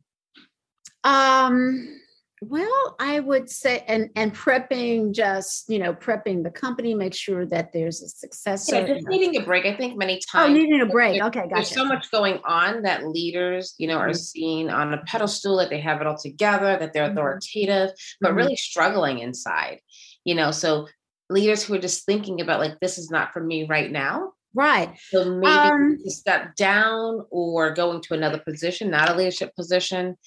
Um 1.04 2.02
well, 2.42 2.96
I 3.00 3.20
would 3.22 3.50
say, 3.50 3.84
and 3.88 4.10
and 4.16 4.36
prepping, 4.36 5.14
just 5.14 5.70
you 5.70 5.80
know, 5.80 5.94
prepping 5.94 6.44
the 6.44 6.52
company, 6.52 6.94
make 6.94 7.14
sure 7.14 7.46
that 7.46 7.72
there's 7.72 8.02
a 8.02 8.10
successor. 8.10 8.76
Yeah, 8.76 8.88
just 8.88 9.08
needing 9.08 9.42
a 9.42 9.46
break. 9.46 9.66
I 9.66 9.76
think 9.76 9.98
many 9.98 10.20
times. 10.32 10.50
Oh, 10.50 10.54
needing 10.54 10.82
a 10.82 10.86
break. 10.86 11.22
Okay, 11.22 11.42
gotcha. 11.42 11.54
There's 11.56 11.72
so 11.72 11.86
much 11.86 12.12
going 12.12 12.40
on 12.46 12.82
that 12.82 13.08
leaders, 13.08 13.74
you 13.78 13.88
know, 13.88 13.98
are 13.98 14.10
mm-hmm. 14.10 14.16
seen 14.16 14.70
on 14.70 14.94
a 14.94 15.02
pedestal 15.06 15.58
that 15.58 15.70
they 15.70 15.80
have 15.80 16.02
it 16.02 16.08
all 16.08 16.18
together, 16.18 16.78
that 16.78 16.92
they're 16.94 17.06
mm-hmm. 17.08 17.18
authoritative, 17.18 17.92
but 18.20 18.30
mm-hmm. 18.30 18.38
really 18.38 18.56
struggling 18.58 19.20
inside. 19.20 19.80
You 20.26 20.36
know, 20.36 20.52
so 20.52 20.88
leaders 21.30 21.64
who 21.64 21.76
are 21.76 21.80
just 21.80 22.06
thinking 22.06 22.42
about 22.42 22.60
like 22.60 22.80
this 22.82 22.98
is 22.98 23.10
not 23.10 23.32
for 23.32 23.42
me 23.42 23.66
right 23.66 23.92
now. 23.92 24.34
Right. 24.54 24.98
So 25.10 25.36
maybe 25.36 25.52
um, 25.52 25.98
to 26.02 26.12
step 26.12 26.56
down 26.56 27.26
or 27.30 27.74
going 27.74 28.02
to 28.02 28.14
another 28.14 28.40
position, 28.40 28.90
not 28.90 29.10
a 29.10 29.16
leadership 29.16 29.54
position 29.56 30.18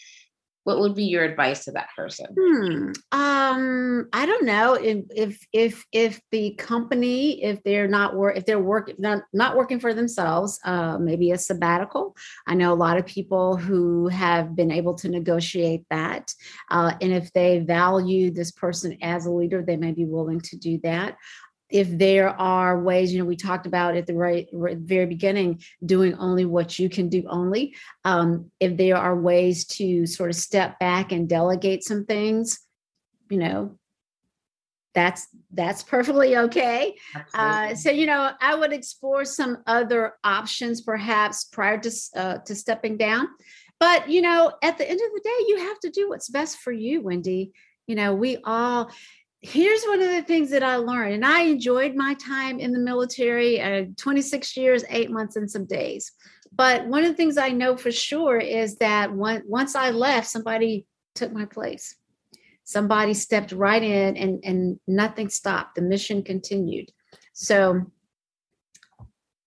what 0.65 0.81
would 0.81 0.95
be 0.95 1.05
your 1.05 1.25
advice 1.25 1.65
to 1.65 1.73
that 1.73 1.89
person 1.97 2.27
hmm. 2.39 2.91
um 3.13 4.09
i 4.13 4.27
don't 4.27 4.45
know 4.45 4.75
if 4.75 5.05
if 5.15 5.47
if 5.53 5.85
if 5.93 6.21
the 6.31 6.55
company 6.57 7.43
if 7.43 7.63
they're 7.63 7.89
not 7.89 8.15
work 8.15 8.37
if 8.37 8.45
they're 8.45 8.59
working 8.59 8.95
not, 8.99 9.23
not 9.33 9.57
working 9.57 9.81
for 9.81 9.95
themselves 9.95 10.59
uh 10.65 10.99
maybe 10.99 11.31
a 11.31 11.39
sabbatical 11.39 12.15
i 12.47 12.55
know 12.55 12.73
a 12.73 12.75
lot 12.75 12.99
of 12.99 13.07
people 13.07 13.57
who 13.57 14.09
have 14.09 14.55
been 14.55 14.71
able 14.71 14.95
to 14.95 15.09
negotiate 15.09 15.85
that 15.91 16.33
uh, 16.71 16.93
and 17.01 17.13
if 17.13 17.33
they 17.33 17.61
value 17.61 18.31
this 18.31 18.51
person 18.53 18.97
as 19.03 19.27
a 19.27 19.31
leader 19.31 19.63
they 19.63 19.77
may 19.77 19.93
be 19.93 20.05
willing 20.05 20.41
to 20.41 20.57
do 20.57 20.79
that 20.83 21.17
if 21.71 21.89
there 21.91 22.31
are 22.31 22.81
ways, 22.81 23.13
you 23.13 23.19
know, 23.19 23.25
we 23.25 23.37
talked 23.37 23.67
about 23.67 23.97
at 23.97 24.07
the 24.07 24.15
right, 24.15 24.49
right 24.53 24.79
very 24.79 25.07
beginning, 25.07 25.63
doing 25.85 26.15
only 26.15 26.45
what 26.45 26.79
you 26.79 26.89
can 26.89 27.09
do 27.09 27.25
only. 27.29 27.75
Um, 28.05 28.51
if 28.59 28.77
there 28.77 28.97
are 28.97 29.19
ways 29.19 29.65
to 29.67 30.07
sort 30.07 30.31
of 30.31 30.37
step 30.37 30.79
back 30.79 31.13
and 31.13 31.29
delegate 31.29 31.85
some 31.85 32.05
things, 32.05 32.61
you 33.29 33.39
know, 33.39 33.79
that's 34.95 35.29
that's 35.53 35.83
perfectly 35.83 36.37
okay. 36.37 36.97
Uh, 37.35 37.75
so 37.75 37.91
you 37.91 38.07
know, 38.07 38.33
I 38.41 38.55
would 38.55 38.73
explore 38.73 39.25
some 39.25 39.59
other 39.67 40.15
options 40.25 40.81
perhaps 40.81 41.45
prior 41.45 41.79
to 41.79 41.91
uh, 42.17 42.39
to 42.39 42.55
stepping 42.55 42.97
down. 42.97 43.29
But 43.79 44.09
you 44.09 44.23
know, 44.23 44.53
at 44.63 44.79
the 44.79 44.89
end 44.89 45.01
of 45.01 45.13
the 45.15 45.21
day, 45.23 45.45
you 45.47 45.59
have 45.59 45.79
to 45.81 45.91
do 45.91 46.09
what's 46.09 46.29
best 46.29 46.59
for 46.59 46.73
you, 46.73 47.03
Wendy. 47.03 47.53
You 47.87 47.95
know, 47.95 48.15
we 48.15 48.39
all 48.45 48.91
here's 49.41 49.85
one 49.85 50.01
of 50.01 50.09
the 50.09 50.23
things 50.23 50.51
that 50.51 50.63
I 50.63 50.77
learned, 50.77 51.15
and 51.15 51.25
I 51.25 51.43
enjoyed 51.43 51.95
my 51.95 52.15
time 52.15 52.59
in 52.59 52.73
the 52.73 52.79
military 52.79 53.61
uh, 53.61 53.85
26 53.97 54.57
years, 54.57 54.85
eight 54.89 55.11
months, 55.11 55.37
and 55.37 55.51
some 55.51 55.65
days. 55.65 56.13
But 56.53 56.87
one 56.87 57.05
of 57.05 57.11
the 57.11 57.17
things 57.17 57.37
I 57.37 57.51
know 57.51 57.77
for 57.77 57.93
sure 57.93 58.39
is 58.39 58.77
that 58.77 59.13
one, 59.13 59.43
once 59.47 59.77
I 59.77 59.91
left, 59.91 60.29
somebody 60.29 60.87
took 61.15 61.33
my 61.33 61.45
place. 61.45 61.95
Somebody 62.65 63.15
stepped 63.15 63.53
right 63.53 63.83
in, 63.83 64.17
and, 64.17 64.41
and 64.45 64.81
nothing 64.87 65.29
stopped. 65.29 65.77
The 65.77 65.83
mission 65.83 66.23
continued. 66.23 66.91
So, 67.33 67.83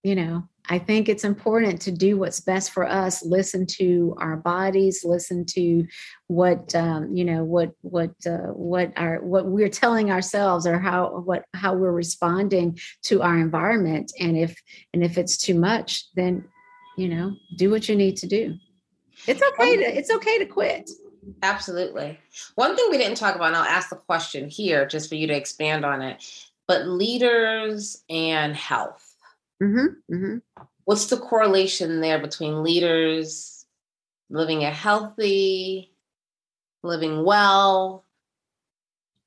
you 0.04 0.16
know, 0.16 0.48
I 0.72 0.80
think 0.80 1.10
it's 1.10 1.26
important 1.26 1.82
to 1.82 1.92
do 1.92 2.18
what's 2.18 2.40
best 2.40 2.72
for 2.72 2.88
us. 2.88 3.26
Listen 3.26 3.66
to 3.72 4.16
our 4.20 4.38
bodies. 4.38 5.04
Listen 5.04 5.46
to 5.48 5.86
what 6.28 6.74
um, 6.74 7.14
you 7.14 7.26
know, 7.26 7.44
what 7.44 7.74
what 7.82 8.12
uh, 8.26 8.54
what 8.54 8.94
our 8.96 9.22
what 9.22 9.48
we're 9.48 9.68
telling 9.68 10.12
ourselves, 10.12 10.66
or 10.66 10.80
how 10.80 11.24
what 11.26 11.44
how 11.54 11.74
we're 11.74 11.92
responding 11.92 12.80
to 13.04 13.22
our 13.22 13.38
environment. 13.38 14.14
And 14.18 14.38
if 14.38 14.56
and 14.94 15.04
if 15.04 15.18
it's 15.18 15.36
too 15.36 15.56
much, 15.56 16.06
then 16.16 16.46
you 16.96 17.10
know, 17.10 17.36
do 17.58 17.70
what 17.70 17.90
you 17.90 17.98
need 17.98 18.16
to 18.18 18.28
do. 18.28 18.56
It's 19.28 19.42
okay 19.42 19.76
to 19.76 19.84
it's 19.84 20.10
okay 20.10 20.40
to 20.40 20.46
quit. 20.46 20.90
Absolutely. 21.44 22.18
One 22.56 22.78
thing 22.78 22.88
we 22.90 22.98
didn't 22.98 23.18
talk 23.18 23.36
about, 23.36 23.48
and 23.48 23.58
I'll 23.58 23.64
ask 23.66 23.90
the 23.90 23.98
question 23.98 24.50
here 24.50 24.86
just 24.86 25.10
for 25.10 25.16
you 25.16 25.28
to 25.28 25.36
expand 25.36 25.84
on 25.84 26.02
it. 26.02 26.24
But 26.66 26.88
leaders 26.88 28.02
and 28.10 28.56
health 28.56 29.11
Mm-hmm, 29.62 30.14
mm-hmm. 30.14 30.64
What's 30.86 31.06
the 31.06 31.18
correlation 31.18 32.02
there 32.02 32.20
between 32.20 32.64
leaders 32.64 33.66
living 34.30 34.64
a 34.64 34.72
healthy, 34.72 35.94
living 36.84 37.24
well? 37.24 38.06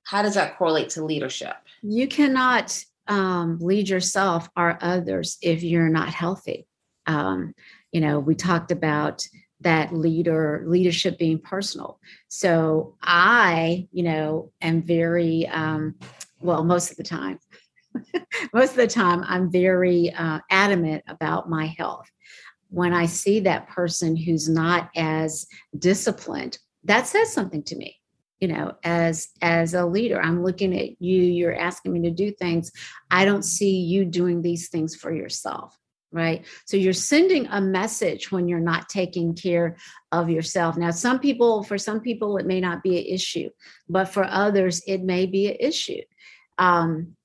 How 0.05 0.22
does 0.22 0.35
that 0.35 0.59
correlate 0.59 0.91
to 0.91 1.05
leadership? 1.05 1.55
You 1.82 2.09
cannot 2.09 2.85
um, 3.07 3.59
lead 3.61 3.89
yourself 3.89 4.49
or 4.57 4.78
others 4.80 5.39
if 5.41 5.62
you're 5.62 5.89
not 5.89 6.09
healthy. 6.09 6.66
Um, 7.07 7.55
you 7.93 8.01
know, 8.01 8.18
we 8.18 8.35
talked 8.35 8.70
about 8.72 9.26
that 9.61 9.95
leader 9.95 10.64
leadership 10.66 11.16
being 11.18 11.39
personal. 11.39 11.99
So 12.28 12.97
I, 13.03 13.89
you 13.93 14.03
know, 14.03 14.53
am 14.61 14.82
very 14.82 15.47
um, 15.47 15.95
well 16.41 16.64
most 16.64 16.91
of 16.91 16.97
the 16.97 17.05
time 17.05 17.39
most 18.53 18.71
of 18.71 18.77
the 18.77 18.87
time 18.87 19.23
i'm 19.27 19.51
very 19.51 20.13
uh, 20.13 20.39
adamant 20.51 21.03
about 21.09 21.49
my 21.49 21.67
health. 21.67 22.11
When 22.69 22.93
i 22.93 23.07
see 23.07 23.41
that 23.41 23.69
person 23.69 24.17
who's 24.17 24.49
not 24.49 24.91
as 24.97 25.47
disciplined 25.79 26.59
that 26.85 27.07
says 27.07 27.33
something 27.33 27.63
to 27.65 27.77
me. 27.77 27.97
You 28.41 28.49
know 28.49 28.75
as 28.83 29.29
as 29.41 29.75
a 29.75 29.87
leader 29.87 30.21
i'm 30.21 30.43
looking 30.43 30.79
at 30.79 31.01
you 31.01 31.23
you're 31.23 31.55
asking 31.55 31.93
me 31.93 32.03
to 32.03 32.11
do 32.11 32.33
things. 32.33 32.71
I 33.11 33.25
don't 33.25 33.45
see 33.45 33.77
you 33.77 34.05
doing 34.05 34.43
these 34.43 34.69
things 34.69 34.95
for 34.95 35.13
yourself 35.13 35.79
right? 36.15 36.47
So 36.65 36.77
you're 36.77 36.93
sending 36.93 37.49
a 37.49 37.61
message 37.61 38.31
when 38.31 38.47
you're 38.47 38.61
not 38.61 38.89
taking 38.89 39.35
care 39.35 39.77
of 40.13 40.31
yourself. 40.31 40.77
Now 40.77 40.93
some 40.93 41.19
people 41.19 41.65
for 41.65 41.77
some 41.77 42.01
people 42.01 42.39
it 42.39 42.47
may 42.47 42.61
not 42.61 42.83
be 42.85 42.97
an 42.99 43.05
issue 43.13 43.51
but 43.89 44.07
for 44.07 44.25
others 44.25 44.81
it 44.87 45.03
may 45.03 45.27
be 45.27 45.49
an 45.49 45.57
issue. 45.59 46.01
Um, 46.57 47.17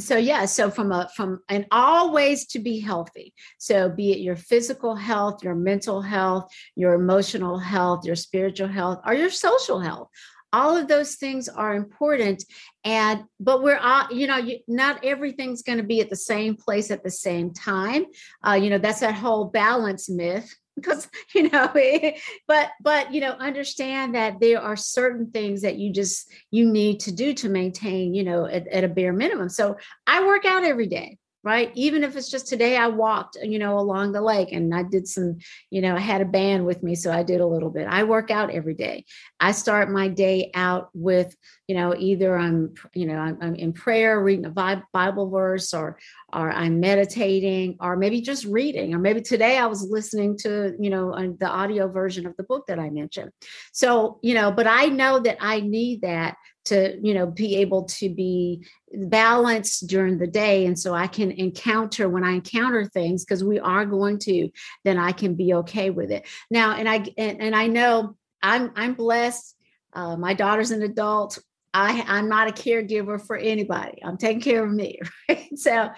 so 0.00 0.16
yeah 0.16 0.44
so 0.44 0.70
from 0.70 0.92
a 0.92 1.08
from 1.14 1.40
and 1.48 1.66
always 1.70 2.46
to 2.46 2.58
be 2.58 2.78
healthy. 2.80 3.34
So 3.58 3.88
be 3.88 4.12
it 4.12 4.18
your 4.20 4.36
physical 4.36 4.94
health 4.94 5.42
your 5.42 5.54
mental 5.54 6.00
health 6.00 6.52
your 6.76 6.94
emotional 6.94 7.58
health 7.58 8.04
your 8.04 8.16
spiritual 8.16 8.68
health 8.68 9.00
or 9.06 9.14
your 9.14 9.30
social 9.30 9.80
health. 9.80 10.08
All 10.50 10.74
of 10.76 10.88
those 10.88 11.16
things 11.16 11.48
are 11.48 11.74
important 11.74 12.44
and 12.84 13.24
but 13.40 13.62
we're 13.62 13.78
all 13.78 14.06
you 14.10 14.26
know 14.26 14.38
you, 14.38 14.60
not 14.68 15.04
everything's 15.04 15.62
going 15.62 15.78
to 15.78 15.84
be 15.84 16.00
at 16.00 16.10
the 16.10 16.16
same 16.16 16.56
place 16.56 16.90
at 16.90 17.02
the 17.02 17.10
same 17.10 17.52
time. 17.52 18.04
Uh, 18.46 18.54
you 18.54 18.70
know 18.70 18.78
that's 18.78 19.00
that 19.00 19.14
whole 19.14 19.46
balance 19.46 20.08
myth 20.08 20.54
because 20.80 21.08
you 21.34 21.48
know 21.50 21.70
eh, 21.74 22.18
but 22.46 22.70
but 22.82 23.12
you 23.12 23.20
know 23.20 23.32
understand 23.32 24.14
that 24.14 24.40
there 24.40 24.60
are 24.60 24.76
certain 24.76 25.30
things 25.30 25.62
that 25.62 25.76
you 25.76 25.92
just 25.92 26.30
you 26.50 26.70
need 26.70 27.00
to 27.00 27.12
do 27.12 27.34
to 27.34 27.48
maintain 27.48 28.14
you 28.14 28.24
know 28.24 28.46
at, 28.46 28.66
at 28.68 28.84
a 28.84 28.88
bare 28.88 29.12
minimum. 29.12 29.48
So 29.48 29.76
i 30.06 30.26
work 30.26 30.44
out 30.44 30.64
every 30.64 30.86
day 30.86 31.18
right? 31.44 31.70
Even 31.74 32.02
if 32.02 32.16
it's 32.16 32.30
just 32.30 32.48
today, 32.48 32.76
I 32.76 32.88
walked, 32.88 33.36
you 33.42 33.58
know, 33.58 33.78
along 33.78 34.12
the 34.12 34.20
lake 34.20 34.52
and 34.52 34.74
I 34.74 34.82
did 34.82 35.06
some, 35.06 35.38
you 35.70 35.80
know, 35.80 35.94
I 35.94 36.00
had 36.00 36.20
a 36.20 36.24
band 36.24 36.66
with 36.66 36.82
me. 36.82 36.94
So 36.94 37.12
I 37.12 37.22
did 37.22 37.40
a 37.40 37.46
little 37.46 37.70
bit. 37.70 37.86
I 37.88 38.04
work 38.04 38.30
out 38.30 38.50
every 38.50 38.74
day. 38.74 39.04
I 39.38 39.52
start 39.52 39.90
my 39.90 40.08
day 40.08 40.50
out 40.54 40.90
with, 40.94 41.36
you 41.68 41.76
know, 41.76 41.94
either 41.96 42.36
I'm, 42.36 42.74
you 42.92 43.06
know, 43.06 43.16
I'm, 43.16 43.38
I'm 43.40 43.54
in 43.54 43.72
prayer, 43.72 44.22
reading 44.22 44.46
a 44.46 44.82
Bible 44.92 45.30
verse 45.30 45.72
or, 45.72 45.98
or 46.32 46.50
I'm 46.50 46.80
meditating 46.80 47.76
or 47.80 47.96
maybe 47.96 48.20
just 48.20 48.44
reading, 48.44 48.94
or 48.94 48.98
maybe 48.98 49.20
today 49.20 49.58
I 49.58 49.66
was 49.66 49.82
listening 49.82 50.36
to, 50.38 50.74
you 50.78 50.90
know, 50.90 51.12
uh, 51.12 51.28
the 51.38 51.48
audio 51.48 51.88
version 51.88 52.26
of 52.26 52.36
the 52.36 52.42
book 52.42 52.66
that 52.66 52.78
I 52.78 52.90
mentioned. 52.90 53.30
So, 53.72 54.18
you 54.22 54.34
know, 54.34 54.50
but 54.50 54.66
I 54.66 54.86
know 54.86 55.20
that 55.20 55.38
I 55.40 55.60
need 55.60 56.02
that 56.02 56.36
to 56.68 56.98
you 57.02 57.14
know 57.14 57.26
be 57.26 57.56
able 57.56 57.84
to 57.84 58.08
be 58.08 58.66
balanced 58.92 59.86
during 59.86 60.18
the 60.18 60.26
day 60.26 60.66
and 60.66 60.78
so 60.78 60.94
i 60.94 61.06
can 61.06 61.30
encounter 61.32 62.08
when 62.08 62.24
i 62.24 62.32
encounter 62.32 62.84
things 62.84 63.24
because 63.24 63.44
we 63.44 63.58
are 63.58 63.84
going 63.84 64.18
to 64.18 64.48
then 64.84 64.98
i 64.98 65.12
can 65.12 65.34
be 65.34 65.54
okay 65.54 65.90
with 65.90 66.10
it 66.10 66.26
now 66.50 66.76
and 66.76 66.88
i 66.88 66.96
and, 67.16 67.40
and 67.40 67.54
i 67.54 67.66
know 67.66 68.16
i'm 68.42 68.70
i'm 68.76 68.94
blessed 68.94 69.56
uh, 69.94 70.16
my 70.16 70.34
daughter's 70.34 70.70
an 70.70 70.82
adult 70.82 71.38
I, 71.74 72.02
I'm 72.08 72.30
not 72.30 72.48
a 72.48 72.52
caregiver 72.52 73.24
for 73.24 73.36
anybody. 73.36 74.02
I'm 74.02 74.16
taking 74.16 74.40
care 74.40 74.64
of 74.64 74.72
me. 74.72 74.98
Right? 75.28 75.58
So 75.58 75.90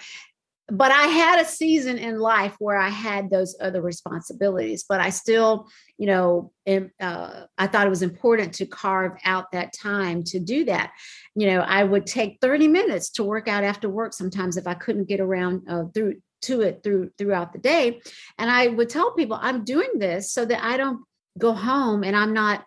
but 0.71 0.89
I 0.91 1.07
had 1.07 1.41
a 1.41 1.47
season 1.47 1.97
in 1.97 2.17
life 2.17 2.55
where 2.59 2.77
I 2.77 2.87
had 2.87 3.29
those 3.29 3.57
other 3.59 3.81
responsibilities, 3.81 4.85
but 4.87 5.01
I 5.01 5.09
still, 5.09 5.67
you 5.97 6.07
know, 6.07 6.53
am, 6.65 6.91
uh, 6.99 7.43
I 7.57 7.67
thought 7.67 7.87
it 7.87 7.89
was 7.91 8.01
important 8.01 8.53
to 8.55 8.65
carve 8.65 9.17
out 9.25 9.51
that 9.51 9.73
time 9.73 10.23
to 10.25 10.39
do 10.39 10.63
that. 10.65 10.91
You 11.35 11.47
know, 11.47 11.59
I 11.59 11.83
would 11.83 12.07
take 12.07 12.37
30 12.39 12.69
minutes 12.69 13.09
to 13.11 13.23
work 13.23 13.49
out 13.49 13.65
after 13.65 13.89
work 13.89 14.13
sometimes 14.13 14.55
if 14.55 14.65
I 14.65 14.73
couldn't 14.73 15.09
get 15.09 15.19
around 15.19 15.67
uh, 15.69 15.83
through 15.93 16.21
to 16.43 16.61
it 16.61 16.81
through 16.83 17.11
throughout 17.17 17.51
the 17.51 17.59
day. 17.59 18.01
And 18.37 18.49
I 18.49 18.67
would 18.67 18.89
tell 18.89 19.11
people 19.11 19.37
I'm 19.39 19.65
doing 19.65 19.91
this 19.95 20.31
so 20.31 20.45
that 20.45 20.63
I 20.63 20.77
don't 20.77 21.03
go 21.37 21.51
home 21.51 22.03
and 22.03 22.15
I'm 22.15 22.33
not 22.33 22.65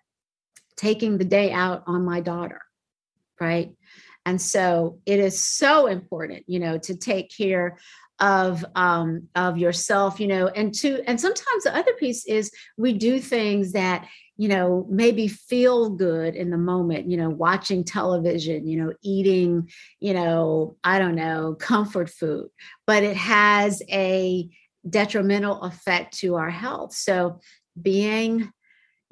taking 0.77 1.17
the 1.17 1.25
day 1.25 1.53
out 1.53 1.85
on 1.87 2.05
my 2.05 2.21
daughter. 2.21 2.61
Right. 3.41 3.75
And 4.27 4.41
so 4.41 4.99
it 5.07 5.21
is 5.21 5.43
so 5.43 5.87
important, 5.87 6.45
you 6.47 6.59
know, 6.59 6.79
to 6.79 6.97
take 6.97 7.31
care 7.35 7.79
of 8.21 8.65
um 8.77 9.29
of 9.35 9.59
yourself 9.59 10.21
you 10.21 10.29
know 10.29 10.47
and 10.47 10.73
to 10.73 11.03
and 11.05 11.21
sometimes 11.21 11.65
the 11.65 11.77
other 11.77 11.93
piece 11.95 12.25
is 12.27 12.49
we 12.77 12.93
do 12.93 13.19
things 13.19 13.73
that 13.73 14.07
you 14.37 14.47
know 14.47 14.87
maybe 14.89 15.27
feel 15.27 15.91
good 15.91 16.37
in 16.37 16.51
the 16.51 16.57
moment 16.57 17.11
you 17.11 17.17
know 17.17 17.29
watching 17.29 17.83
television 17.83 18.69
you 18.69 18.81
know 18.81 18.93
eating 19.03 19.69
you 19.99 20.15
know 20.15 20.77
i 20.85 20.97
don't 20.97 21.17
know 21.17 21.57
comfort 21.59 22.09
food 22.09 22.49
but 22.87 23.03
it 23.03 23.17
has 23.17 23.83
a 23.91 24.49
detrimental 24.89 25.63
effect 25.63 26.19
to 26.19 26.37
our 26.37 26.51
health. 26.51 26.95
So 26.95 27.41
being 27.81 28.53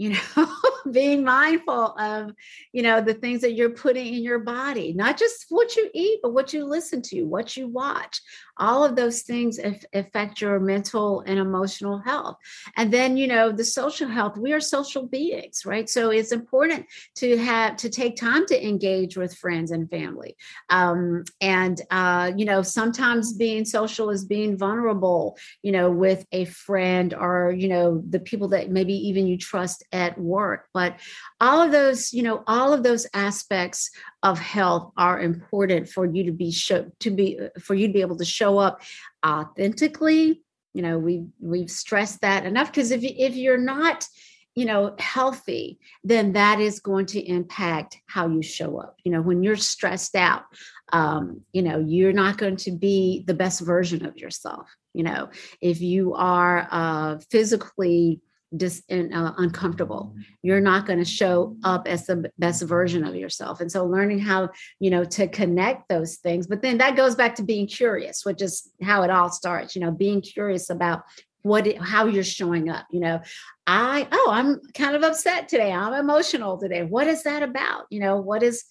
you 0.03 0.17
know 0.37 0.53
being 0.91 1.23
mindful 1.23 1.97
of 1.97 2.33
you 2.73 2.83
know 2.83 3.01
the 3.01 3.15
things 3.15 3.41
that 3.41 3.53
you're 3.53 3.71
putting 3.71 4.15
in 4.15 4.23
your 4.23 4.41
body 4.41 4.93
not 4.93 5.17
just 5.17 5.47
what 5.49 5.77
you 5.77 5.89
eat 5.95 6.19
but 6.23 6.33
what 6.33 6.53
you 6.53 6.65
listen 6.65 7.01
to 7.01 7.23
what 7.23 7.57
you 7.57 7.69
watch 7.69 8.21
all 8.59 8.85
of 8.85 8.97
those 8.97 9.23
things 9.23 9.59
affect 9.93 10.41
your 10.41 10.61
mental 10.61 11.21
and 11.27 11.39
emotional 11.39 11.99
health. 11.99 12.37
And 12.77 12.93
then 12.93 13.17
you 13.17 13.27
know 13.27 13.51
the 13.53 13.65
social 13.65 14.09
health 14.09 14.37
we 14.37 14.53
are 14.53 14.61
social 14.61 15.07
beings 15.07 15.65
right? 15.65 15.89
So 15.89 16.11
it's 16.11 16.33
important 16.33 16.87
to 17.17 17.37
have 17.39 17.77
to 17.77 17.89
take 17.89 18.17
time 18.17 18.47
to 18.47 18.67
engage 18.67 19.17
with 19.17 19.37
friends 19.37 19.71
and 19.71 19.89
family. 19.91 20.37
Um, 20.71 21.25
and 21.41 21.81
uh, 21.91 22.33
you 22.37 22.45
know 22.45 22.63
sometimes 22.63 23.33
being 23.33 23.65
social 23.65 24.11
is 24.11 24.25
being 24.25 24.57
vulnerable 24.57 25.37
you 25.63 25.73
know 25.73 25.91
with 25.91 26.27
a 26.33 26.45
friend 26.45 27.15
or 27.15 27.55
you 27.57 27.69
know 27.69 28.03
the 28.09 28.21
people 28.21 28.49
that 28.49 28.71
maybe 28.71 28.95
even 28.95 29.27
you 29.27 29.39
trust 29.39 29.85
at 29.93 30.19
work. 30.19 30.69
But 30.73 30.99
all 31.41 31.61
of 31.61 31.73
those 31.73 32.13
you 32.13 32.23
know 32.23 32.45
all 32.47 32.73
of 32.73 32.83
those 32.83 33.07
aspects 33.15 33.91
of 34.23 34.39
health 34.39 34.93
are 34.97 35.21
important 35.21 35.89
for 35.89 36.07
you 36.07 36.25
to 36.25 36.33
be 36.33 36.51
show 36.51 36.91
to 37.01 37.11
be 37.11 37.39
for 37.61 37.75
you 37.75 37.89
to 37.89 37.93
be 37.93 38.01
able 38.01 38.17
to 38.17 38.25
show 38.25 38.59
up 38.59 38.83
authentically. 39.27 40.43
You 40.75 40.83
know 40.83 40.99
we 40.99 41.27
we've 41.41 41.71
stressed 41.71 42.21
that 42.21 42.47
enough 42.47 42.69
because 42.69 42.91
if 42.91 43.03
if 43.03 43.37
you're 43.37 43.59
not 43.59 44.07
you 44.55 44.65
know 44.65 44.95
healthy 44.99 45.79
then 46.05 46.35
that 46.35 46.61
is 46.61 46.81
going 46.81 47.07
to 47.07 47.21
impact 47.21 47.99
how 48.07 48.29
you 48.29 48.43
show 48.43 48.79
up. 48.79 48.97
You 49.05 49.13
know 49.13 49.23
when 49.23 49.43
you're 49.43 49.57
stressed 49.57 50.15
out 50.15 50.45
um, 50.93 51.41
you 51.53 51.63
know 51.63 51.79
you're 51.79 52.13
not 52.13 52.39
going 52.39 52.57
to 52.57 52.71
be 52.71 53.25
the 53.27 53.35
best 53.35 53.61
version 53.61 54.07
of 54.07 54.17
yourself. 54.17 54.69
You 54.95 55.03
know 55.03 55.31
if 55.61 55.81
you 55.81 56.15
are 56.15 56.69
uh, 56.71 57.19
physically 57.31 58.21
dis, 58.57 58.83
uh, 58.91 59.33
uncomfortable 59.39 60.15
you're 60.43 60.61
not 60.61 60.87
going 60.87 60.99
to 60.99 61.05
show 61.05 61.57
up 61.65 61.87
as 61.87 62.07
the 62.07 62.31
best 62.39 62.63
version 62.63 63.05
of 63.05 63.15
yourself 63.15 63.61
and 63.61 63.71
so 63.71 63.85
learning 63.85 64.19
how 64.19 64.49
you 64.81 64.91
know 64.91 65.05
to 65.05 65.27
connect 65.29 65.89
those 65.89 66.17
things 66.17 66.47
but 66.47 66.63
then 66.63 66.79
that 66.79 66.97
goes 66.97 67.15
back 67.15 67.35
to 67.35 67.43
being 67.43 67.67
curious 67.67 68.25
which 68.25 68.43
is 68.43 68.71
how 68.83 69.03
it 69.03 69.11
all 69.11 69.31
starts 69.31 69.75
you 69.75 69.81
know 69.81 69.91
being 69.91 70.21
curious 70.21 70.71
about 70.71 71.03
what 71.43 71.67
it, 71.67 71.81
how 71.81 72.07
you're 72.07 72.23
showing 72.23 72.69
up 72.69 72.87
you 72.91 73.01
know 73.01 73.21
i 73.67 74.07
oh 74.13 74.29
i'm 74.31 74.61
kind 74.75 74.95
of 74.95 75.03
upset 75.03 75.49
today 75.49 75.73
i'm 75.73 75.95
emotional 75.95 76.59
today 76.59 76.83
what 76.83 77.07
is 77.07 77.23
that 77.23 77.43
about 77.43 77.87
you 77.91 78.01
know 78.01 78.17
what 78.21 78.43
is 78.43 78.65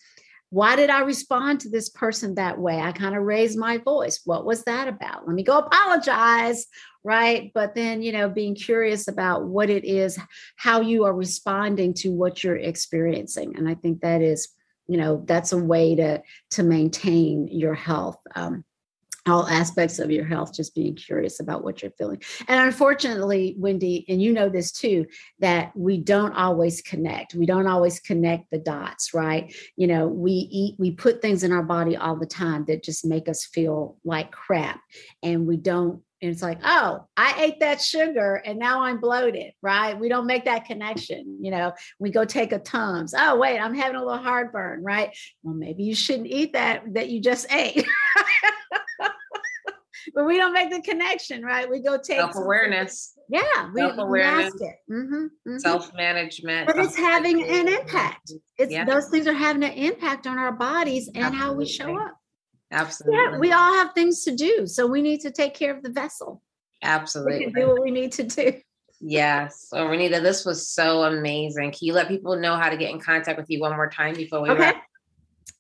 why 0.51 0.75
did 0.75 0.89
I 0.89 0.99
respond 0.99 1.61
to 1.61 1.69
this 1.69 1.88
person 1.88 2.36
that 2.36 2.59
way? 2.59 2.77
I 2.77 2.91
kind 2.91 3.15
of 3.15 3.23
raised 3.23 3.57
my 3.57 3.77
voice. 3.77 4.19
What 4.25 4.45
was 4.45 4.65
that 4.65 4.89
about? 4.89 5.25
Let 5.25 5.34
me 5.34 5.43
go 5.43 5.59
apologize. 5.59 6.67
Right. 7.03 7.51
But 7.53 7.73
then, 7.73 8.03
you 8.03 8.11
know, 8.11 8.29
being 8.29 8.53
curious 8.53 9.07
about 9.07 9.45
what 9.45 9.71
it 9.71 9.83
is, 9.85 10.19
how 10.55 10.81
you 10.81 11.03
are 11.05 11.13
responding 11.13 11.95
to 11.95 12.09
what 12.11 12.43
you're 12.43 12.57
experiencing. 12.57 13.55
And 13.57 13.67
I 13.67 13.73
think 13.73 14.01
that 14.01 14.21
is, 14.21 14.49
you 14.87 14.97
know, 14.97 15.23
that's 15.25 15.51
a 15.51 15.57
way 15.57 15.95
to 15.95 16.21
to 16.51 16.63
maintain 16.63 17.47
your 17.47 17.73
health. 17.73 18.17
Um, 18.35 18.63
all 19.27 19.47
aspects 19.47 19.99
of 19.99 20.09
your 20.09 20.25
health, 20.25 20.53
just 20.53 20.73
being 20.73 20.95
curious 20.95 21.39
about 21.39 21.63
what 21.63 21.81
you're 21.81 21.91
feeling. 21.91 22.21
And 22.47 22.59
unfortunately, 22.59 23.55
Wendy, 23.57 24.05
and 24.09 24.21
you 24.21 24.33
know 24.33 24.49
this 24.49 24.71
too, 24.71 25.05
that 25.39 25.71
we 25.75 25.97
don't 25.97 26.33
always 26.33 26.81
connect. 26.81 27.35
We 27.35 27.45
don't 27.45 27.67
always 27.67 27.99
connect 27.99 28.49
the 28.49 28.57
dots, 28.57 29.13
right? 29.13 29.53
You 29.75 29.87
know, 29.87 30.07
we 30.07 30.31
eat, 30.31 30.75
we 30.79 30.91
put 30.91 31.21
things 31.21 31.43
in 31.43 31.51
our 31.51 31.63
body 31.63 31.95
all 31.95 32.15
the 32.15 32.25
time 32.25 32.65
that 32.65 32.83
just 32.83 33.05
make 33.05 33.29
us 33.29 33.45
feel 33.45 33.97
like 34.03 34.31
crap. 34.31 34.81
And 35.21 35.45
we 35.45 35.57
don't 35.57 36.01
and 36.22 36.32
it's 36.32 36.41
like, 36.41 36.59
oh, 36.63 37.07
I 37.17 37.41
ate 37.41 37.59
that 37.61 37.82
sugar 37.82 38.41
and 38.45 38.59
now 38.59 38.84
I'm 38.84 38.99
bloated, 38.99 39.53
right? 39.61 39.99
We 39.99 40.07
don't 40.07 40.28
make 40.28 40.45
that 40.45 40.65
connection. 40.65 41.39
You 41.41 41.51
know, 41.51 41.74
we 41.99 42.11
go 42.11 42.26
take 42.26 42.51
a 42.51 42.59
Tums. 42.59 43.13
Oh, 43.17 43.38
wait, 43.38 43.59
I'm 43.59 43.74
having 43.74 43.95
a 43.95 44.05
little 44.05 44.22
heartburn, 44.22 44.84
right? 44.84 45.15
Well, 45.41 45.55
maybe 45.55 45.84
you 45.84 45.95
shouldn't 45.95 46.28
eat 46.28 46.53
that 46.53 46.84
that 46.93 47.09
you 47.09 47.22
just 47.22 47.51
ate. 47.51 47.88
but 50.13 50.26
we 50.26 50.38
don't 50.38 50.53
make 50.53 50.69
the 50.69 50.82
connection, 50.82 51.43
right? 51.43 51.69
We 51.69 51.82
go 51.82 51.97
take 51.97 52.19
self 52.19 52.36
awareness. 52.36 53.13
Yeah, 53.30 53.72
we 53.74 53.80
self-awareness, 53.80 54.55
it. 54.55 54.76
Mm-hmm, 54.91 55.15
mm-hmm. 55.15 55.57
self 55.57 55.93
management. 55.95 56.67
But 56.67 56.78
it's 56.78 56.97
having 56.97 57.41
an 57.41 57.67
impact. 57.67 58.34
It's 58.57 58.72
yeah. 58.72 58.84
those 58.84 59.07
things 59.07 59.26
are 59.26 59.34
having 59.34 59.63
an 59.63 59.72
impact 59.72 60.28
on 60.28 60.38
our 60.38 60.51
bodies 60.51 61.07
and 61.07 61.24
Absolutely. 61.24 61.39
how 61.39 61.53
we 61.53 61.65
show 61.65 61.97
up. 61.97 62.13
Absolutely. 62.72 63.19
Yeah, 63.19 63.38
we 63.38 63.51
all 63.51 63.74
have 63.74 63.93
things 63.93 64.24
to 64.24 64.36
do, 64.36 64.65
so 64.65 64.88
we 64.88 65.01
need 65.01 65.22
to 65.22 65.32
take 65.32 65.53
care 65.53 65.76
of 65.76 65.84
the 65.84 65.89
vessel. 65.89 66.41
Absolutely. 66.82 67.47
We 67.47 67.51
do 67.51 67.67
what 67.67 67.82
we 67.82 67.91
need 67.91 68.11
to 68.13 68.24
do. 68.24 68.53
Yes. 69.03 69.65
So 69.69 69.78
Renita, 69.88 70.22
this 70.22 70.45
was 70.45 70.69
so 70.69 71.01
amazing. 71.05 71.72
Can 71.72 71.88
you 71.88 71.93
let 71.93 72.07
people 72.07 72.36
know 72.36 72.55
how 72.55 72.69
to 72.69 72.78
get 72.78 72.91
in 72.91 72.99
contact 72.99 73.39
with 73.39 73.49
you 73.49 73.59
one 73.59 73.76
more 73.76 73.89
time 73.89 74.13
before 74.13 74.43
we 74.43 74.51
okay. 74.51 74.59
wrap? 74.59 74.84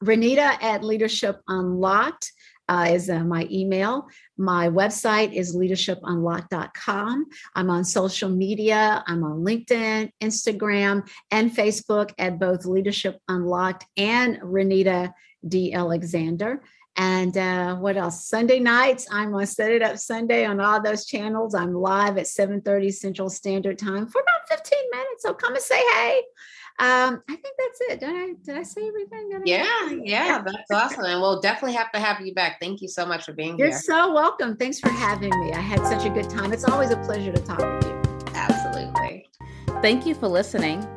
Renita 0.03 0.61
at 0.61 0.83
Leadership 0.83 1.41
Unlocked 1.47 2.31
uh, 2.69 2.87
is 2.89 3.09
uh, 3.09 3.19
my 3.19 3.47
email. 3.51 4.07
My 4.37 4.69
website 4.69 5.33
is 5.33 5.55
leadershipunlocked.com. 5.55 7.25
I'm 7.55 7.69
on 7.69 7.83
social 7.83 8.29
media. 8.29 9.03
I'm 9.07 9.23
on 9.23 9.43
LinkedIn, 9.43 10.11
Instagram, 10.21 11.09
and 11.31 11.51
Facebook 11.51 12.13
at 12.17 12.39
both 12.39 12.65
Leadership 12.65 13.19
Unlocked 13.27 13.85
and 13.97 14.39
Renita 14.41 15.13
D. 15.47 15.73
Alexander. 15.73 16.61
And 17.01 17.35
uh, 17.35 17.77
what 17.77 17.97
else? 17.97 18.27
Sunday 18.27 18.59
nights, 18.59 19.07
I'm 19.11 19.33
on 19.33 19.47
Set 19.47 19.71
It 19.71 19.81
Up 19.81 19.97
Sunday 19.97 20.45
on 20.45 20.59
all 20.59 20.79
those 20.79 21.03
channels. 21.03 21.55
I'm 21.55 21.73
live 21.73 22.19
at 22.19 22.27
7:30 22.27 22.93
Central 22.93 23.27
Standard 23.27 23.79
Time 23.79 24.05
for 24.05 24.21
about 24.21 24.47
15 24.47 24.79
minutes. 24.91 25.23
So 25.23 25.33
come 25.33 25.55
and 25.55 25.63
say 25.63 25.81
hey. 25.93 26.21
Um, 26.77 27.23
I 27.27 27.35
think 27.37 27.55
that's 27.57 27.81
it. 27.89 27.99
Did 28.01 28.09
I 28.09 28.33
did 28.45 28.55
I 28.55 28.61
say 28.61 28.87
everything? 28.87 29.31
yeah, 29.45 29.89
yeah, 29.89 30.43
that's 30.45 30.69
awesome. 30.71 31.05
And 31.05 31.19
we'll 31.19 31.41
definitely 31.41 31.73
have 31.73 31.91
to 31.93 31.99
have 31.99 32.21
you 32.21 32.35
back. 32.35 32.59
Thank 32.61 32.83
you 32.83 32.87
so 32.87 33.03
much 33.03 33.25
for 33.25 33.33
being 33.33 33.57
You're 33.57 33.69
here. 33.69 33.75
You're 33.77 33.79
so 33.79 34.13
welcome. 34.13 34.55
Thanks 34.55 34.79
for 34.79 34.89
having 34.89 35.31
me. 35.39 35.53
I 35.53 35.59
had 35.59 35.79
such 35.87 36.05
a 36.05 36.09
good 36.11 36.29
time. 36.29 36.53
It's 36.53 36.65
always 36.65 36.91
a 36.91 36.97
pleasure 36.97 37.31
to 37.31 37.41
talk 37.41 37.57
with 37.57 37.83
you. 37.83 38.31
Absolutely. 38.35 39.27
Thank 39.81 40.05
you 40.05 40.13
for 40.13 40.27
listening. 40.27 40.87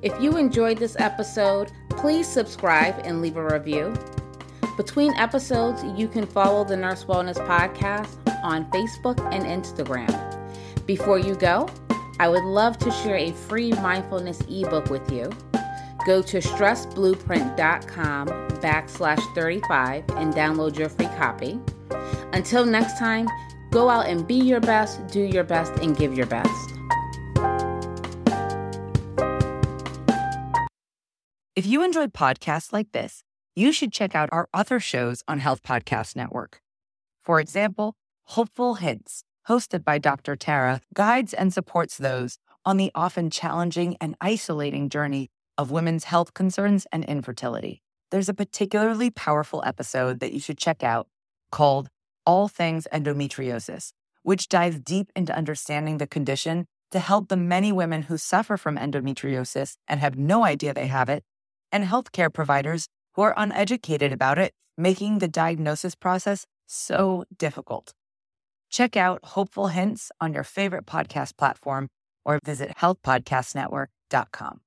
If 0.00 0.18
you 0.22 0.38
enjoyed 0.38 0.78
this 0.78 0.96
episode, 0.98 1.70
please 1.90 2.26
subscribe 2.26 3.02
and 3.04 3.20
leave 3.20 3.36
a 3.36 3.44
review. 3.44 3.94
Between 4.80 5.12
episodes, 5.16 5.84
you 5.94 6.08
can 6.08 6.24
follow 6.24 6.64
the 6.64 6.74
Nurse 6.74 7.04
Wellness 7.04 7.36
Podcast 7.46 8.16
on 8.42 8.64
Facebook 8.70 9.20
and 9.30 9.44
Instagram. 9.44 10.08
Before 10.86 11.18
you 11.18 11.34
go, 11.34 11.68
I 12.18 12.30
would 12.30 12.44
love 12.44 12.78
to 12.78 12.90
share 12.90 13.16
a 13.16 13.30
free 13.30 13.72
mindfulness 13.72 14.40
ebook 14.48 14.88
with 14.88 15.12
you. 15.12 15.28
Go 16.06 16.22
to 16.22 16.38
stressblueprint.com 16.38 18.28
backslash 18.28 19.34
35 19.34 20.04
and 20.16 20.32
download 20.32 20.78
your 20.78 20.88
free 20.88 21.08
copy. 21.18 21.60
Until 22.32 22.64
next 22.64 22.98
time, 22.98 23.28
go 23.70 23.90
out 23.90 24.06
and 24.06 24.26
be 24.26 24.36
your 24.36 24.60
best, 24.60 25.06
do 25.08 25.20
your 25.20 25.44
best, 25.44 25.74
and 25.82 25.94
give 25.94 26.14
your 26.14 26.24
best. 26.24 26.70
If 31.54 31.66
you 31.66 31.84
enjoyed 31.84 32.14
podcasts 32.14 32.72
like 32.72 32.92
this, 32.92 33.24
you 33.54 33.72
should 33.72 33.92
check 33.92 34.14
out 34.14 34.28
our 34.32 34.48
other 34.54 34.80
shows 34.80 35.22
on 35.26 35.40
Health 35.40 35.62
Podcast 35.62 36.16
Network. 36.16 36.60
For 37.22 37.40
example, 37.40 37.94
Hopeful 38.24 38.76
Hints, 38.76 39.24
hosted 39.48 39.84
by 39.84 39.98
Dr. 39.98 40.36
Tara, 40.36 40.80
guides 40.94 41.34
and 41.34 41.52
supports 41.52 41.98
those 41.98 42.38
on 42.64 42.76
the 42.76 42.92
often 42.94 43.30
challenging 43.30 43.96
and 44.00 44.14
isolating 44.20 44.88
journey 44.88 45.30
of 45.58 45.70
women's 45.70 46.04
health 46.04 46.32
concerns 46.32 46.86
and 46.92 47.04
infertility. 47.04 47.82
There's 48.10 48.28
a 48.28 48.34
particularly 48.34 49.10
powerful 49.10 49.62
episode 49.66 50.20
that 50.20 50.32
you 50.32 50.40
should 50.40 50.58
check 50.58 50.82
out 50.82 51.08
called 51.50 51.88
All 52.24 52.48
Things 52.48 52.86
Endometriosis, 52.92 53.92
which 54.22 54.48
dives 54.48 54.80
deep 54.80 55.10
into 55.16 55.36
understanding 55.36 55.98
the 55.98 56.06
condition 56.06 56.66
to 56.90 56.98
help 56.98 57.28
the 57.28 57.36
many 57.36 57.72
women 57.72 58.02
who 58.02 58.16
suffer 58.16 58.56
from 58.56 58.76
endometriosis 58.76 59.76
and 59.86 60.00
have 60.00 60.18
no 60.18 60.44
idea 60.44 60.74
they 60.74 60.88
have 60.88 61.08
it, 61.08 61.24
and 61.72 61.84
healthcare 61.84 62.32
providers 62.32 62.88
who 63.14 63.22
are 63.22 63.34
uneducated 63.36 64.12
about 64.12 64.38
it, 64.38 64.52
making 64.76 65.18
the 65.18 65.28
diagnosis 65.28 65.94
process 65.94 66.46
so 66.66 67.24
difficult. 67.36 67.92
Check 68.70 68.96
out 68.96 69.20
Hopeful 69.24 69.68
Hints 69.68 70.12
on 70.20 70.32
your 70.32 70.44
favorite 70.44 70.86
podcast 70.86 71.36
platform 71.36 71.88
or 72.24 72.38
visit 72.44 72.72
healthpodcastnetwork.com. 72.78 74.60